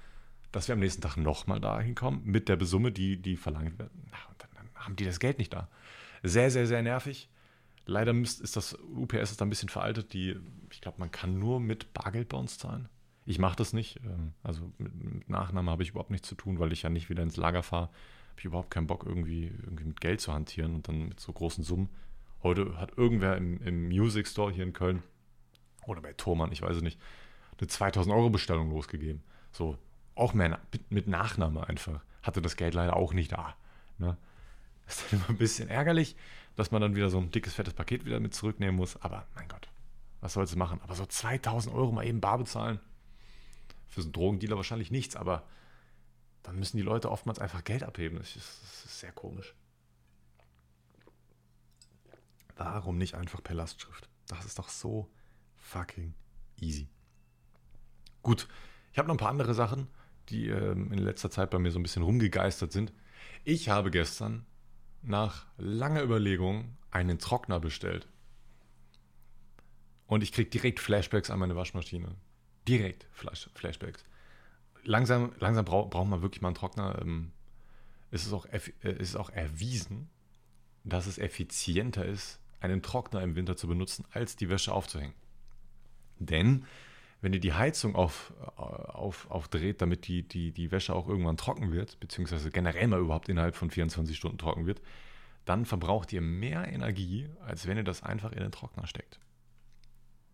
dass 0.54 0.70
wir 0.70 0.74
am 0.74 0.80
nächsten 0.80 1.02
Tag 1.02 1.18
nochmal 1.18 1.60
dahin 1.60 1.94
kommen 1.94 2.22
mit 2.24 2.48
der 2.48 2.56
Besumme, 2.56 2.94
die, 2.94 3.22
die 3.22 3.36
verlangt 3.36 3.80
wird. 3.80 3.92
Na, 4.12 4.18
und 4.30 4.42
dann, 4.42 4.50
dann 4.56 4.70
haben 4.86 4.96
die 4.96 5.04
das 5.04 5.20
Geld 5.20 5.40
nicht 5.40 5.52
da. 5.52 5.68
Sehr, 6.24 6.50
sehr, 6.52 6.68
sehr 6.68 6.82
nervig. 6.82 7.28
Leider 7.86 8.14
ist 8.14 8.56
das 8.56 8.74
UPS 8.74 9.32
ist 9.32 9.42
da 9.42 9.46
ein 9.46 9.50
bisschen 9.50 9.70
veraltet. 9.70 10.14
Die, 10.14 10.36
ich 10.72 10.82
glaube, 10.82 11.00
man 11.00 11.12
kann 11.12 11.38
nur 11.38 11.60
mit 11.60 11.94
Bargeld 11.94 12.30
bei 12.30 12.38
uns 12.38 12.58
zahlen. 12.58 12.90
Ich 13.26 13.40
mache 13.40 13.56
das 13.56 13.74
nicht. 13.74 14.00
Ähm, 14.04 14.34
also 14.44 14.72
mit, 14.78 14.96
mit 14.96 15.30
Nachname 15.30 15.72
habe 15.72 15.84
ich 15.84 15.90
überhaupt 15.90 16.12
nichts 16.12 16.28
zu 16.28 16.36
tun, 16.36 16.60
weil 16.60 16.74
ich 16.74 16.84
ja 16.84 16.90
nicht 16.90 17.10
wieder 17.10 17.24
ins 17.24 17.38
Lager 17.38 17.64
fahre. 17.64 17.88
Habe 17.88 18.40
ich 18.40 18.46
überhaupt 18.46 18.72
keinen 18.72 18.88
Bock, 18.88 19.06
irgendwie, 19.06 19.48
irgendwie 19.64 19.86
mit 19.86 20.02
Geld 20.02 20.22
zu 20.22 20.34
hantieren 20.34 20.76
und 20.76 20.88
dann 20.88 21.10
mit 21.10 21.20
so 21.20 21.32
großen 21.32 21.64
Summen. 21.64 21.90
Heute 22.44 22.78
hat 22.78 22.98
irgendwer 22.98 23.38
im, 23.38 23.62
im 23.62 23.88
Music 23.88 24.28
Store 24.28 24.52
hier 24.52 24.64
in 24.64 24.74
Köln 24.74 25.04
oder 25.88 26.02
bei 26.02 26.14
Thomann, 26.14 26.52
ich 26.52 26.62
weiß 26.62 26.78
es 26.78 26.84
nicht, 26.84 27.00
eine 27.60 27.68
2000 27.68 28.14
Euro 28.14 28.30
Bestellung 28.30 28.70
losgegeben. 28.70 29.24
So, 29.52 29.78
auch 30.16 30.34
mehr 30.34 30.60
mit 30.90 31.08
Nachname 31.08 31.68
einfach. 31.68 32.04
Hatte 32.24 32.42
das 32.42 32.56
Geld 32.56 32.74
leider 32.74 32.96
auch 32.96 33.14
nicht 33.14 33.32
da. 33.32 33.56
Ne? 33.98 34.18
Ist 34.88 35.04
dann 35.12 35.20
immer 35.20 35.30
ein 35.30 35.38
bisschen 35.38 35.70
ärgerlich 35.70 36.16
dass 36.56 36.72
man 36.72 36.82
dann 36.82 36.96
wieder 36.96 37.10
so 37.10 37.18
ein 37.18 37.32
dickes, 37.32 37.54
fettes 37.54 37.74
Paket 37.74 38.06
wieder 38.06 38.20
mit 38.20 38.34
zurücknehmen 38.34 38.76
muss. 38.76 38.96
Aber 39.02 39.28
mein 39.36 39.48
Gott, 39.48 39.68
was 40.22 40.34
soll 40.34 40.48
sie 40.48 40.56
machen? 40.56 40.80
Aber 40.82 40.96
so 40.96 41.06
2000 41.06 41.74
Euro 41.74 41.92
mal 41.92 42.06
eben 42.06 42.22
bar 42.22 42.38
bezahlen, 42.38 42.80
für 43.88 44.02
so 44.02 44.08
einen 44.08 44.14
Drogendealer 44.14 44.56
wahrscheinlich 44.56 44.92
nichts, 44.92 45.16
aber 45.16 45.48
dann 46.44 46.58
müssen 46.60 46.78
die 46.78 46.84
Leute 46.84 47.12
oftmals 47.12 47.40
einfach 47.40 47.64
Geld 47.64 47.84
abheben. 47.84 48.18
Das 48.20 48.36
ist, 48.36 48.62
das 48.64 48.86
ist 48.86 49.00
sehr 49.00 49.12
komisch. 49.12 49.56
Warum 52.56 52.98
nicht 52.98 53.16
einfach 53.16 53.44
per 53.44 53.56
Lastschrift? 53.56 54.08
Das 54.28 54.46
ist 54.46 54.60
doch 54.60 54.70
so 54.70 55.10
fucking 55.58 56.14
easy. 56.60 56.88
Gut, 58.22 58.48
ich 58.92 58.98
habe 58.98 59.08
noch 59.08 59.16
ein 59.16 59.20
paar 59.20 59.30
andere 59.30 59.54
Sachen, 59.54 59.88
die 60.30 60.50
ähm, 60.50 60.92
in 60.92 61.00
letzter 61.00 61.30
Zeit 61.30 61.50
bei 61.50 61.60
mir 61.60 61.72
so 61.72 61.80
ein 61.80 61.84
bisschen 61.84 62.04
rumgegeistert 62.04 62.72
sind. 62.72 62.94
Ich 63.44 63.70
habe 63.70 63.92
gestern 63.92 64.46
nach 65.08 65.46
langer 65.58 66.04
Überlegung 66.04 66.78
einen 66.92 67.20
Trockner 67.20 67.60
bestellt. 67.60 68.08
Und 70.08 70.24
ich 70.24 70.32
kriege 70.32 70.50
direkt 70.50 70.80
Flashbacks 70.80 71.30
an 71.30 71.40
meine 71.40 71.56
Waschmaschine. 71.56 72.16
Direkt 72.68 73.08
Flash 73.12 73.50
Flashbacks. 73.54 74.04
Langsam, 74.84 75.34
langsam 75.40 75.66
braucht 75.66 75.90
brauch 75.90 76.06
man 76.06 76.22
wirklich 76.22 76.42
mal 76.42 76.50
einen 76.50 76.56
Trockner. 76.56 77.00
Ähm, 77.02 77.32
ist, 78.12 78.26
es 78.26 78.34
auch, 78.34 78.46
äh, 78.46 78.60
ist 78.82 79.10
es 79.10 79.16
auch 79.16 79.30
erwiesen, 79.30 80.10
dass 80.84 81.08
es 81.08 81.18
effizienter 81.18 82.06
ist, 82.06 82.40
einen 82.60 82.82
Trockner 82.82 83.22
im 83.22 83.36
Winter 83.36 83.56
zu 83.58 83.68
benutzen, 83.68 84.06
als 84.12 84.36
die 84.36 84.50
Wäsche 84.50 84.74
aufzuhängen. 84.74 85.16
Denn 86.20 86.66
wenn 87.26 87.34
ihr 87.34 87.40
die 87.40 87.54
Heizung 87.54 87.96
auf, 87.96 88.34
auf, 88.56 89.32
aufdreht, 89.32 89.82
damit 89.82 90.06
die, 90.06 90.22
die, 90.22 90.52
die 90.52 90.72
Wäsche 90.72 90.94
auch 90.94 91.08
irgendwann 91.10 91.38
trocken 91.38 91.72
wird, 91.72 92.00
beziehungsweise 92.00 92.52
generell 92.52 92.88
mal 92.88 93.00
überhaupt 93.00 93.30
innerhalb 93.30 93.56
von 93.56 93.72
24 93.72 94.16
Stunden 94.16 94.38
trocken 94.38 94.68
wird, 94.68 94.80
dann 95.44 95.66
verbraucht 95.66 96.14
ihr 96.14 96.22
mehr 96.22 96.72
Energie, 96.72 97.28
als 97.44 97.66
wenn 97.66 97.78
ihr 97.78 97.84
das 97.84 98.04
einfach 98.04 98.32
in 98.32 98.42
den 98.42 98.52
Trockner 98.52 98.86
steckt. 98.86 99.20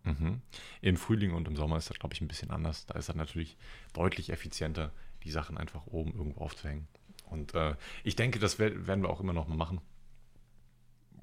Mhm. 0.04 0.42
Im 0.82 0.98
Frühling 0.98 1.32
und 1.32 1.48
im 1.48 1.56
Sommer 1.56 1.78
ist 1.78 1.88
das, 1.88 1.98
glaube 1.98 2.12
ich, 2.12 2.20
ein 2.20 2.28
bisschen 2.28 2.50
anders. 2.50 2.84
Da 2.84 2.98
ist 2.98 3.08
das 3.08 3.16
natürlich 3.16 3.56
deutlich 3.94 4.28
effizienter, 4.28 4.92
die 5.24 5.30
Sachen 5.30 5.56
einfach 5.56 5.86
oben 5.86 6.12
irgendwo 6.12 6.42
aufzuhängen. 6.42 6.88
Und 7.24 7.54
äh, 7.54 7.74
ich 8.04 8.16
denke, 8.16 8.38
das 8.38 8.58
werden 8.58 9.02
wir 9.02 9.08
auch 9.08 9.20
immer 9.20 9.32
noch 9.32 9.48
mal 9.48 9.56
machen. 9.56 9.80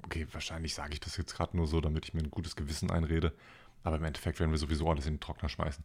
Okay, 0.02 0.26
wahrscheinlich 0.32 0.74
sage 0.74 0.94
ich 0.94 1.00
das 1.00 1.16
jetzt 1.16 1.36
gerade 1.36 1.56
nur 1.56 1.68
so, 1.68 1.80
damit 1.80 2.06
ich 2.06 2.14
mir 2.14 2.22
ein 2.22 2.32
gutes 2.32 2.56
Gewissen 2.56 2.90
einrede. 2.90 3.32
Aber 3.82 3.96
im 3.96 4.04
Endeffekt 4.04 4.40
werden 4.40 4.50
wir 4.50 4.58
sowieso 4.58 4.88
alles 4.90 5.06
in 5.06 5.14
den 5.14 5.20
Trockner 5.20 5.48
schmeißen. 5.48 5.84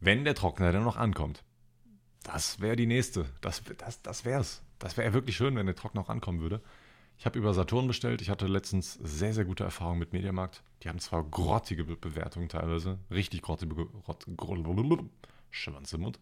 Wenn 0.00 0.24
der 0.24 0.34
Trockner 0.34 0.72
dann 0.72 0.84
noch 0.84 0.96
ankommt, 0.96 1.44
das 2.22 2.60
wäre 2.60 2.76
die 2.76 2.86
nächste. 2.86 3.26
Das, 3.40 3.62
das, 3.78 4.02
das 4.02 4.24
wäre 4.24 4.40
es. 4.40 4.62
Das 4.78 4.96
wäre 4.96 5.12
wirklich 5.12 5.36
schön, 5.36 5.56
wenn 5.56 5.66
der 5.66 5.76
Trockner 5.76 6.02
noch 6.02 6.08
ankommen 6.08 6.40
würde. 6.40 6.60
Ich 7.18 7.26
habe 7.26 7.38
über 7.38 7.54
Saturn 7.54 7.86
bestellt. 7.86 8.20
Ich 8.20 8.30
hatte 8.30 8.46
letztens 8.46 8.94
sehr, 8.94 9.32
sehr 9.32 9.44
gute 9.44 9.64
Erfahrungen 9.64 9.98
mit 9.98 10.12
Mediamarkt. 10.12 10.62
Die 10.82 10.88
haben 10.88 10.98
zwar 10.98 11.22
grottige 11.22 11.84
Bewertungen 11.84 12.48
teilweise, 12.48 12.98
richtig 13.10 13.42
grottige, 13.42 13.74
grott, 13.74 14.26
Schwanz 15.50 15.92
im 15.92 16.00
Mund. 16.00 16.18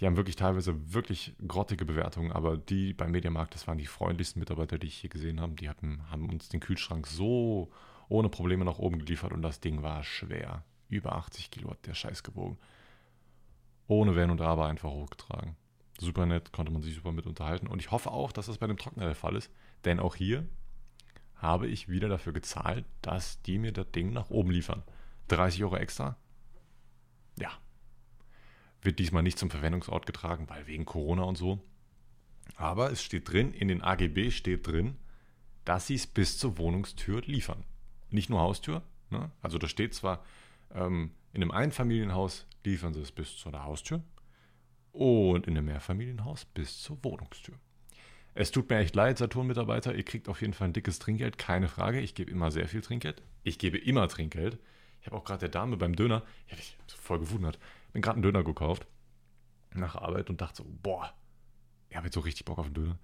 Die 0.00 0.06
haben 0.06 0.16
wirklich 0.16 0.36
teilweise 0.36 0.94
wirklich 0.94 1.34
grottige 1.46 1.84
Bewertungen, 1.84 2.32
aber 2.32 2.56
die 2.56 2.94
beim 2.94 3.10
Mediamarkt, 3.10 3.54
das 3.54 3.66
waren 3.66 3.78
die 3.78 3.86
freundlichsten 3.86 4.40
Mitarbeiter, 4.40 4.78
die 4.78 4.86
ich 4.86 4.96
hier 4.96 5.10
gesehen 5.10 5.40
habe. 5.40 5.54
Die 5.54 5.68
hatten, 5.68 6.08
haben 6.10 6.28
uns 6.30 6.48
den 6.48 6.60
Kühlschrank 6.60 7.06
so 7.06 7.70
ohne 8.12 8.28
Probleme 8.28 8.64
nach 8.64 8.78
oben 8.78 8.98
geliefert 8.98 9.32
und 9.32 9.42
das 9.42 9.60
Ding 9.60 9.82
war 9.82 10.04
schwer. 10.04 10.64
Über 10.88 11.16
80 11.16 11.50
Kilo 11.50 11.70
hat 11.70 11.86
der 11.86 11.94
Scheiß 11.94 12.22
gewogen. 12.22 12.58
Ohne 13.86 14.14
Wenn 14.14 14.30
und 14.30 14.40
Aber 14.40 14.66
einfach 14.66 14.90
hochgetragen. 14.90 15.56
Super 15.98 16.26
nett, 16.26 16.52
konnte 16.52 16.72
man 16.72 16.82
sich 16.82 16.94
super 16.94 17.12
mit 17.12 17.26
unterhalten. 17.26 17.66
Und 17.66 17.80
ich 17.80 17.90
hoffe 17.90 18.10
auch, 18.10 18.32
dass 18.32 18.46
das 18.46 18.58
bei 18.58 18.66
dem 18.66 18.76
Trockner 18.76 19.06
der 19.06 19.14
Fall 19.14 19.34
ist. 19.36 19.50
Denn 19.84 19.98
auch 19.98 20.14
hier 20.14 20.46
habe 21.36 21.66
ich 21.66 21.88
wieder 21.88 22.08
dafür 22.08 22.32
gezahlt, 22.32 22.84
dass 23.00 23.40
die 23.42 23.58
mir 23.58 23.72
das 23.72 23.90
Ding 23.90 24.12
nach 24.12 24.30
oben 24.30 24.50
liefern. 24.50 24.82
30 25.28 25.64
Euro 25.64 25.76
extra? 25.76 26.16
Ja. 27.38 27.50
Wird 28.82 28.98
diesmal 28.98 29.22
nicht 29.22 29.38
zum 29.38 29.50
Verwendungsort 29.50 30.06
getragen, 30.06 30.48
weil 30.48 30.66
wegen 30.66 30.84
Corona 30.84 31.22
und 31.22 31.38
so. 31.38 31.60
Aber 32.56 32.90
es 32.90 33.02
steht 33.02 33.32
drin, 33.32 33.52
in 33.52 33.68
den 33.68 33.82
AGB 33.82 34.30
steht 34.30 34.66
drin, 34.66 34.98
dass 35.64 35.86
sie 35.86 35.94
es 35.94 36.06
bis 36.06 36.38
zur 36.38 36.58
Wohnungstür 36.58 37.22
liefern. 37.22 37.64
Nicht 38.12 38.30
nur 38.30 38.40
Haustür. 38.40 38.82
Ne? 39.10 39.30
Also 39.42 39.58
da 39.58 39.68
steht 39.68 39.94
zwar, 39.94 40.24
ähm, 40.74 41.10
in 41.32 41.42
einem 41.42 41.50
Einfamilienhaus 41.50 42.46
liefern 42.64 42.94
sie 42.94 43.00
es 43.00 43.12
bis 43.12 43.36
zur 43.36 43.52
Haustür 43.64 44.02
und 44.92 45.46
in 45.46 45.56
einem 45.56 45.66
Mehrfamilienhaus 45.66 46.44
bis 46.44 46.80
zur 46.82 47.02
Wohnungstür. 47.02 47.54
Es 48.34 48.50
tut 48.50 48.70
mir 48.70 48.78
echt 48.78 48.94
leid, 48.94 49.18
Saturn-Mitarbeiter, 49.18 49.94
ihr 49.94 50.04
kriegt 50.04 50.28
auf 50.28 50.40
jeden 50.40 50.54
Fall 50.54 50.68
ein 50.68 50.72
dickes 50.72 50.98
Trinkgeld, 50.98 51.36
keine 51.36 51.68
Frage. 51.68 52.00
Ich 52.00 52.14
gebe 52.14 52.30
immer 52.30 52.50
sehr 52.50 52.66
viel 52.68 52.80
Trinkgeld. 52.80 53.22
Ich 53.42 53.58
gebe 53.58 53.76
immer 53.76 54.08
Trinkgeld. 54.08 54.58
Ich 55.00 55.06
habe 55.06 55.16
auch 55.16 55.24
gerade 55.24 55.40
der 55.40 55.48
Dame 55.48 55.76
beim 55.76 55.96
Döner, 55.96 56.22
ich 56.46 56.52
habe 56.52 56.62
mich 56.62 56.76
voll 56.86 57.18
gewundert, 57.18 57.58
bin 57.92 58.02
gerade 58.02 58.16
einen 58.16 58.22
Döner 58.22 58.44
gekauft 58.44 58.86
nach 59.74 59.96
Arbeit 59.96 60.30
und 60.30 60.40
dachte 60.40 60.62
so, 60.62 60.66
boah, 60.82 61.12
ich 61.90 61.96
habe 61.96 62.06
jetzt 62.06 62.14
so 62.14 62.20
richtig 62.20 62.44
Bock 62.44 62.58
auf 62.58 62.66
einen 62.66 62.74
Döner. 62.74 62.98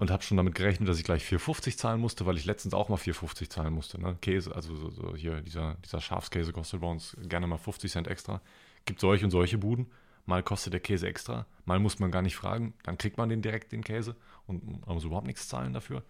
Und 0.00 0.10
habe 0.10 0.22
schon 0.22 0.38
damit 0.38 0.54
gerechnet, 0.54 0.88
dass 0.88 0.98
ich 0.98 1.04
gleich 1.04 1.22
4,50 1.24 1.76
zahlen 1.76 2.00
musste, 2.00 2.24
weil 2.24 2.38
ich 2.38 2.46
letztens 2.46 2.72
auch 2.72 2.88
mal 2.88 2.96
4,50 2.96 3.50
zahlen 3.50 3.74
musste. 3.74 4.00
Ne? 4.00 4.16
Käse, 4.22 4.54
also 4.54 4.74
so, 4.74 4.90
so 4.90 5.14
hier, 5.14 5.42
dieser, 5.42 5.76
dieser 5.84 6.00
Schafskäse 6.00 6.52
kostet 6.52 6.80
bei 6.80 6.86
uns 6.86 7.16
gerne 7.28 7.46
mal 7.46 7.58
50 7.58 7.92
Cent 7.92 8.08
extra. 8.08 8.40
Gibt 8.86 9.00
solche 9.00 9.26
und 9.26 9.30
solche 9.30 9.58
Buden. 9.58 9.90
Mal 10.24 10.42
kostet 10.42 10.72
der 10.72 10.80
Käse 10.80 11.06
extra, 11.06 11.46
mal 11.64 11.78
muss 11.78 11.98
man 11.98 12.10
gar 12.10 12.22
nicht 12.22 12.36
fragen, 12.36 12.74
dann 12.84 12.98
kriegt 12.98 13.18
man 13.18 13.28
den 13.28 13.42
direkt, 13.42 13.72
den 13.72 13.82
Käse, 13.82 14.16
und 14.46 14.86
man 14.86 14.94
muss 14.94 15.04
überhaupt 15.04 15.26
nichts 15.26 15.48
zahlen 15.48 15.72
dafür. 15.72 16.02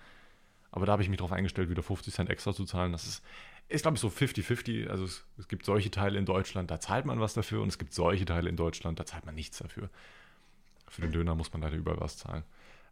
Aber 0.73 0.87
da 0.87 0.93
habe 0.93 1.03
ich 1.03 1.09
mich 1.09 1.19
darauf 1.19 1.33
eingestellt, 1.33 1.69
wieder 1.69 1.83
50 1.83 2.15
Cent 2.15 2.31
extra 2.31 2.53
zu 2.53 2.65
zahlen. 2.65 2.93
Das 2.93 3.07
ist, 3.07 3.25
ist 3.69 3.83
glaube 3.83 3.97
ich, 3.97 4.01
so 4.01 4.09
50-50. 4.09 4.89
Also 4.89 5.05
es, 5.05 5.25
es, 5.39 5.49
gibt 5.49 5.65
solche 5.65 5.91
Teile 5.91 6.19
in 6.19 6.27
Deutschland, 6.27 6.71
da 6.71 6.79
zahlt 6.79 7.07
man 7.07 7.19
was 7.19 7.35
dafür 7.35 7.63
und 7.63 7.69
es 7.69 7.79
gibt 7.79 7.93
solche 7.93 8.25
Teile 8.25 8.49
in 8.49 8.57
Deutschland, 8.57 9.01
da 9.01 9.07
zahlt 9.07 9.27
man 9.27 9.35
nichts 9.35 9.59
dafür. 9.59 9.91
Für 10.89 11.03
den 11.03 11.13
Döner 11.13 11.35
muss 11.35 11.53
man 11.53 11.63
leider 11.63 11.77
überall 11.77 12.01
was 12.01 12.19
zahlen. 12.19 12.45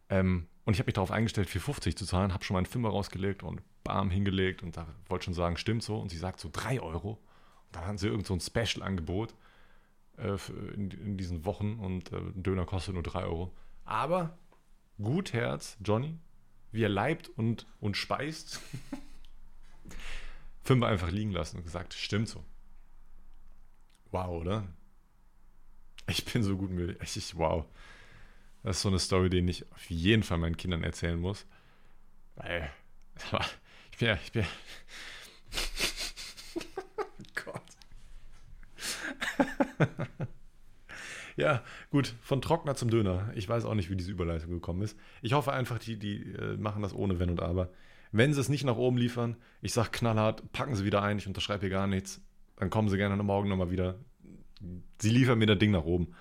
Ähm, 0.09 0.47
und 0.65 0.73
ich 0.73 0.79
habe 0.79 0.87
mich 0.87 0.95
darauf 0.95 1.11
eingestellt, 1.11 1.49
4,50 1.49 1.95
zu 1.95 2.05
zahlen, 2.05 2.33
habe 2.33 2.43
schon 2.43 2.53
meinen 2.55 2.65
Fünfer 2.65 2.89
rausgelegt 2.89 3.43
und 3.43 3.61
bam, 3.83 4.11
hingelegt 4.11 4.61
und 4.61 4.77
da 4.77 4.87
wollte 5.07 5.25
schon 5.25 5.33
sagen, 5.33 5.57
stimmt 5.57 5.83
so. 5.83 5.97
Und 5.99 6.09
sie 6.09 6.17
sagt 6.17 6.39
so 6.39 6.49
3 6.51 6.81
Euro. 6.81 7.11
Und 7.11 7.75
dann 7.75 7.85
hatten 7.85 7.97
sie 7.97 8.07
irgend 8.07 8.27
so 8.27 8.33
ein 8.33 8.39
Special-Angebot 8.39 9.33
äh, 10.17 10.37
in, 10.73 10.91
in, 10.91 11.17
diesen 11.17 11.45
Wochen 11.45 11.79
und 11.79 12.11
äh, 12.11 12.17
ein 12.17 12.43
Döner 12.43 12.65
kostet 12.65 12.93
nur 12.93 13.03
3 13.03 13.23
Euro. 13.23 13.55
Aber 13.85 14.37
gut 15.01 15.33
Herz, 15.33 15.77
Johnny, 15.83 16.17
wie 16.71 16.83
er 16.83 16.89
leibt 16.89 17.29
und, 17.29 17.65
und 17.79 17.97
speist, 17.97 18.61
Fünfer 20.63 20.87
einfach 20.87 21.09
liegen 21.09 21.31
lassen 21.31 21.57
und 21.57 21.63
gesagt, 21.63 21.93
stimmt 21.95 22.27
so. 22.27 22.43
Wow, 24.11 24.41
oder? 24.41 24.67
Ich 26.07 26.25
bin 26.25 26.43
so 26.43 26.57
gut 26.57 26.69
mit. 26.69 27.01
Ich, 27.01 27.35
wow. 27.37 27.65
Das 28.63 28.77
ist 28.77 28.81
so 28.81 28.89
eine 28.89 28.99
Story, 28.99 29.29
die 29.29 29.39
ich 29.49 29.71
auf 29.71 29.89
jeden 29.89 30.23
Fall 30.23 30.37
meinen 30.37 30.57
Kindern 30.57 30.83
erzählen 30.83 31.19
muss. 31.19 31.45
Weil, 32.35 32.69
ich 33.91 33.97
bin 33.97 34.07
ja, 34.07 34.19
ich 34.23 34.31
bin 34.31 34.43
ja. 34.43 34.47
ja, 41.37 41.63
gut, 41.91 42.13
von 42.21 42.41
Trockner 42.41 42.75
zum 42.75 42.89
Döner. 42.89 43.31
Ich 43.35 43.47
weiß 43.47 43.65
auch 43.65 43.73
nicht, 43.73 43.89
wie 43.89 43.95
diese 43.95 44.11
Überleitung 44.11 44.51
gekommen 44.51 44.81
ist. 44.81 44.97
Ich 45.21 45.33
hoffe 45.33 45.53
einfach, 45.53 45.79
die, 45.79 45.97
die 45.97 46.33
äh, 46.33 46.57
machen 46.57 46.81
das 46.81 46.93
ohne 46.93 47.19
Wenn 47.19 47.29
und 47.29 47.41
Aber. 47.41 47.69
Wenn 48.11 48.33
sie 48.33 48.41
es 48.41 48.49
nicht 48.49 48.63
nach 48.63 48.77
oben 48.77 48.97
liefern, 48.97 49.37
ich 49.61 49.73
sage 49.73 49.89
knallhart, 49.91 50.51
packen 50.51 50.75
sie 50.75 50.83
wieder 50.83 51.03
ein, 51.03 51.19
ich 51.19 51.27
unterschreibe 51.27 51.61
hier 51.61 51.69
gar 51.69 51.87
nichts, 51.87 52.21
dann 52.55 52.69
kommen 52.69 52.89
sie 52.89 52.97
gerne 52.97 53.21
morgen 53.21 53.49
nochmal 53.49 53.71
wieder. 53.71 53.99
Sie 54.99 55.11
liefern 55.11 55.37
mir 55.37 55.45
das 55.45 55.59
Ding 55.59 55.71
nach 55.71 55.83
oben. 55.83 56.15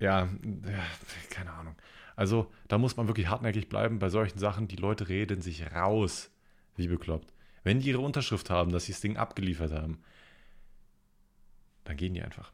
Ja, 0.00 0.28
ja, 0.64 0.84
keine 1.30 1.52
Ahnung. 1.52 1.76
Also, 2.16 2.50
da 2.68 2.78
muss 2.78 2.96
man 2.96 3.06
wirklich 3.06 3.28
hartnäckig 3.28 3.68
bleiben 3.68 3.98
bei 3.98 4.08
solchen 4.08 4.38
Sachen. 4.38 4.66
Die 4.66 4.76
Leute 4.76 5.08
reden 5.08 5.40
sich 5.40 5.72
raus, 5.72 6.30
wie 6.76 6.88
bekloppt. 6.88 7.32
Wenn 7.62 7.80
die 7.80 7.88
ihre 7.88 8.00
Unterschrift 8.00 8.50
haben, 8.50 8.72
dass 8.72 8.86
sie 8.86 8.92
das 8.92 9.00
Ding 9.00 9.16
abgeliefert 9.16 9.72
haben, 9.72 10.02
dann 11.84 11.96
gehen 11.96 12.14
die 12.14 12.22
einfach. 12.22 12.52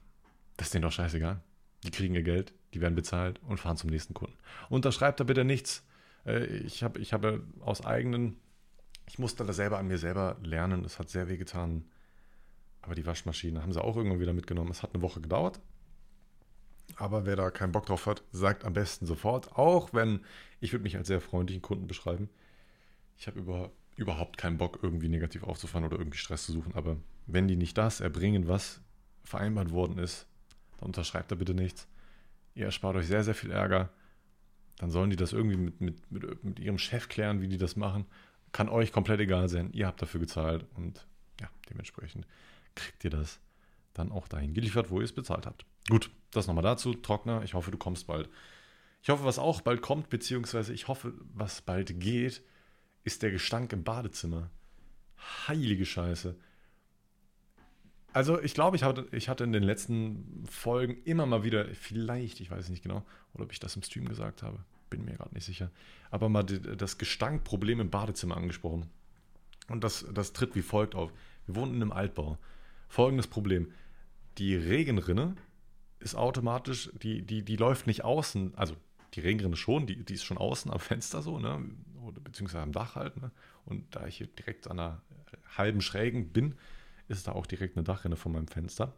Das 0.56 0.68
ist 0.68 0.74
denen 0.74 0.82
doch 0.82 0.92
scheißegal. 0.92 1.40
Die 1.85 1.90
kriegen 1.90 2.14
ihr 2.14 2.22
Geld, 2.22 2.52
die 2.74 2.80
werden 2.80 2.94
bezahlt 2.94 3.40
und 3.42 3.59
fahren 3.59 3.76
zum 3.76 3.90
nächsten 3.90 4.14
Kunden. 4.14 4.37
Unterschreibt 4.68 5.20
da 5.20 5.24
bitte 5.24 5.44
nichts. 5.44 5.87
Äh, 6.24 6.44
ich 6.44 6.82
habe 6.82 6.98
ich 7.00 7.12
hab 7.12 7.24
aus 7.61 7.85
eigenen, 7.85 8.37
ich 9.09 9.18
musste 9.18 9.44
das 9.44 9.56
selber 9.56 9.78
an 9.78 9.87
mir 9.87 9.98
selber 9.98 10.37
lernen. 10.42 10.85
Es 10.85 10.98
hat 10.98 11.09
sehr 11.11 11.28
weh 11.28 11.37
getan. 11.37 11.85
Aber 12.82 12.94
die 12.94 13.06
Waschmaschine 13.06 13.62
haben 13.62 13.72
sie 13.72 13.82
auch 13.82 13.96
irgendwann 13.96 14.20
wieder 14.20 14.32
mitgenommen. 14.32 14.70
Es 14.70 14.82
hat 14.82 14.94
eine 14.94 15.02
Woche 15.02 15.20
gedauert. 15.20 15.61
Aber 16.94 17.27
wer 17.27 17.37
da 17.37 17.51
keinen 17.51 17.72
Bock 17.72 17.87
drauf 17.87 18.07
hat, 18.07 18.22
sagt 18.33 18.64
am 18.64 18.72
besten 18.72 19.07
sofort. 19.07 19.57
Auch 19.57 19.92
wenn, 19.92 20.20
ich 20.61 20.72
würde 20.72 20.85
mich 20.85 20.96
als 20.96 21.09
sehr 21.09 21.20
freundlichen 21.20 21.62
Kunden 21.62 21.87
beschreiben. 21.87 22.29
Ich 23.18 23.27
habe 23.27 23.38
über, 23.38 23.70
überhaupt 23.96 24.38
keinen 24.38 24.59
Bock, 24.59 24.79
irgendwie 24.83 25.09
negativ 25.09 25.42
aufzufahren 25.42 25.85
oder 25.85 25.99
irgendwie 25.99 26.18
Stress 26.18 26.46
zu 26.46 26.53
suchen. 26.53 26.75
Aber 26.75 26.96
wenn 27.27 27.49
die 27.49 27.57
nicht 27.57 27.77
das 27.77 28.01
erbringen, 28.01 28.49
was 28.49 28.81
vereinbart 29.25 29.72
worden 29.72 29.99
ist, 29.99 30.27
dann 30.79 30.87
unterschreibt 30.87 31.33
da 31.33 31.35
bitte 31.35 31.55
nichts. 31.55 31.88
Ihr 32.55 32.66
erspart 32.66 32.96
euch 32.96 33.07
sehr, 33.07 33.25
sehr 33.25 33.35
viel 33.35 33.51
Ärger. 33.51 33.90
Dann 34.79 34.90
sollen 34.90 35.11
die 35.11 35.16
das 35.16 35.33
irgendwie 35.33 35.57
mit, 35.57 35.81
mit, 35.81 36.11
mit, 36.11 36.44
mit 36.44 36.61
ihrem 36.61 36.79
Chef 36.79 37.09
klären, 37.09 37.40
wie 37.40 37.49
die 37.49 37.59
das 37.59 37.77
machen. 37.77 38.07
Kann 38.53 38.68
euch 38.68 38.92
komplett 38.92 39.20
egal 39.20 39.49
sein. 39.49 39.70
Ihr 39.72 39.87
habt 39.87 40.01
dafür 40.01 40.20
gezahlt 40.20 40.64
und 40.75 41.07
ja, 41.40 41.49
dementsprechend 41.68 42.27
kriegt 42.75 43.05
ihr 43.05 43.11
das 43.11 43.40
dann 43.94 44.12
auch 44.12 44.29
dahin 44.29 44.55
geliefert, 44.55 44.90
wo 44.90 45.01
ihr 45.01 45.05
es 45.05 45.12
bezahlt 45.12 45.46
habt. 45.46 45.64
Gut, 45.88 46.11
das 46.37 46.46
nochmal 46.46 46.64
dazu. 46.64 46.94
Trockner, 46.94 47.42
ich 47.42 47.55
hoffe, 47.55 47.70
du 47.70 47.79
kommst 47.79 48.07
bald. 48.07 48.29
Ich 49.03 49.11
hoffe, 49.11 49.25
was 49.25 49.38
auch 49.38 49.61
bald 49.61 49.83
kommt, 49.83 50.09
beziehungsweise 50.09 50.72
ich 50.72 50.88
hoffe, 50.88 51.14
was 51.35 51.62
bald 51.62 52.01
geht, 52.01 52.42
ist 53.05 53.22
der 53.22 53.31
Gestank 53.31 53.72
im 53.72 53.85
Badezimmer. 53.85 54.51
Heilige 55.46 55.87
Scheiße. 55.87 56.37
Also 58.12 58.40
ich 58.40 58.55
glaube, 58.55 58.77
ich 58.77 58.83
hatte, 58.83 59.07
ich 59.12 59.29
hatte 59.29 59.44
in 59.44 59.53
den 59.53 59.62
letzten 59.62 60.44
Folgen 60.51 60.96
immer 61.05 61.27
mal 61.27 61.44
wieder, 61.44 61.66
vielleicht, 61.75 62.40
ich 62.40 62.51
weiß 62.51 62.70
nicht 62.70 62.83
genau, 62.83 63.05
oder 63.35 63.44
ob 63.44 63.53
ich 63.53 63.61
das 63.61 63.77
im 63.77 63.83
Stream 63.83 64.09
gesagt 64.09 64.42
habe, 64.42 64.59
bin 64.88 65.05
mir 65.05 65.14
gerade 65.14 65.35
nicht 65.35 65.44
sicher, 65.44 65.70
aber 66.11 66.29
mal 66.29 66.42
das 66.42 66.99
Gestankproblem 66.99 67.81
im 67.81 67.90
Badezimmer 67.90 68.37
angesprochen. 68.37 68.88
Und 69.68 69.85
das, 69.85 70.07
das 70.14 70.33
tritt 70.33 70.55
wie 70.55 70.62
folgt 70.62 70.94
auf. 70.94 71.12
Wir 71.46 71.57
wohnen 71.57 71.75
in 71.75 71.83
einem 71.83 71.92
Altbau. 71.92 72.38
Folgendes 72.88 73.27
Problem. 73.27 73.72
Die 74.38 74.57
Regenrinne 74.57 75.37
ist 75.98 76.14
automatisch, 76.14 76.90
die, 77.02 77.22
die, 77.22 77.42
die 77.42 77.56
läuft 77.56 77.87
nicht 77.87 78.04
außen, 78.04 78.54
also 78.56 78.76
die 79.14 79.20
Regenrinne 79.20 79.56
schon, 79.56 79.87
die, 79.87 80.04
die 80.04 80.14
ist 80.14 80.24
schon 80.24 80.38
außen 80.38 80.70
am 80.70 80.80
Fenster 80.80 81.22
so, 81.22 81.38
ne? 81.38 81.70
Oder 82.04 82.20
beziehungsweise 82.20 82.62
am 82.62 82.72
Dach 82.72 82.94
halt, 82.94 83.16
ne? 83.16 83.30
Und 83.64 83.94
da 83.96 84.06
ich 84.06 84.18
hier 84.18 84.26
direkt 84.26 84.68
an 84.68 84.78
einer 84.78 85.02
halben 85.56 85.80
Schrägen 85.80 86.32
bin, 86.32 86.54
ist 87.09 87.26
da 87.26 87.32
auch 87.32 87.46
direkt 87.46 87.76
eine 87.76 87.85
Dachrinne 87.85 88.16
von 88.16 88.32
meinem 88.32 88.48
Fenster. 88.48 88.94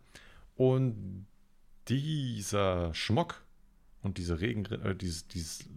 Und 0.57 1.27
dieser 1.89 2.93
Schmock 2.95 3.43
und 4.03 4.19
diese 4.19 4.41
Regen, 4.41 4.65
äh, 4.67 4.95
dieses, 4.95 5.29
dieses 5.29 5.69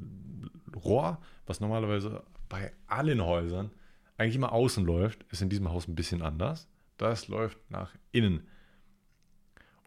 Rohr, 0.75 1.21
was 1.45 1.59
normalerweise 1.59 2.23
bei 2.49 2.73
allen 2.87 3.23
Häusern 3.23 3.71
eigentlich 4.17 4.35
immer 4.35 4.51
außen 4.51 4.85
läuft, 4.85 5.23
ist 5.31 5.41
in 5.41 5.49
diesem 5.49 5.69
Haus 5.69 5.87
ein 5.87 5.95
bisschen 5.95 6.21
anders. 6.21 6.67
Das 6.97 7.27
läuft 7.27 7.57
nach 7.69 7.93
innen. 8.11 8.47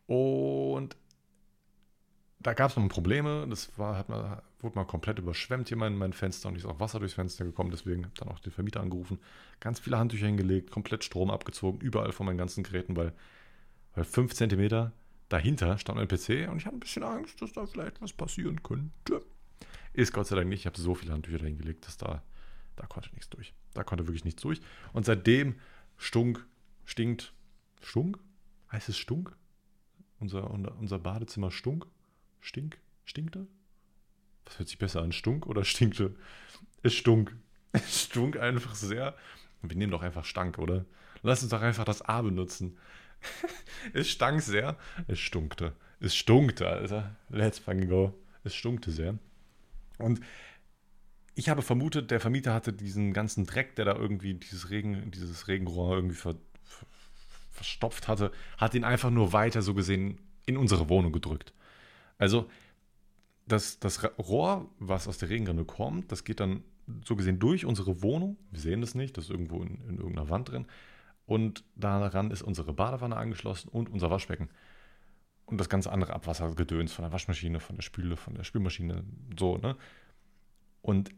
Und 0.06 0.96
da 2.44 2.52
gab 2.52 2.70
es 2.70 2.76
noch 2.76 2.88
Probleme. 2.88 3.46
Das 3.48 3.76
war, 3.78 3.96
hat 3.96 4.08
man, 4.08 4.40
wurde 4.60 4.76
mal 4.76 4.84
komplett 4.84 5.18
überschwemmt 5.18 5.68
hier 5.68 5.76
mein, 5.76 5.96
mein 5.96 6.12
Fenster 6.12 6.48
und 6.48 6.56
ist 6.56 6.64
auch 6.64 6.78
Wasser 6.78 7.00
durchs 7.00 7.14
Fenster 7.14 7.44
gekommen. 7.44 7.70
Deswegen 7.70 8.04
habe 8.04 8.12
ich 8.14 8.20
dann 8.20 8.28
auch 8.28 8.38
den 8.38 8.52
Vermieter 8.52 8.80
angerufen. 8.80 9.18
Ganz 9.60 9.80
viele 9.80 9.98
Handtücher 9.98 10.26
hingelegt, 10.26 10.70
komplett 10.70 11.04
Strom 11.04 11.30
abgezogen, 11.30 11.80
überall 11.80 12.12
von 12.12 12.26
meinen 12.26 12.38
ganzen 12.38 12.62
Geräten, 12.62 12.96
weil, 12.96 13.12
weil 13.94 14.04
fünf 14.04 14.34
Zentimeter 14.34 14.92
dahinter 15.28 15.78
stand 15.78 15.98
mein 15.98 16.06
PC 16.06 16.48
und 16.50 16.58
ich 16.58 16.66
hatte 16.66 16.76
ein 16.76 16.80
bisschen 16.80 17.02
Angst, 17.02 17.40
dass 17.42 17.52
da 17.52 17.66
vielleicht 17.66 18.00
was 18.00 18.12
passieren 18.12 18.62
könnte. 18.62 19.24
Ist 19.92 20.12
Gott 20.12 20.26
sei 20.26 20.36
Dank 20.36 20.48
nicht. 20.48 20.60
Ich 20.60 20.66
habe 20.66 20.78
so 20.78 20.94
viele 20.94 21.12
Handtücher 21.12 21.38
dahingelegt, 21.38 21.86
dass 21.86 21.96
da, 21.96 22.22
da 22.76 22.86
konnte 22.86 23.10
nichts 23.12 23.30
durch. 23.30 23.54
Da 23.72 23.84
konnte 23.84 24.06
wirklich 24.06 24.24
nichts 24.24 24.42
durch. 24.42 24.60
Und 24.92 25.06
seitdem 25.06 25.56
stunk, 25.96 26.46
stinkt, 26.84 27.32
stunk? 27.80 28.18
Heißt 28.70 28.88
es 28.88 28.98
stunk? 28.98 29.36
unser, 30.24 30.50
unser 30.50 30.98
Badezimmer 30.98 31.50
stunk. 31.50 31.86
Stink? 32.44 32.78
Stinkte? 33.06 33.46
Was 34.44 34.58
hört 34.58 34.68
sich 34.68 34.76
besser 34.78 35.00
an? 35.00 35.12
Stunk 35.12 35.46
oder 35.46 35.64
stinkte? 35.64 36.14
Es 36.82 36.92
stunk. 36.92 37.34
Es 37.72 38.04
stunk 38.04 38.36
einfach 38.36 38.76
sehr. 38.76 39.16
Wir 39.62 39.76
nehmen 39.76 39.90
doch 39.90 40.02
einfach 40.02 40.24
Stank, 40.24 40.58
oder? 40.58 40.84
Lass 41.22 41.42
uns 41.42 41.50
doch 41.50 41.62
einfach 41.62 41.84
das 41.84 42.02
A 42.02 42.22
benutzen. 42.22 42.78
es 43.94 44.08
stank 44.10 44.42
sehr. 44.42 44.78
Es 45.08 45.18
stunkte. 45.18 45.72
Es 45.98 46.14
stunkte, 46.14 46.68
Alter. 46.68 47.16
Let's 47.30 47.58
fucking 47.58 47.88
go. 47.88 48.14
Es 48.44 48.54
stunkte 48.54 48.92
sehr. 48.92 49.18
Und 49.98 50.20
ich 51.34 51.48
habe 51.48 51.62
vermutet, 51.62 52.12
der 52.12 52.20
Vermieter 52.20 52.54
hatte 52.54 52.72
diesen 52.72 53.12
ganzen 53.12 53.44
Dreck, 53.44 53.74
der 53.74 53.86
da 53.86 53.96
irgendwie 53.96 54.34
dieses, 54.34 54.70
Regen, 54.70 55.10
dieses 55.10 55.48
Regenrohr 55.48 55.96
irgendwie 55.96 56.14
ver, 56.14 56.36
ver, 56.62 56.86
verstopft 57.50 58.06
hatte, 58.06 58.30
hat 58.56 58.74
ihn 58.74 58.84
einfach 58.84 59.10
nur 59.10 59.32
weiter 59.32 59.62
so 59.62 59.74
gesehen 59.74 60.20
in 60.46 60.56
unsere 60.56 60.88
Wohnung 60.88 61.10
gedrückt. 61.10 61.52
Also 62.18 62.48
das, 63.46 63.78
das 63.78 64.02
Rohr, 64.18 64.70
was 64.78 65.08
aus 65.08 65.18
der 65.18 65.28
Regenrinne 65.28 65.64
kommt, 65.64 66.10
das 66.12 66.24
geht 66.24 66.40
dann 66.40 66.64
so 67.04 67.16
gesehen 67.16 67.38
durch 67.38 67.64
unsere 67.64 68.02
Wohnung. 68.02 68.36
Wir 68.50 68.60
sehen 68.60 68.80
das 68.80 68.94
nicht, 68.94 69.16
das 69.16 69.24
ist 69.24 69.30
irgendwo 69.30 69.62
in, 69.62 69.80
in 69.88 69.96
irgendeiner 69.96 70.28
Wand 70.28 70.50
drin. 70.50 70.66
Und 71.26 71.64
daran 71.74 72.30
ist 72.30 72.42
unsere 72.42 72.72
Badewanne 72.72 73.16
angeschlossen 73.16 73.68
und 73.68 73.88
unser 73.88 74.10
Waschbecken. 74.10 74.50
Und 75.46 75.58
das 75.58 75.68
ganze 75.68 75.92
andere 75.92 76.12
Abwassergedöns 76.14 76.92
von 76.92 77.02
der 77.02 77.12
Waschmaschine, 77.12 77.60
von 77.60 77.76
der 77.76 77.82
Spüle, 77.82 78.16
von 78.16 78.34
der 78.34 78.44
Spülmaschine, 78.44 79.04
so, 79.38 79.58
ne? 79.58 79.76
Und 80.80 81.10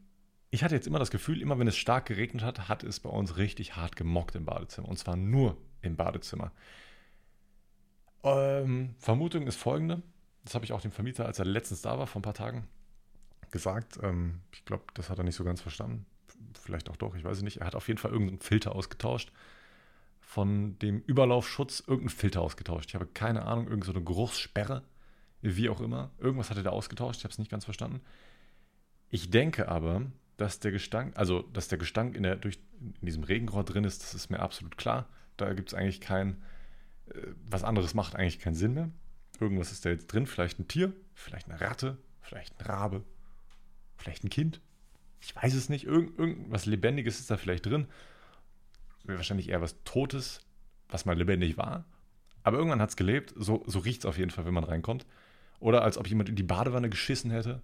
ich 0.51 0.63
hatte 0.63 0.75
jetzt 0.75 0.87
immer 0.87 1.01
das 1.01 1.11
Gefühl, 1.11 1.43
immer 1.43 1.59
wenn 1.59 1.67
es 1.67 1.77
stark 1.77 2.07
geregnet 2.07 2.45
hat, 2.45 2.69
hat 2.69 2.85
es 2.85 3.01
bei 3.01 3.11
uns 3.11 3.37
richtig 3.37 3.77
hart 3.77 3.97
gemockt 3.97 4.37
im 4.37 4.45
Badezimmer. 4.45 4.89
Und 4.89 4.97
zwar 4.97 5.17
nur 5.17 5.57
im 5.83 5.97
Badezimmer. 5.97 6.53
Ähm, 8.23 8.95
Vermutung 8.99 9.47
ist 9.47 9.57
folgende. 9.57 10.03
Das 10.47 10.55
habe 10.55 10.65
ich 10.65 10.73
auch 10.73 10.81
dem 10.81 10.93
Vermieter, 10.93 11.27
als 11.27 11.41
er 11.41 11.45
letztens 11.45 11.83
da 11.83 11.99
war, 11.99 12.07
vor 12.07 12.21
ein 12.21 12.23
paar 12.23 12.33
Tagen, 12.33 12.69
gesagt. 13.51 13.99
Ähm, 14.01 14.41
ich 14.53 14.65
glaube, 14.65 14.85
das 14.95 15.11
hat 15.11 15.19
er 15.19 15.25
nicht 15.25 15.35
so 15.35 15.43
ganz 15.43 15.61
verstanden. 15.61 16.07
Vielleicht 16.55 16.89
auch 16.89 16.97
doch, 16.97 17.17
ich 17.17 17.25
weiß 17.25 17.39
es 17.39 17.43
nicht. 17.43 17.61
Er 17.61 17.67
hat 17.67 17.75
auf 17.75 17.89
jeden 17.89 17.99
Fall 17.99 18.13
irgendeinen 18.13 18.39
Filter 18.39 18.77
ausgetauscht. 18.77 19.33
Von 20.21 20.79
dem 20.79 21.01
Überlaufschutz 21.01 21.81
irgendeinen 21.81 22.11
Filter 22.11 22.43
ausgetauscht. 22.43 22.91
Ich 22.91 22.95
habe 22.95 23.07
keine 23.07 23.45
Ahnung, 23.45 23.67
irgendeine 23.67 23.95
so 23.95 24.05
Geruchssperre, 24.05 24.85
wie 25.43 25.69
auch 25.69 25.81
immer. 25.81 26.13
Irgendwas 26.19 26.49
hat 26.51 26.59
er 26.59 26.63
da 26.63 26.71
ausgetauscht, 26.71 27.19
ich 27.19 27.25
habe 27.25 27.33
es 27.33 27.39
nicht 27.39 27.51
ganz 27.51 27.65
verstanden. 27.65 28.01
Ich 29.11 29.31
denke 29.31 29.67
aber, 29.67 30.03
dass 30.37 30.61
der 30.61 30.71
Gestank, 30.71 31.17
also 31.19 31.43
dass 31.43 31.67
der 31.67 31.79
Gestank 31.79 32.15
in, 32.15 32.23
der, 32.23 32.37
durch, 32.37 32.61
in 32.81 33.07
diesem 33.07 33.25
Regenrohr 33.25 33.65
drin 33.65 33.83
ist, 33.83 34.03
das 34.03 34.15
ist 34.15 34.31
mir 34.31 34.39
absolut 34.39 34.77
klar. 34.77 35.09
Da 35.39 35.53
gibt 35.55 35.71
es 35.71 35.75
eigentlich 35.75 36.01
kein, 36.01 36.43
äh, 37.09 37.19
was 37.49 37.65
anderes 37.65 37.95
macht 37.95 38.15
eigentlich 38.15 38.39
keinen 38.39 38.55
Sinn 38.55 38.75
mehr. 38.75 38.91
Irgendwas 39.41 39.73
ist 39.73 39.85
da 39.85 39.91
jetzt 39.91 40.07
drin, 40.09 40.27
vielleicht 40.27 40.59
ein 40.59 40.69
Tier, 40.69 40.93
vielleicht 41.15 41.51
eine 41.51 41.61
Ratte, 41.61 41.99
vielleicht 42.23 42.59
ein 42.59 42.67
Rabe, 42.67 43.05
vielleicht 43.97 44.25
ein 44.25 44.31
Kind. 44.31 44.61
Ich 45.21 45.35
weiß 45.35 45.55
es 45.55 45.69
nicht. 45.69 45.85
Irgend, 45.85 46.19
irgendwas 46.19 46.67
Lebendiges 46.67 47.21
ist 47.21 47.31
da 47.31 47.37
vielleicht 47.37 47.67
drin. 47.67 47.87
Wahrscheinlich 49.05 49.49
eher 49.49 49.61
was 49.61 49.83
Totes, 49.85 50.41
was 50.89 51.05
mal 51.05 51.17
lebendig 51.17 51.57
war. 51.57 51.85
Aber 52.43 52.59
irgendwann 52.59 52.81
hat 52.81 52.91
es 52.91 52.97
gelebt. 52.97 53.35
So, 53.37 53.65
so 53.67 53.81
riecht 53.81 54.01
es 54.01 54.07
auf 54.07 54.19
jeden 54.19 54.31
Fall, 54.31 54.45
wenn 54.45 54.55
man 54.55 54.65
reinkommt. 54.65 55.07
Oder 55.59 55.83
als 55.83 55.99
ob 55.99 56.07
jemand 56.07 56.29
in 56.29 56.37
die 56.37 56.43
Badewanne 56.43 56.91
geschissen 56.91 57.31
hätte 57.31 57.63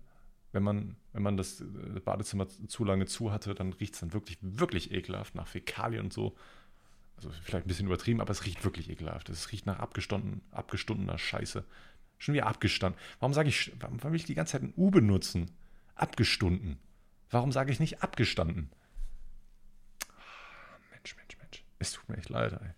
wenn 0.52 0.62
man, 0.62 0.96
wenn 1.12 1.22
man 1.22 1.36
das 1.36 1.60
äh, 1.60 2.00
Badezimmer 2.04 2.46
zu 2.48 2.84
lange 2.84 3.06
zu 3.06 3.32
hatte, 3.32 3.54
dann 3.54 3.72
riecht 3.72 3.94
es 3.94 4.00
dann 4.00 4.12
wirklich, 4.12 4.38
wirklich 4.40 4.92
ekelhaft 4.92 5.34
nach 5.34 5.48
Fäkalien 5.48 6.04
und 6.04 6.12
so. 6.12 6.36
Also 7.16 7.30
vielleicht 7.42 7.66
ein 7.66 7.68
bisschen 7.68 7.86
übertrieben, 7.86 8.20
aber 8.20 8.30
es 8.30 8.44
riecht 8.44 8.64
wirklich 8.64 8.90
ekelhaft. 8.90 9.28
Es 9.28 9.52
riecht 9.52 9.66
nach 9.66 9.78
abgestunden, 9.78 10.42
abgestundener 10.50 11.18
Scheiße. 11.18 11.64
Schon 12.18 12.34
wieder 12.34 12.46
abgestanden. 12.46 13.00
Warum 13.20 13.34
sage 13.34 13.48
ich, 13.48 13.72
warum 13.78 14.02
will 14.02 14.14
ich 14.14 14.24
die 14.24 14.34
ganze 14.34 14.52
Zeit 14.52 14.62
ein 14.62 14.74
U 14.76 14.90
benutzen? 14.90 15.50
Abgestunden. 15.94 16.78
Warum 17.30 17.52
sage 17.52 17.72
ich 17.72 17.80
nicht 17.80 18.02
abgestanden? 18.02 18.70
Mensch, 20.90 21.16
Mensch, 21.16 21.38
Mensch. 21.38 21.64
Es 21.78 21.92
tut 21.92 22.08
mir 22.08 22.16
echt 22.16 22.28
leid, 22.28 22.52
ey. 22.52 22.70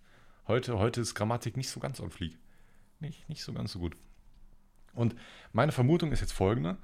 Heute, 0.46 0.78
heute 0.78 1.00
ist 1.00 1.14
Grammatik 1.14 1.56
nicht 1.56 1.70
so 1.70 1.80
ganz 1.80 2.00
on 2.00 2.10
fleek. 2.10 2.38
Nicht, 3.00 3.28
nicht 3.28 3.42
so 3.42 3.52
ganz 3.52 3.72
so 3.72 3.78
gut. 3.78 3.96
Und 4.92 5.14
meine 5.52 5.72
Vermutung 5.72 6.12
ist 6.12 6.20
jetzt 6.20 6.32
folgende. 6.32 6.76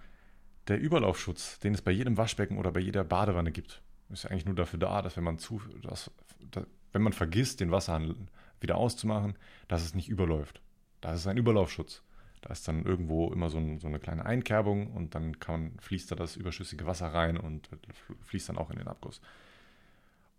Der 0.69 0.79
Überlaufschutz, 0.79 1.59
den 1.59 1.75
es 1.75 1.83
bei 1.83 1.91
jedem 1.91 2.17
Waschbecken 2.17 2.59
oder 2.59 2.73
bei 2.73 2.81
jeder 2.81 3.05
Badewanne 3.05 3.53
gibt, 3.53 3.83
ist 4.11 4.25
ja 4.25 4.31
eigentlich 4.31 4.47
nur 4.47 4.55
dafür 4.55 4.79
da, 4.79 5.03
dass 5.03 5.17
wenn 5.17 5.25
man 5.25 5.39
zu, 5.39 5.63
dass, 5.83 6.11
wenn 6.93 7.03
man 7.03 7.13
vergisst, 7.13 7.61
den 7.61 7.71
Wasserhahn 7.71 8.29
wieder 8.61 8.77
auszumachen, 8.77 9.37
dass 9.69 9.83
es 9.83 9.95
nicht 9.95 10.09
überläuft. 10.09 10.61
Das 11.01 11.17
ist 11.17 11.27
ein 11.27 11.37
Überlaufschutz. 11.37 12.03
Da 12.43 12.51
ist 12.51 12.67
dann 12.69 12.85
irgendwo 12.85 13.33
immer 13.33 13.51
so, 13.51 13.59
ein, 13.59 13.79
so, 13.79 13.87
eine 13.87 14.01
kleine 14.01 14.25
Einkerbung 14.25 14.93
und 14.93 15.15
dann 15.15 15.39
kann, 15.41 15.73
fließt 15.79 16.11
da 16.11 16.17
das 16.17 16.37
überschüssige 16.37 16.87
Wasser 16.87 17.09
rein 17.09 17.37
und 17.37 17.69
fließt 18.23 18.49
dann 18.49 18.59
auch 18.59 18.71
in 18.71 18.79
den 18.79 18.89
Abguss. 18.89 19.21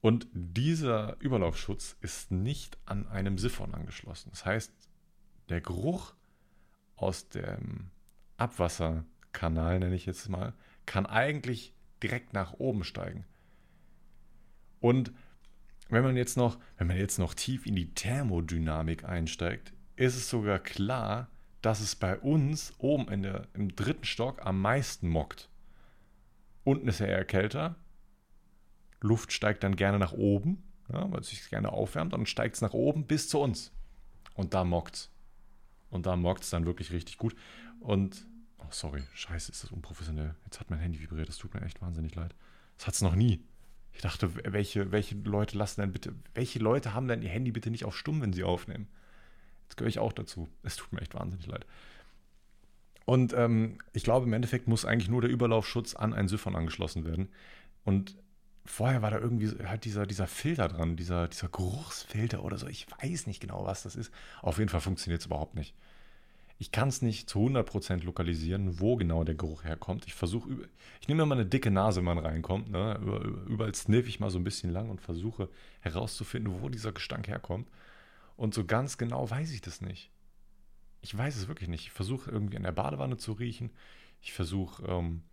Und 0.02 0.28
dieser 0.34 1.16
Überlaufschutz 1.20 1.96
ist 2.02 2.32
nicht 2.32 2.78
an 2.86 3.08
einem 3.08 3.38
Siphon 3.38 3.76
angeschlossen. 3.76 4.32
Das 4.32 4.46
heißt, 4.46 4.74
der 5.50 5.62
Geruch 5.62 6.14
aus 6.96 7.30
dem 7.30 7.92
Abwasser 8.38 9.06
Kanal, 9.32 9.80
nenne 9.80 9.96
ich 9.96 10.08
jetzt 10.08 10.28
mal, 10.28 10.54
kann 10.88 11.06
eigentlich 11.06 11.74
direkt 12.02 12.34
nach 12.34 12.54
oben 12.54 12.84
steigen. 12.84 13.26
Und 14.80 15.14
wenn 15.92 16.04
man 16.04 16.18
jetzt 16.18 16.38
noch, 16.38 16.58
wenn 16.78 16.88
man 16.88 16.98
jetzt 16.98 17.20
noch 17.20 17.34
tief 17.34 17.66
in 17.66 17.76
die 17.76 17.94
Thermodynamik 17.94 19.04
einsteigt, 19.04 19.74
ist 19.96 20.16
es 20.16 20.30
sogar 20.30 20.60
klar, 20.60 21.30
dass 21.62 21.80
es 21.80 21.96
bei 21.96 22.18
uns 22.18 22.74
oben 22.80 23.08
in 23.10 23.24
der, 23.24 23.48
im 23.54 23.76
dritten 23.76 24.06
Stock 24.06 24.46
am 24.46 24.62
meisten 24.62 25.08
mockt. 25.08 25.50
Unten 26.64 26.88
ist 26.88 27.02
er 27.02 27.08
eher 27.08 27.26
kälter. 27.26 27.76
Luft 29.02 29.32
steigt 29.32 29.64
dann 29.64 29.76
gerne 29.76 30.00
nach 30.00 30.14
oben, 30.14 30.64
ja, 30.92 31.12
weil 31.12 31.20
es 31.20 31.30
sich 31.30 31.50
gerne 31.50 31.72
aufwärmt, 31.72 32.14
und 32.14 32.30
steigt 32.30 32.56
es 32.56 32.62
nach 32.62 32.74
oben 32.74 33.06
bis 33.06 33.30
zu 33.30 33.40
uns. 33.40 33.72
Und 34.34 34.54
da 34.54 34.64
mockt 34.64 34.96
es. 34.96 35.12
Und 35.90 36.06
da 36.06 36.16
mockt 36.16 36.44
es 36.44 36.50
dann 36.50 36.66
wirklich 36.66 36.92
richtig 36.92 37.18
gut. 37.18 37.36
Und 37.80 38.26
sorry, 38.70 39.04
scheiße, 39.14 39.52
ist 39.52 39.64
das 39.64 39.72
unprofessionell. 39.72 40.36
Jetzt 40.46 40.60
hat 40.60 40.70
mein 40.70 40.80
Handy 40.80 41.00
vibriert, 41.00 41.28
das 41.28 41.38
tut 41.38 41.54
mir 41.54 41.62
echt 41.62 41.82
wahnsinnig 41.82 42.16
leid. 42.16 42.34
Das 42.78 42.88
hat 42.88 42.94
es 42.94 43.02
noch 43.02 43.16
nie. 43.16 43.44
Ich 43.94 44.02
dachte, 44.02 44.32
welche, 44.46 44.92
welche 44.92 45.16
Leute 45.16 45.58
lassen 45.58 45.82
denn 45.82 45.92
bitte, 45.92 46.14
welche 46.34 46.60
Leute 46.60 46.94
haben 46.94 47.08
denn 47.08 47.22
ihr 47.22 47.30
Handy 47.30 47.52
bitte 47.52 47.72
nicht 47.72 47.86
auf 47.86 47.98
stumm, 47.98 48.22
wenn 48.22 48.34
sie 48.34 48.44
aufnehmen? 48.44 48.88
Jetzt 49.64 49.78
gehöre 49.78 49.90
ich 49.90 50.00
auch 50.00 50.14
dazu. 50.14 50.50
Es 50.64 50.76
tut 50.76 50.92
mir 50.94 51.02
echt 51.02 51.14
wahnsinnig 51.14 51.48
leid. 51.48 51.66
Und 53.06 53.34
ähm, 53.34 53.80
ich 53.94 54.04
glaube, 54.04 54.26
im 54.26 54.34
Endeffekt 54.34 54.68
muss 54.68 54.86
eigentlich 54.86 55.10
nur 55.10 55.22
der 55.22 55.30
Überlaufschutz 55.30 55.96
an 55.96 56.14
ein 56.14 56.28
Siphon 56.28 56.56
angeschlossen 56.56 57.04
werden. 57.06 57.30
Und 57.84 58.16
vorher 58.66 59.02
war 59.02 59.12
da 59.12 59.20
irgendwie 59.20 59.50
halt 59.66 59.86
dieser, 59.86 60.06
dieser 60.06 60.28
Filter 60.28 60.68
dran, 60.68 60.96
dieser, 60.96 61.28
dieser 61.28 61.50
Geruchsfilter 61.50 62.44
oder 62.44 62.58
so. 62.58 62.68
Ich 62.68 62.88
weiß 63.02 63.28
nicht 63.28 63.40
genau, 63.40 63.66
was 63.66 63.84
das 63.84 63.96
ist. 63.96 64.14
Auf 64.42 64.60
jeden 64.60 64.70
Fall 64.70 64.82
funktioniert 64.82 65.22
es 65.22 65.26
überhaupt 65.26 65.56
nicht 65.56 65.76
ich 66.62 66.72
kann 66.72 66.90
es 66.90 67.02
nicht 67.02 67.28
zu 67.28 67.40
100% 67.40 68.04
lokalisieren, 68.04 68.80
wo 68.80 68.96
genau 68.96 69.24
der 69.24 69.34
Geruch 69.34 69.64
herkommt. 69.64 70.06
Ich 70.06 70.14
versuche, 70.14 70.70
ich 71.00 71.08
nehme 71.08 71.26
mal 71.26 71.34
eine 71.34 71.48
dicke 71.48 71.72
Nase, 71.72 72.02
wenn 72.02 72.06
man 72.06 72.20
reinkommt. 72.20 72.70
Ne? 72.70 73.00
Überall 73.48 73.74
sniff 73.74 74.08
ich 74.08 74.20
mal 74.20 74.30
so 74.30 74.38
ein 74.38 74.44
bisschen 74.44 74.70
lang 74.70 74.92
und 74.92 75.02
versuche 75.02 75.50
herauszufinden, 75.80 76.62
wo 76.62 76.70
dieser 76.70 76.92
Gestank 76.92 77.28
herkommt. 77.28 77.68
Und 78.36 78.54
so 78.54 78.64
ganz 78.64 79.00
genau 79.00 79.28
weiß 79.28 79.52
ich 79.54 79.62
das 79.62 79.82
nicht. 79.82 80.12
Ich 81.02 81.18
weiß 81.18 81.36
es 81.36 81.48
wirklich 81.48 81.68
nicht. 81.68 81.86
Ich 81.86 81.92
versuche 81.92 82.30
irgendwie 82.30 82.58
an 82.58 82.64
der 82.64 82.74
Badewanne 82.74 83.18
zu 83.18 83.32
riechen. 83.32 83.72
Ich 84.22 84.32
versuche 84.32 84.86
ähm, 84.86 85.24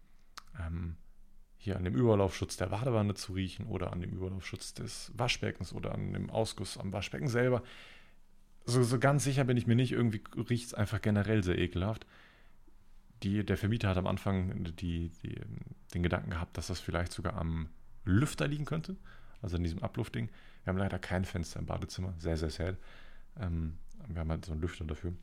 ähm, 0.58 0.96
hier 1.58 1.76
an 1.76 1.84
dem 1.84 1.94
Überlaufschutz 1.94 2.56
der 2.56 2.68
Badewanne 2.68 3.12
zu 3.12 3.34
riechen 3.34 3.66
oder 3.66 3.92
an 3.92 4.00
dem 4.00 4.12
Überlaufschutz 4.12 4.72
des 4.72 5.12
Waschbeckens 5.14 5.74
oder 5.74 5.92
an 5.92 6.14
dem 6.14 6.30
Ausguss 6.30 6.78
am 6.78 6.90
Waschbecken 6.90 7.28
selber 7.28 7.62
so, 8.68 8.82
so 8.82 8.98
ganz 8.98 9.24
sicher 9.24 9.44
bin 9.44 9.56
ich 9.56 9.66
mir 9.66 9.74
nicht. 9.74 9.92
Irgendwie 9.92 10.22
riecht 10.48 10.66
es 10.66 10.74
einfach 10.74 11.00
generell 11.00 11.42
sehr 11.42 11.58
ekelhaft. 11.58 12.06
Die, 13.22 13.44
der 13.44 13.56
Vermieter 13.56 13.88
hat 13.88 13.96
am 13.96 14.06
Anfang 14.06 14.64
die, 14.76 15.10
die, 15.22 15.40
den 15.94 16.02
Gedanken 16.02 16.30
gehabt, 16.30 16.56
dass 16.56 16.68
das 16.68 16.78
vielleicht 16.78 17.12
sogar 17.12 17.36
am 17.36 17.68
Lüfter 18.04 18.46
liegen 18.46 18.64
könnte, 18.64 18.96
also 19.42 19.56
in 19.56 19.64
diesem 19.64 19.82
Ablufting. 19.82 20.28
Wir 20.62 20.72
haben 20.72 20.78
leider 20.78 20.98
kein 20.98 21.24
Fenster 21.24 21.58
im 21.58 21.66
Badezimmer, 21.66 22.14
sehr, 22.18 22.36
sehr 22.36 22.50
sad. 22.50 22.76
Ähm, 23.40 23.78
wir 24.06 24.20
haben 24.20 24.30
halt 24.30 24.44
so 24.44 24.52
einen 24.52 24.60
Lüfter 24.60 24.84
dafür. 24.84 25.14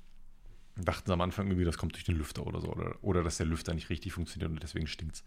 Dachten 0.75 1.07
sie 1.07 1.13
am 1.13 1.21
Anfang 1.21 1.47
irgendwie, 1.47 1.63
das 1.63 1.77
kommt 1.77 1.93
durch 1.93 2.03
den 2.03 2.17
Lüfter 2.17 2.45
oder 2.45 2.59
so. 2.59 2.67
Oder, 2.67 2.97
oder 3.01 3.23
dass 3.23 3.37
der 3.37 3.45
Lüfter 3.45 3.73
nicht 3.73 3.89
richtig 3.89 4.11
funktioniert 4.11 4.51
und 4.51 4.61
deswegen 4.61 4.87
stinkt 4.87 5.15
es. 5.15 5.23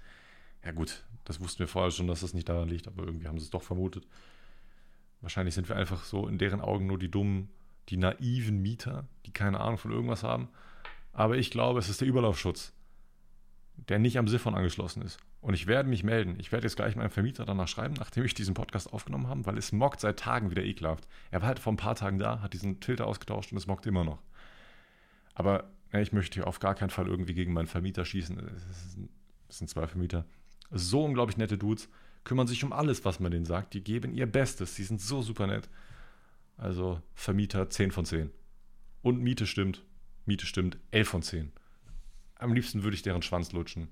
Ja, 0.64 0.72
gut, 0.72 1.04
das 1.24 1.40
wussten 1.40 1.60
wir 1.60 1.68
vorher 1.68 1.90
schon, 1.90 2.08
dass 2.08 2.20
das 2.20 2.34
nicht 2.34 2.48
daran 2.48 2.68
liegt, 2.68 2.88
aber 2.88 3.04
irgendwie 3.04 3.28
haben 3.28 3.38
sie 3.38 3.44
es 3.44 3.50
doch 3.50 3.62
vermutet. 3.62 4.06
Wahrscheinlich 5.20 5.54
sind 5.54 5.68
wir 5.68 5.76
einfach 5.76 6.04
so 6.04 6.28
in 6.28 6.36
deren 6.36 6.60
Augen 6.60 6.86
nur 6.86 6.98
die 6.98 7.10
dummen 7.10 7.48
die 7.88 7.96
naiven 7.96 8.60
Mieter, 8.60 9.06
die 9.26 9.32
keine 9.32 9.60
Ahnung 9.60 9.78
von 9.78 9.90
irgendwas 9.90 10.22
haben. 10.22 10.48
Aber 11.12 11.36
ich 11.36 11.50
glaube, 11.50 11.78
es 11.78 11.88
ist 11.88 12.00
der 12.00 12.08
Überlaufschutz, 12.08 12.72
der 13.88 13.98
nicht 13.98 14.18
am 14.18 14.28
Siphon 14.28 14.54
angeschlossen 14.54 15.02
ist. 15.02 15.18
Und 15.40 15.54
ich 15.54 15.66
werde 15.66 15.88
mich 15.88 16.02
melden. 16.02 16.36
Ich 16.38 16.50
werde 16.50 16.66
jetzt 16.66 16.76
gleich 16.76 16.96
meinem 16.96 17.10
Vermieter 17.10 17.44
danach 17.44 17.68
schreiben, 17.68 17.94
nachdem 17.98 18.24
ich 18.24 18.34
diesen 18.34 18.54
Podcast 18.54 18.92
aufgenommen 18.92 19.28
habe, 19.28 19.46
weil 19.46 19.56
es 19.56 19.72
mockt 19.72 20.00
seit 20.00 20.18
Tagen 20.18 20.50
wieder 20.50 20.64
ekelhaft. 20.64 21.06
Er 21.30 21.40
war 21.40 21.48
halt 21.48 21.60
vor 21.60 21.72
ein 21.72 21.76
paar 21.76 21.94
Tagen 21.94 22.18
da, 22.18 22.40
hat 22.40 22.52
diesen 22.54 22.80
Filter 22.82 23.06
ausgetauscht 23.06 23.52
und 23.52 23.58
es 23.58 23.66
mockt 23.66 23.86
immer 23.86 24.04
noch. 24.04 24.20
Aber 25.34 25.70
ja, 25.92 26.00
ich 26.00 26.12
möchte 26.12 26.46
auf 26.46 26.58
gar 26.58 26.74
keinen 26.74 26.90
Fall 26.90 27.06
irgendwie 27.06 27.34
gegen 27.34 27.52
meinen 27.52 27.68
Vermieter 27.68 28.04
schießen. 28.04 28.36
Das 29.46 29.58
sind 29.58 29.70
zwei 29.70 29.86
Vermieter. 29.86 30.24
So 30.70 31.04
unglaublich 31.04 31.36
nette 31.36 31.56
Dudes. 31.56 31.88
Kümmern 32.24 32.48
sich 32.48 32.62
um 32.64 32.72
alles, 32.72 33.04
was 33.04 33.20
man 33.20 33.30
denen 33.30 33.46
sagt. 33.46 33.74
Die 33.74 33.82
geben 33.82 34.12
ihr 34.12 34.26
Bestes. 34.26 34.74
Die 34.74 34.82
sind 34.82 35.00
so 35.00 35.22
super 35.22 35.46
nett. 35.46 35.68
Also 36.58 37.00
Vermieter 37.14 37.70
10 37.70 37.92
von 37.92 38.04
10. 38.04 38.30
Und 39.02 39.22
Miete 39.22 39.46
stimmt. 39.46 39.84
Miete 40.26 40.44
stimmt 40.44 40.76
11 40.90 41.08
von 41.08 41.22
10. 41.22 41.52
Am 42.34 42.52
liebsten 42.52 42.82
würde 42.82 42.94
ich 42.94 43.02
deren 43.02 43.22
Schwanz 43.22 43.52
lutschen. 43.52 43.88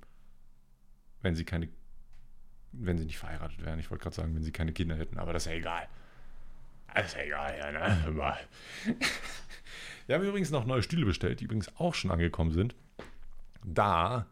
Wenn 1.23 1.35
sie 1.35 1.45
keine. 1.45 1.69
Wenn 2.73 2.99
sie 2.99 3.07
nicht 3.07 3.19
verheiratet 3.19 3.65
wären. 3.65 3.79
Ich 3.79 3.91
wollte 3.91 4.03
gerade 4.03 4.17
sagen, 4.17 4.35
wenn 4.35 4.43
sie 4.43 4.53
keine 4.53 4.73
Kinder 4.73 4.97
hätten. 4.97 5.17
Aber 5.19 5.33
das 5.33 5.47
ist 5.47 5.53
ja 5.53 5.59
egal. 5.59 5.89
Das 6.93 7.07
ist 7.07 7.17
ja 7.17 7.23
egal, 7.23 7.59
ja, 7.59 7.73
ne? 7.73 8.37
Wir 10.07 10.15
haben 10.15 10.25
übrigens 10.25 10.51
noch 10.51 10.67
neue 10.67 10.83
Stühle 10.83 11.05
bestellt, 11.05 11.41
die 11.41 11.45
übrigens 11.45 11.75
auch 11.77 11.95
schon 11.95 12.11
angekommen 12.11 12.53
sind. 12.53 12.75
Da, 13.65 14.27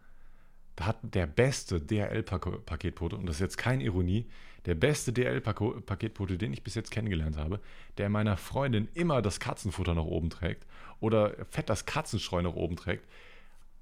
da 0.76 0.87
hat 0.87 0.99
der 1.03 1.26
beste 1.26 1.80
DHL-Paketbote, 1.80 3.16
und 3.16 3.26
das 3.26 3.37
ist 3.37 3.41
jetzt 3.41 3.59
keine 3.59 3.85
Ironie, 3.85 4.26
der 4.67 4.75
beste 4.75 5.12
DHL-Paketbote, 5.12 6.39
den 6.39 6.53
ich 6.53 6.62
bis 6.62 6.75
jetzt 6.75 6.91
kennengelernt 6.91 7.37
habe, 7.37 7.61
der 7.99 8.09
meiner 8.09 8.37
Freundin 8.37 8.89
immer 8.95 9.23
das 9.23 9.41
Katzenfutter 9.41 9.95
nach 9.95 10.05
oben 10.05 10.31
trägt 10.31 10.67
oder 11.01 11.35
fett 11.51 11.69
das 11.69 11.87
Katzenstreu 11.87 12.43
nach 12.43 12.55
oben 12.55 12.77
trägt. 12.77 13.07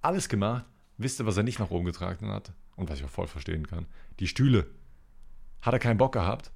Alles 0.01 0.28
gemacht. 0.28 0.64
Wisst 0.99 1.20
ihr, 1.20 1.26
was 1.26 1.37
er 1.37 1.43
nicht 1.43 1.59
nach 1.59 1.70
oben 1.70 1.85
getragen 1.85 2.28
hat? 2.28 2.53
Und 2.76 2.89
was 2.89 2.99
ich 2.99 3.05
auch 3.05 3.11
voll 3.11 3.26
verstehen 3.26 3.66
kann. 3.66 3.87
Die 4.18 4.26
Stühle. 4.26 4.66
Hat 5.61 5.74
er 5.74 5.78
keinen 5.78 5.99
Bock 5.99 6.12
gehabt. 6.12 6.51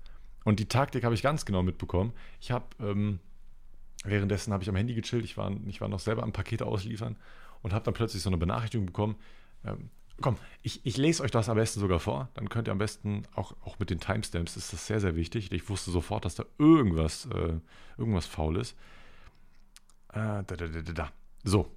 Und 0.45 0.61
die 0.61 0.68
Taktik 0.68 1.05
habe 1.05 1.14
ich 1.14 1.22
ganz 1.22 1.45
genau 1.45 1.62
mitbekommen. 1.62 2.12
Ich 2.41 2.51
habe 2.51 2.66
ähm, 2.81 3.20
Währenddessen 4.07 4.53
habe 4.53 4.62
ich 4.62 4.68
am 4.68 4.77
Handy 4.77 4.95
gechillt, 4.95 5.24
ich 5.24 5.37
war, 5.37 5.53
ich 5.66 5.81
war 5.81 5.89
noch 5.89 6.01
selber 6.01 6.22
am 6.22 6.33
Pakete 6.33 6.66
ausliefern 6.66 7.16
und 7.62 7.72
habe 7.72 7.85
dann 7.85 7.95
plötzlich 7.95 8.22
so 8.22 8.31
eine 8.31 8.37
Benachrichtigung 8.37 8.87
bekommen. 8.87 9.16
Ähm, 9.64 9.91
komm, 10.21 10.37
ich, 10.62 10.85
ich 10.85 10.97
lese 10.97 11.23
euch 11.23 11.31
das 11.31 11.49
am 11.49 11.57
besten 11.57 11.81
sogar 11.81 12.01
vor. 12.01 12.29
Dann 12.35 12.49
könnt 12.49 12.69
ihr 12.69 12.73
am 12.73 12.79
besten, 12.79 13.25
auch, 13.35 13.55
auch 13.62 13.79
mit 13.79 13.91
den 13.91 14.01
Timestamps 14.01 14.57
ist 14.57 14.73
das 14.73 14.87
sehr, 14.87 15.01
sehr 15.01 15.17
wichtig. 15.17 15.53
Ich 15.53 15.69
wusste 15.69 15.91
sofort, 15.91 16.25
dass 16.25 16.35
da 16.35 16.45
irgendwas, 16.59 17.27
äh, 17.27 17.61
irgendwas 17.99 18.27
faul 18.27 18.57
ist. 18.57 18.73
Äh, 20.12 20.43
da, 20.45 20.45
da, 20.45 20.67
da, 20.67 20.81
da. 20.81 21.12
So. 21.45 21.71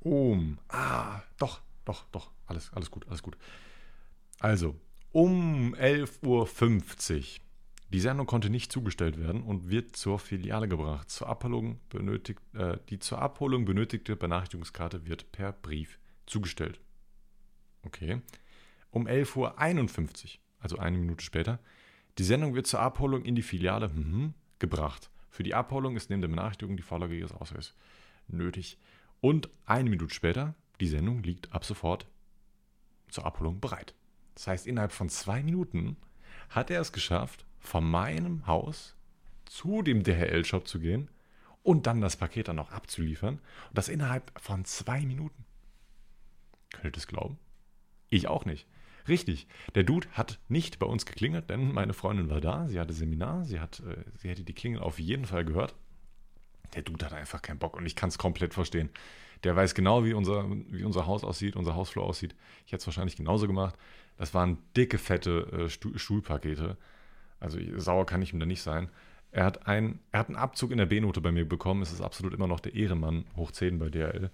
Um. 0.00 0.58
Ah, 0.68 1.20
doch, 1.38 1.60
doch, 1.84 2.04
doch. 2.10 2.30
Alles, 2.46 2.72
alles 2.72 2.90
gut, 2.90 3.06
alles 3.08 3.22
gut. 3.22 3.36
Also, 4.38 4.74
um 5.12 5.74
11.50 5.74 6.24
Uhr 6.26 6.46
die 7.92 8.00
Sendung 8.00 8.26
konnte 8.26 8.50
nicht 8.50 8.70
zugestellt 8.70 9.18
werden 9.18 9.42
und 9.42 9.68
wird 9.68 9.96
zur 9.96 10.20
Filiale 10.20 10.68
gebracht. 10.68 11.10
Zur 11.10 11.28
Abholung 11.28 11.80
benötigt, 11.88 12.40
äh, 12.54 12.78
die 12.88 13.00
zur 13.00 13.20
Abholung 13.20 13.64
benötigte 13.64 14.14
Benachrichtigungskarte 14.14 15.06
wird 15.06 15.32
per 15.32 15.52
Brief 15.52 15.98
zugestellt. 16.26 16.80
Okay. 17.84 18.20
Um 18.90 19.06
11.51 19.06 19.36
Uhr, 19.36 20.40
also 20.58 20.78
eine 20.78 20.98
Minute 20.98 21.24
später, 21.24 21.58
die 22.18 22.24
Sendung 22.24 22.54
wird 22.54 22.66
zur 22.66 22.80
Abholung 22.80 23.24
in 23.24 23.34
die 23.34 23.42
Filiale 23.42 23.88
mhm, 23.88 24.34
gebracht. 24.58 25.10
Für 25.30 25.42
die 25.42 25.54
Abholung 25.54 25.96
ist 25.96 26.10
neben 26.10 26.20
der 26.20 26.28
Benachrichtigung 26.28 26.76
die 26.76 26.82
Vorlage 26.82 27.16
Ihres 27.16 27.32
Ausweises 27.32 27.74
nötig. 28.28 28.78
Und 29.20 29.48
eine 29.64 29.88
Minute 29.88 30.12
später, 30.12 30.54
die 30.80 30.88
Sendung 30.88 31.22
liegt 31.22 31.52
ab 31.52 31.64
sofort 31.64 32.06
zur 33.08 33.26
Abholung 33.26 33.60
bereit. 33.60 33.94
Das 34.34 34.46
heißt, 34.46 34.66
innerhalb 34.66 34.92
von 34.92 35.08
zwei 35.08 35.42
Minuten 35.42 35.96
hat 36.48 36.70
er 36.70 36.80
es 36.80 36.92
geschafft, 36.92 37.44
von 37.58 37.88
meinem 37.88 38.46
Haus 38.46 38.96
zu 39.44 39.82
dem 39.82 40.02
DHL-Shop 40.02 40.66
zu 40.66 40.80
gehen 40.80 41.10
und 41.62 41.86
dann 41.86 42.00
das 42.00 42.16
Paket 42.16 42.48
dann 42.48 42.56
noch 42.56 42.72
abzuliefern. 42.72 43.34
Und 43.68 43.78
das 43.78 43.88
innerhalb 43.88 44.32
von 44.40 44.64
zwei 44.64 45.00
Minuten. 45.02 45.44
Könnt 46.72 46.84
ihr 46.84 46.92
das 46.92 47.06
glauben? 47.06 47.38
Ich 48.10 48.28
auch 48.28 48.44
nicht. 48.44 48.66
Richtig, 49.08 49.46
der 49.74 49.84
Dude 49.84 50.08
hat 50.12 50.38
nicht 50.48 50.78
bei 50.78 50.86
uns 50.86 51.06
geklingelt, 51.06 51.48
denn 51.48 51.72
meine 51.72 51.94
Freundin 51.94 52.28
war 52.28 52.40
da, 52.40 52.68
sie 52.68 52.78
hatte 52.78 52.92
Seminar, 52.92 53.44
sie, 53.44 53.58
hat, 53.58 53.80
äh, 53.80 54.04
sie 54.18 54.28
hätte 54.28 54.44
die 54.44 54.52
Klingel 54.52 54.80
auf 54.80 54.98
jeden 54.98 55.24
Fall 55.24 55.44
gehört. 55.44 55.74
Der 56.74 56.82
Dude 56.82 57.06
hat 57.06 57.12
einfach 57.12 57.42
keinen 57.42 57.58
Bock 57.58 57.76
und 57.76 57.86
ich 57.86 57.96
kann 57.96 58.10
es 58.10 58.18
komplett 58.18 58.54
verstehen. 58.54 58.90
Der 59.42 59.56
weiß 59.56 59.74
genau, 59.74 60.04
wie 60.04 60.12
unser, 60.12 60.48
wie 60.68 60.84
unser 60.84 61.06
Haus 61.06 61.24
aussieht, 61.24 61.56
unser 61.56 61.74
Hausflur 61.74 62.04
aussieht. 62.04 62.34
Ich 62.66 62.72
hätte 62.72 62.82
es 62.82 62.86
wahrscheinlich 62.86 63.16
genauso 63.16 63.46
gemacht. 63.46 63.74
Das 64.18 64.34
waren 64.34 64.58
dicke, 64.76 64.98
fette 64.98 65.68
äh, 65.68 65.98
Schulpakete. 65.98 66.76
Also 67.40 67.58
sauer 67.76 68.04
kann 68.04 68.20
ich 68.20 68.34
ihm 68.34 68.40
da 68.40 68.44
nicht 68.44 68.62
sein. 68.62 68.90
Er 69.32 69.44
hat, 69.44 69.66
ein, 69.66 70.00
er 70.12 70.20
hat 70.20 70.28
einen 70.28 70.36
Abzug 70.36 70.72
in 70.72 70.78
der 70.78 70.86
B-Note 70.86 71.20
bei 71.20 71.32
mir 71.32 71.48
bekommen. 71.48 71.82
Es 71.82 71.92
ist 71.92 72.02
absolut 72.02 72.34
immer 72.34 72.46
noch 72.46 72.60
der 72.60 72.74
Ehrenmann, 72.74 73.24
hoch 73.36 73.50
10 73.50 73.78
bei 73.78 73.88
DRL. 73.88 74.30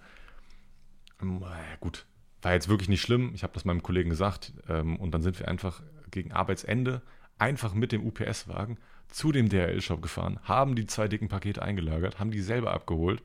Ähm, 1.21 1.43
gut, 1.79 2.05
war 2.41 2.53
jetzt 2.53 2.69
wirklich 2.69 2.89
nicht 2.89 3.01
schlimm. 3.01 3.31
Ich 3.33 3.43
habe 3.43 3.53
das 3.53 3.65
meinem 3.65 3.83
Kollegen 3.83 4.09
gesagt. 4.09 4.53
Ähm, 4.69 4.97
und 4.97 5.11
dann 5.11 5.21
sind 5.21 5.39
wir 5.39 5.47
einfach 5.47 5.81
gegen 6.11 6.31
Arbeitsende 6.31 7.01
einfach 7.37 7.73
mit 7.73 7.91
dem 7.91 8.05
UPS-Wagen 8.05 8.77
zu 9.09 9.31
dem 9.31 9.49
DRL-Shop 9.49 10.01
gefahren, 10.01 10.39
haben 10.43 10.75
die 10.75 10.85
zwei 10.85 11.07
dicken 11.07 11.29
Pakete 11.29 11.61
eingelagert, 11.61 12.19
haben 12.19 12.31
die 12.31 12.41
selber 12.41 12.73
abgeholt 12.73 13.21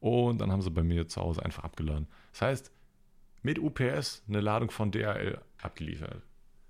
und 0.00 0.40
dann 0.40 0.52
haben 0.52 0.62
sie 0.62 0.70
bei 0.70 0.82
mir 0.82 1.08
zu 1.08 1.20
Hause 1.20 1.44
einfach 1.44 1.64
abgeladen. 1.64 2.08
Das 2.32 2.42
heißt, 2.42 2.72
mit 3.42 3.58
UPS 3.58 4.22
eine 4.28 4.40
Ladung 4.40 4.70
von 4.70 4.90
DRL 4.90 5.40
abgeliefert. 5.62 6.22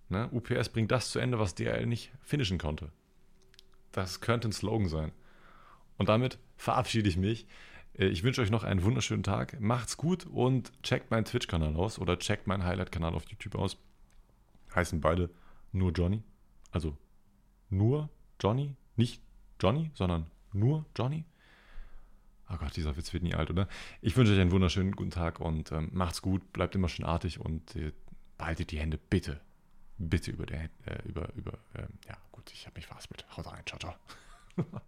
Ne? 0.09 0.29
UPS 0.31 0.69
bringt 0.69 0.93
das 0.93 1.11
zu 1.11 1.19
Ende, 1.19 1.39
was 1.39 1.55
DRL 1.55 1.87
nicht 1.87 2.13
finishen 2.23 2.59
konnte. 2.59 2.91
Das 3.93 4.21
könnte 4.21 4.49
ein 4.49 4.53
Slogan 4.53 4.89
sein. 4.89 5.13
Und 5.97 6.09
damit 6.09 6.39
verabschiede 6.57 7.09
ich 7.09 7.17
mich. 7.17 7.47
Äh, 7.99 8.07
ich 8.07 8.23
wünsche 8.23 8.43
euch 8.43 8.51
noch 8.51 8.65
einen 8.65 8.83
wunderschönen 8.83 9.23
Tag. 9.23 9.61
Macht's 9.61 9.97
gut 9.97 10.27
und 10.27 10.73
checkt 10.83 11.11
meinen 11.11 11.25
Twitch-Kanal 11.25 11.77
aus 11.77 11.99
oder 11.99 12.19
checkt 12.19 12.47
meinen 12.47 12.65
Highlight-Kanal 12.65 13.15
auf 13.15 13.25
YouTube 13.29 13.57
aus. 13.57 13.77
Heißen 14.75 15.01
beide 15.01 15.31
nur 15.73 15.93
Johnny. 15.93 16.23
Also 16.71 16.97
nur 17.71 18.09
Johnny. 18.41 18.75
Nicht 18.97 19.23
Johnny, 19.61 19.91
sondern 19.95 20.27
nur 20.53 20.85
Johnny. 20.97 21.25
Oh 22.51 22.57
Gott, 22.57 22.77
dieser 22.77 22.97
Witz 22.97 23.13
wird 23.13 23.23
nie 23.23 23.35
alt, 23.35 23.51
oder? 23.51 23.69
Ich 24.03 24.17
wünsche 24.17 24.33
euch 24.33 24.41
einen 24.41 24.51
wunderschönen 24.51 24.93
guten 24.93 25.11
Tag 25.11 25.41
und 25.41 25.73
ähm, 25.73 25.91
macht's 25.93 26.21
gut, 26.21 26.53
bleibt 26.53 26.75
immer 26.75 26.89
schön 26.89 27.07
artig 27.07 27.41
und 27.41 27.75
äh, 27.75 27.93
behaltet 28.37 28.71
die 28.71 28.79
Hände 28.79 28.99
bitte 28.99 29.41
bitte 29.99 30.31
über 30.31 30.47
der, 30.47 30.65
äh, 30.87 31.03
über, 31.07 31.33
über, 31.35 31.53
äh, 31.75 31.87
ja 32.07 32.17
gut, 32.33 32.51
ich 32.53 32.67
habe 32.67 32.77
mich 32.77 32.87
verhaspelt. 32.87 33.25